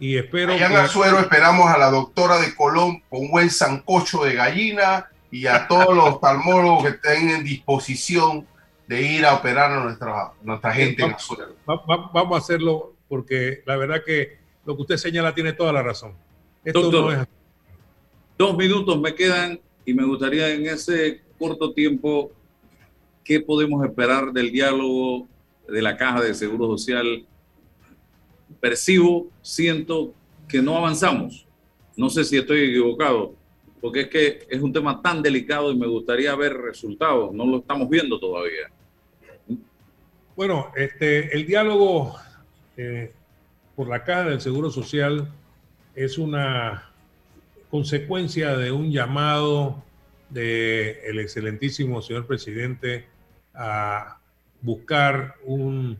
Y 0.00 0.16
espero 0.16 0.54
Allá 0.54 0.66
en 0.66 0.76
Azuero 0.76 1.18
esperamos 1.20 1.66
a 1.70 1.76
la 1.78 1.90
doctora 1.90 2.38
de 2.40 2.54
Colón 2.54 3.02
con 3.10 3.20
un 3.20 3.30
buen 3.30 3.50
sancocho 3.50 4.24
de 4.24 4.34
gallina 4.34 5.06
y 5.30 5.46
a 5.46 5.68
todos 5.68 5.94
los 5.94 6.08
oftalmólogos 6.14 6.82
que 6.84 6.88
estén 6.90 7.28
en 7.30 7.44
disposición 7.44 8.46
de 8.88 9.02
ir 9.02 9.24
a 9.26 9.34
operar 9.34 9.70
a 9.70 9.84
nuestra, 9.84 10.32
nuestra 10.42 10.72
gente 10.72 11.04
en 11.04 11.12
Azuero. 11.12 11.54
Va- 11.68 11.76
va- 11.88 12.10
vamos 12.12 12.34
a 12.34 12.38
hacerlo 12.42 12.94
porque 13.08 13.62
la 13.66 13.76
verdad 13.76 14.02
que 14.04 14.38
lo 14.64 14.74
que 14.74 14.82
usted 14.82 14.96
señala 14.96 15.34
tiene 15.34 15.52
toda 15.52 15.72
la 15.72 15.82
razón. 15.82 16.14
Esto 16.64 16.82
Doctor. 16.82 17.12
no 17.14 17.22
es 17.22 17.28
Dos 18.38 18.56
minutos 18.56 18.98
me 18.98 19.14
quedan 19.14 19.60
y 19.84 19.92
me 19.92 20.04
gustaría 20.04 20.48
en 20.48 20.66
ese 20.66 21.20
corto 21.38 21.72
tiempo, 21.74 22.30
¿qué 23.22 23.40
podemos 23.40 23.84
esperar 23.84 24.32
del 24.32 24.50
diálogo 24.50 25.28
de 25.68 25.82
la 25.82 25.96
Caja 25.96 26.22
de 26.22 26.34
Seguro 26.34 26.66
Social? 26.68 27.24
Percibo, 28.60 29.28
siento 29.42 30.12
que 30.48 30.60
no 30.62 30.76
avanzamos. 30.76 31.46
No 31.96 32.10
sé 32.10 32.24
si 32.24 32.36
estoy 32.36 32.70
equivocado, 32.70 33.34
porque 33.80 34.02
es 34.02 34.08
que 34.08 34.46
es 34.48 34.60
un 34.60 34.72
tema 34.72 35.00
tan 35.02 35.22
delicado 35.22 35.70
y 35.72 35.76
me 35.76 35.86
gustaría 35.86 36.34
ver 36.34 36.54
resultados. 36.56 37.32
No 37.32 37.46
lo 37.46 37.58
estamos 37.58 37.88
viendo 37.88 38.18
todavía. 38.18 38.70
Bueno, 40.36 40.70
este, 40.76 41.34
el 41.34 41.46
diálogo 41.46 42.16
eh, 42.76 43.12
por 43.76 43.88
la 43.88 44.04
Caja 44.04 44.24
del 44.30 44.40
Seguro 44.40 44.70
Social 44.70 45.28
es 45.94 46.18
una 46.18 46.90
consecuencia 47.70 48.56
de 48.56 48.72
un 48.72 48.90
llamado 48.90 49.82
del 50.30 51.18
excelentísimo 51.18 52.00
señor 52.02 52.26
presidente 52.26 53.06
a 53.54 54.18
buscar 54.62 55.34
un- 55.44 55.98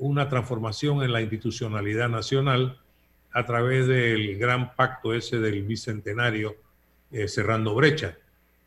una 0.00 0.28
transformación 0.28 1.02
en 1.02 1.12
la 1.12 1.20
institucionalidad 1.20 2.08
nacional 2.08 2.78
a 3.32 3.46
través 3.46 3.86
del 3.86 4.36
gran 4.38 4.74
pacto 4.74 5.14
ese 5.14 5.38
del 5.38 5.62
bicentenario 5.62 6.56
eh, 7.12 7.28
cerrando 7.28 7.74
brecha. 7.74 8.16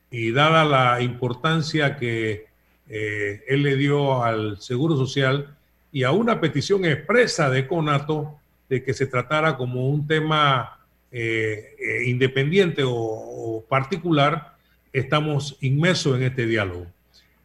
Y 0.09 0.31
dada 0.31 0.63
la 0.63 1.01
importancia 1.01 1.97
que 1.97 2.45
eh, 2.87 3.43
él 3.47 3.63
le 3.63 3.75
dio 3.75 4.23
al 4.23 4.61
Seguro 4.61 4.95
Social 4.95 5.55
y 5.91 6.03
a 6.03 6.11
una 6.11 6.39
petición 6.39 6.85
expresa 6.85 7.49
de 7.49 7.67
Conato 7.67 8.39
de 8.69 8.83
que 8.83 8.93
se 8.93 9.07
tratara 9.07 9.57
como 9.57 9.89
un 9.89 10.07
tema 10.07 10.79
eh, 11.15 11.75
eh, 11.77 12.09
independiente 12.09 12.81
o, 12.83 13.63
particular, 13.69 14.55
estamos 14.91 15.57
inmersos 15.61 16.17
en 16.17 16.23
este 16.23 16.47
diálogo. 16.47 16.87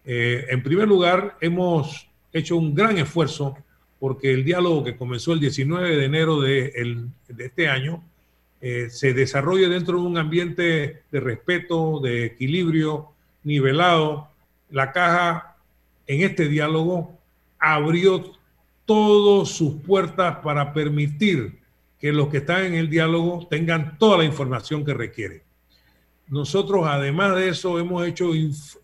Eh, 0.07 0.47
en 0.49 0.63
primer 0.63 0.89
lugar, 0.89 1.37
hemos 1.43 2.09
hecho 2.33 2.57
un 2.57 2.75
gran 2.75 2.97
esfuerzo 2.97 3.59
porque 4.01 4.33
el 4.33 4.45
diálogo 4.45 4.85
que 4.85 4.97
comenzó 4.97 5.33
el 5.33 5.41
19 5.41 5.97
de 5.97 6.05
enero 6.05 6.41
de, 6.41 6.73
el- 6.77 7.09
este 7.39 7.69
año 7.69 8.03
eh, 8.61 8.89
se 8.91 9.13
desarrolle 9.15 9.69
dentro 9.69 10.01
de 10.01 10.07
un 10.07 10.19
ambiente 10.19 11.03
de 11.11 11.21
respeto, 11.21 12.01
de 12.01 12.25
equilibrio, 12.27 13.09
nivelado. 13.45 14.29
La 14.71 14.93
caja 14.93 15.57
en 16.07 16.23
este 16.23 16.49
diálogo 16.49 17.17
abrió 17.59 18.33
todas 18.85 19.49
sus 19.51 19.75
puertas 19.83 20.39
para 20.43 20.73
permitir 20.73 21.59
que 22.01 22.13
los 22.13 22.29
que 22.29 22.39
están 22.39 22.65
en 22.65 22.75
el 22.75 22.89
diálogo 22.89 23.47
tengan 23.51 23.99
toda 23.99 24.19
la 24.19 24.25
información 24.25 24.85
que 24.85 24.95
requieren. 24.95 25.43
Nosotros, 26.29 26.85
además 26.87 27.35
de 27.37 27.49
eso, 27.49 27.79
hemos 27.79 28.07
hecho 28.07 28.31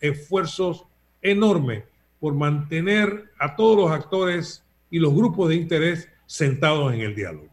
esfuerzos 0.01 0.85
enormes 1.23 1.85
por 2.21 2.35
mantener 2.35 3.31
a 3.39 3.55
todos 3.55 3.77
los 3.77 3.91
actores 3.91 4.64
y 4.95 5.01
los 5.01 5.13
grupos 5.13 5.49
de 5.49 5.57
interés 5.57 6.09
sentados 6.25 6.95
en 6.95 7.01
el 7.01 7.17
diálogo. 7.17 7.49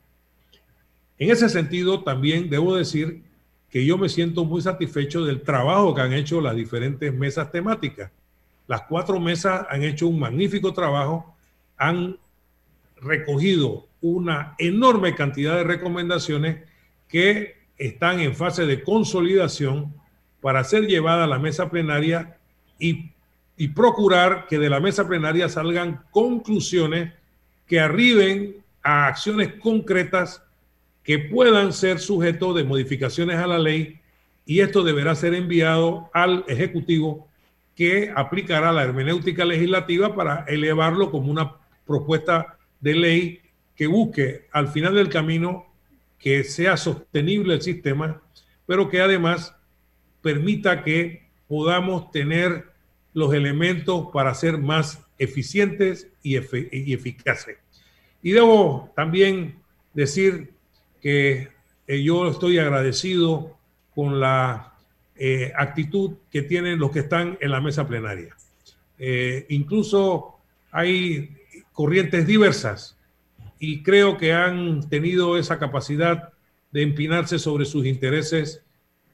En 1.17 1.31
ese 1.31 1.49
sentido, 1.49 2.03
también 2.03 2.51
debo 2.51 2.75
decir 2.75 3.23
que 3.67 3.83
yo 3.83 3.97
me 3.97 4.09
siento 4.09 4.45
muy 4.45 4.61
satisfecho 4.61 5.25
del 5.25 5.41
trabajo 5.41 5.95
que 5.95 6.01
han 6.01 6.13
hecho 6.13 6.39
las 6.39 6.55
diferentes 6.55 7.11
mesas 7.11 7.51
temáticas. 7.51 8.11
Las 8.67 8.83
cuatro 8.83 9.19
mesas 9.19 9.65
han 9.71 9.81
hecho 9.81 10.07
un 10.07 10.19
magnífico 10.19 10.71
trabajo, 10.71 11.35
han 11.77 12.19
recogido 12.97 13.87
una 14.01 14.53
enorme 14.59 15.15
cantidad 15.15 15.55
de 15.55 15.63
recomendaciones 15.63 16.57
que 17.07 17.55
están 17.79 18.19
en 18.19 18.35
fase 18.35 18.67
de 18.67 18.83
consolidación 18.83 19.95
para 20.41 20.63
ser 20.63 20.85
llevada 20.85 21.23
a 21.23 21.27
la 21.27 21.39
mesa 21.39 21.71
plenaria 21.71 22.37
y, 22.77 23.09
y 23.57 23.69
procurar 23.69 24.45
que 24.45 24.59
de 24.59 24.69
la 24.69 24.79
mesa 24.79 25.07
plenaria 25.07 25.49
salgan 25.49 26.03
conclusiones 26.11 27.13
que 27.71 27.79
arriben 27.79 28.57
a 28.83 29.07
acciones 29.07 29.53
concretas 29.53 30.43
que 31.05 31.19
puedan 31.19 31.71
ser 31.71 31.99
sujetos 31.99 32.53
de 32.53 32.65
modificaciones 32.65 33.37
a 33.37 33.47
la 33.47 33.59
ley 33.59 34.01
y 34.45 34.59
esto 34.59 34.83
deberá 34.83 35.15
ser 35.15 35.33
enviado 35.35 36.09
al 36.13 36.43
Ejecutivo 36.49 37.29
que 37.73 38.11
aplicará 38.13 38.73
la 38.73 38.83
hermenéutica 38.83 39.45
legislativa 39.45 40.13
para 40.13 40.43
elevarlo 40.49 41.11
como 41.11 41.31
una 41.31 41.53
propuesta 41.87 42.57
de 42.81 42.93
ley 42.93 43.39
que 43.73 43.87
busque 43.87 44.49
al 44.51 44.67
final 44.67 44.93
del 44.93 45.07
camino 45.07 45.67
que 46.19 46.43
sea 46.43 46.75
sostenible 46.75 47.53
el 47.53 47.61
sistema, 47.61 48.21
pero 48.65 48.89
que 48.89 48.99
además 48.99 49.55
permita 50.21 50.83
que 50.83 51.25
podamos 51.47 52.11
tener 52.11 52.65
los 53.13 53.33
elementos 53.33 54.09
para 54.11 54.33
ser 54.33 54.57
más 54.57 55.07
eficientes 55.21 56.07
y, 56.23 56.35
eficaces. 56.35 57.57
Y 58.23 58.31
debo 58.31 58.91
también 58.95 59.55
decir 59.93 60.51
que 60.99 61.49
eh, 61.87 62.03
yo 62.03 62.27
estoy 62.27 62.57
agradecido 62.57 63.55
con 63.93 64.19
la 64.19 64.73
eh, 65.15 65.53
actitud 65.55 66.13
que 66.31 66.41
tienen 66.41 66.79
los 66.79 66.91
que 66.91 66.99
están 66.99 67.37
en 67.39 67.51
la 67.51 67.61
mesa 67.61 67.87
plenaria. 67.87 68.35
Eh, 68.97 69.45
incluso 69.49 70.39
hay 70.71 71.37
corrientes 71.71 72.25
diversas 72.25 72.97
y 73.59 73.83
creo 73.83 74.17
que 74.17 74.33
han 74.33 74.89
tenido 74.89 75.37
esa 75.37 75.59
capacidad 75.59 76.33
de 76.71 76.81
empinarse 76.81 77.37
sobre 77.37 77.65
sus 77.65 77.85
intereses 77.85 78.63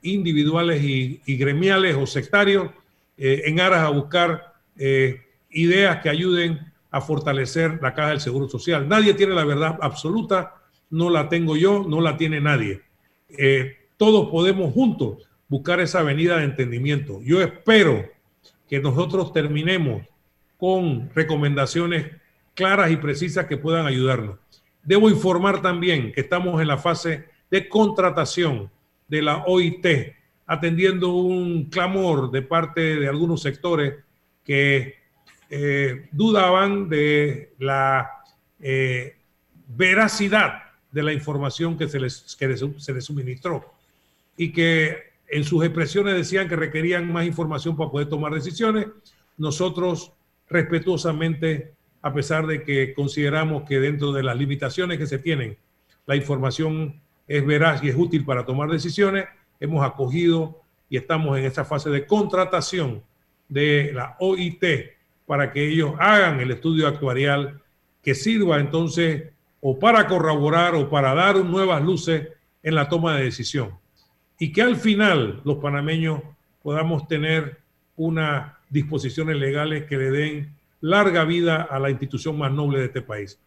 individuales 0.01 0.82
y, 0.84 1.20
gremiales 1.38 1.97
o 1.97 2.08
sectarios 2.08 2.72
en 3.18 3.60
aras 3.60 3.82
a 3.82 3.89
buscar 3.89 4.53
ideas 5.50 6.02
que 6.02 6.10
ayuden 6.10 6.72
a 6.91 7.02
fortalecer 7.02 7.80
la 7.82 7.93
caja 7.93 8.10
del 8.10 8.22
Seguro 8.22 8.48
Social. 8.48 8.88
Nadie 8.88 9.14
tiene 9.14 9.34
la 9.34 9.45
verdad 9.45 9.78
absoluta, 9.82 10.56
no 10.89 11.10
la 11.10 11.30
tengo 11.30 11.56
yo, 11.56 11.86
no 11.88 12.02
la 12.02 12.18
tiene 12.18 12.41
nadie. 12.41 12.82
Eh, 13.30 13.76
todos 13.98 14.30
podemos 14.30 14.74
juntos 14.74 15.28
buscar 15.48 15.80
esa 15.80 16.00
avenida 16.00 16.38
de 16.38 16.45
entendimiento. 16.45 17.22
Yo 17.24 17.41
espero 17.41 18.06
que 18.70 18.80
nosotros 18.80 19.34
terminemos 19.34 20.04
con 20.58 21.10
recomendaciones 21.14 22.08
claras 22.54 22.91
y 22.91 22.98
precisas 22.98 23.45
que 23.45 23.58
puedan 23.58 23.86
ayudarnos. 23.86 24.38
Debo 24.84 25.10
informar 25.10 25.62
también 25.62 26.12
que 26.12 26.22
estamos 26.22 26.62
en 26.62 26.68
la 26.68 26.78
fase 26.78 27.26
de 27.52 27.70
contratación 27.70 28.72
de 29.08 29.22
la 29.22 29.43
OIT, 29.45 29.86
atendiendo 30.45 31.14
un 31.14 31.66
clamor 31.66 32.32
de 32.32 32.41
parte 32.41 32.95
de 32.98 33.08
algunos 33.08 33.41
sectores 33.41 33.95
que 34.43 34.95
eh, 35.50 36.10
dudaban 36.12 36.89
de 36.89 37.54
la 37.60 38.10
eh, 38.60 39.16
veracidad 39.68 40.64
de 40.91 41.04
la 41.04 41.14
información 41.14 41.78
que, 41.78 41.88
se 41.88 42.00
les, 42.00 42.36
que 42.38 42.58
se 42.58 42.93
les 42.93 43.06
suministró 43.06 43.74
y 44.36 44.52
que 44.52 44.98
en 45.28 45.43
sus 45.43 45.64
expresiones 45.64 46.16
decían 46.16 46.48
que 46.48 46.56
requerían 46.56 47.12
más 47.12 47.26
información 47.26 47.76
para 47.76 47.91
poder 47.91 48.08
tomar 48.08 48.34
decisiones. 48.34 48.88
Nosotros 49.38 50.14
respetuosamente, 50.50 51.74
a 52.02 52.14
pesar 52.14 52.48
de 52.48 52.64
que 52.64 52.93
consideramos 52.93 53.64
que 53.64 53.80
dentro 53.80 54.12
de 54.14 54.24
las 54.24 54.38
limitaciones 54.38 54.98
que 54.98 55.08
se 55.08 55.20
tienen, 55.20 55.58
la 56.06 56.16
información 56.16 57.02
es 57.28 57.45
veraz 57.45 57.84
y 57.84 57.89
es 57.89 57.95
útil 57.95 58.24
para 58.24 58.45
tomar 58.45 58.70
decisiones, 58.70 59.26
hemos 59.60 59.86
acogido 59.86 60.62
y 60.89 60.98
estamos 60.98 61.38
en 61.38 61.45
esta 61.45 61.66
fase 61.66 61.89
de 61.89 62.06
contratación 62.06 63.04
de 63.50 63.91
la 63.93 64.16
OIT 64.20 64.64
para 65.28 65.51
que 65.51 65.69
ellos 65.69 65.93
hagan 65.99 66.39
el 66.39 66.49
estudio 66.49 66.88
actuarial 66.88 67.61
que 68.01 68.15
sirva 68.15 68.59
entonces 68.59 69.34
o 69.59 69.78
para 69.78 70.07
corroborar 70.07 70.73
o 70.73 70.89
para 70.89 71.13
dar 71.13 71.36
nuevas 71.43 71.84
luces 71.84 72.30
en 72.63 72.75
la 72.75 72.88
toma 72.88 73.17
de 73.17 73.25
decisión. 73.25 73.78
Y 74.39 74.53
que 74.53 74.61
al 74.61 74.78
final 74.78 75.41
los 75.43 75.57
panameños 75.57 76.21
podamos 76.63 77.07
tener 77.07 77.59
unas 77.97 78.53
disposiciones 78.69 79.36
legales 79.36 79.84
que 79.86 79.97
le 79.97 80.11
den 80.11 80.55
larga 80.80 81.25
vida 81.25 81.63
a 81.63 81.78
la 81.78 81.89
institución 81.89 82.38
más 82.38 82.51
noble 82.51 82.80
de 82.80 82.86
este 82.86 83.01
país. 83.01 83.38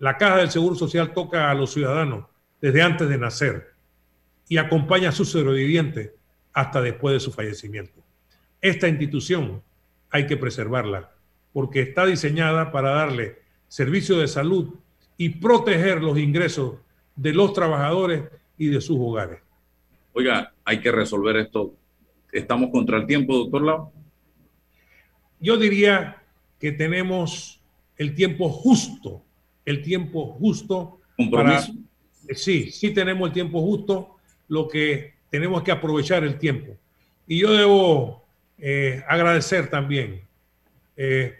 La 0.00 0.16
Caja 0.16 0.38
del 0.38 0.50
Seguro 0.50 0.74
Social 0.74 1.12
toca 1.12 1.48
a 1.48 1.54
los 1.54 1.72
ciudadanos 1.72 2.24
desde 2.60 2.82
antes 2.82 3.08
de 3.08 3.18
nacer 3.18 3.74
y 4.48 4.56
acompaña 4.56 5.10
a 5.10 5.12
sus 5.12 5.28
sobrevivientes 5.28 6.10
hasta 6.52 6.80
después 6.80 7.12
de 7.12 7.20
su 7.20 7.30
fallecimiento. 7.30 8.00
Esta 8.60 8.88
institución 8.88 9.62
hay 10.10 10.26
que 10.26 10.36
preservarla 10.36 11.12
porque 11.52 11.80
está 11.80 12.06
diseñada 12.06 12.72
para 12.72 12.90
darle 12.90 13.38
servicio 13.68 14.18
de 14.18 14.28
salud 14.28 14.74
y 15.16 15.30
proteger 15.30 16.02
los 16.02 16.18
ingresos 16.18 16.76
de 17.16 17.32
los 17.32 17.52
trabajadores 17.52 18.24
y 18.56 18.68
de 18.68 18.80
sus 18.80 18.98
hogares. 18.98 19.40
Oiga, 20.12 20.52
hay 20.64 20.80
que 20.80 20.90
resolver 20.90 21.36
esto. 21.36 21.74
¿Estamos 22.32 22.70
contra 22.70 22.98
el 22.98 23.06
tiempo, 23.06 23.36
doctor 23.36 23.62
Lau? 23.62 23.92
Yo 25.40 25.56
diría 25.56 26.22
que 26.58 26.72
tenemos 26.72 27.60
el 27.96 28.14
tiempo 28.14 28.48
justo, 28.48 29.22
el 29.64 29.82
tiempo 29.82 30.26
justo. 30.38 31.00
¿Compromiso? 31.16 31.72
sí, 32.34 32.70
sí 32.70 32.90
tenemos 32.90 33.28
el 33.28 33.32
tiempo 33.34 33.60
justo, 33.62 34.16
lo 34.48 34.68
que 34.68 35.14
tenemos 35.30 35.62
que 35.62 35.72
aprovechar 35.72 36.24
el 36.24 36.38
tiempo. 36.38 36.76
Y 37.26 37.38
yo 37.38 37.52
debo 37.52 38.24
eh, 38.58 39.02
agradecer 39.08 39.70
también 39.70 40.22
eh, 40.96 41.39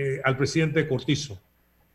eh, 0.00 0.20
al 0.22 0.36
presidente 0.36 0.86
Cortizo, 0.86 1.40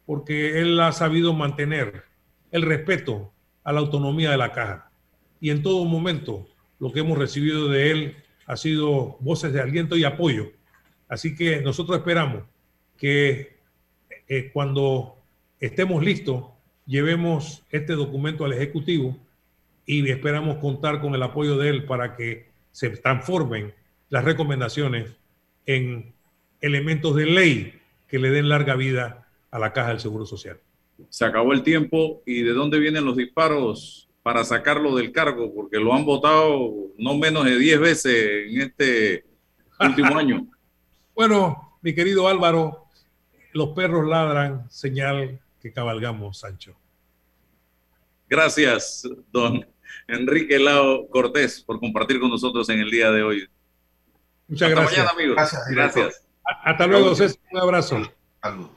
porque 0.05 0.59
él 0.59 0.77
ha 0.81 0.91
sabido 0.91 1.33
mantener 1.33 2.03
el 2.51 2.63
respeto 2.63 3.31
a 3.63 3.71
la 3.71 3.79
autonomía 3.79 4.29
de 4.31 4.37
la 4.37 4.51
caja. 4.51 4.91
Y 5.39 5.51
en 5.51 5.63
todo 5.63 5.85
momento 5.85 6.45
lo 6.79 6.91
que 6.91 6.99
hemos 6.99 7.17
recibido 7.17 7.69
de 7.69 7.91
él 7.91 8.17
ha 8.45 8.57
sido 8.57 9.15
voces 9.21 9.53
de 9.53 9.61
aliento 9.61 9.95
y 9.95 10.03
apoyo. 10.03 10.51
Así 11.07 11.33
que 11.33 11.61
nosotros 11.61 11.97
esperamos 11.97 12.43
que 12.97 13.55
cuando 14.51 15.15
estemos 15.61 16.03
listos, 16.03 16.43
llevemos 16.85 17.63
este 17.71 17.93
documento 17.93 18.43
al 18.43 18.51
Ejecutivo 18.51 19.17
y 19.85 20.09
esperamos 20.09 20.57
contar 20.57 20.99
con 20.99 21.15
el 21.15 21.23
apoyo 21.23 21.57
de 21.57 21.69
él 21.69 21.85
para 21.85 22.17
que 22.17 22.49
se 22.73 22.89
transformen 22.89 23.73
las 24.09 24.25
recomendaciones 24.25 25.09
en 25.65 26.13
elementos 26.59 27.15
de 27.15 27.27
ley 27.27 27.79
que 28.13 28.19
le 28.19 28.29
den 28.29 28.47
larga 28.47 28.75
vida 28.75 29.27
a 29.49 29.57
la 29.57 29.73
caja 29.73 29.89
del 29.89 29.99
Seguro 29.99 30.27
Social. 30.27 30.59
Se 31.09 31.25
acabó 31.25 31.51
el 31.51 31.63
tiempo 31.63 32.21
y 32.27 32.43
de 32.43 32.53
dónde 32.53 32.77
vienen 32.77 33.05
los 33.05 33.17
disparos 33.17 34.07
para 34.21 34.43
sacarlo 34.43 34.95
del 34.95 35.11
cargo, 35.11 35.51
porque 35.51 35.79
lo 35.79 35.95
han 35.95 36.05
votado 36.05 36.91
no 36.99 37.17
menos 37.17 37.45
de 37.45 37.57
10 37.57 37.79
veces 37.79 38.51
en 38.51 38.61
este 38.61 39.25
último 39.79 40.15
año. 40.15 40.45
Bueno, 41.15 41.79
mi 41.81 41.95
querido 41.95 42.27
Álvaro, 42.27 42.85
los 43.51 43.69
perros 43.69 44.07
ladran, 44.07 44.69
señal 44.69 45.41
que 45.59 45.73
cabalgamos, 45.73 46.37
Sancho. 46.37 46.75
Gracias, 48.29 49.09
don 49.31 49.65
Enrique 50.07 50.59
Lao 50.59 51.07
Cortés, 51.07 51.61
por 51.61 51.79
compartir 51.79 52.19
con 52.19 52.29
nosotros 52.29 52.69
en 52.69 52.79
el 52.79 52.91
día 52.91 53.09
de 53.09 53.23
hoy. 53.23 53.49
Muchas 54.47 54.69
Hasta 54.69 54.81
gracias. 54.81 54.99
Mañana, 54.99 55.11
amigos. 55.15 55.35
Gracias. 55.35 55.67
Gracias. 55.71 56.23
Hasta 56.43 56.87
luego, 56.87 57.15
César. 57.15 57.39
Un 57.51 57.59
abrazo. 57.59 58.01
Salud. 58.41 58.69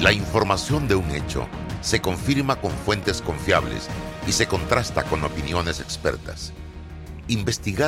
La 0.00 0.12
información 0.12 0.88
de 0.88 0.94
un 0.94 1.10
hecho 1.10 1.48
se 1.80 2.00
confirma 2.00 2.56
con 2.56 2.70
fuentes 2.70 3.22
confiables 3.22 3.88
y 4.26 4.32
se 4.32 4.46
contrasta 4.46 5.04
con 5.04 5.24
opiniones 5.24 5.80
expertas. 5.80 6.52
Investigar 7.28 7.84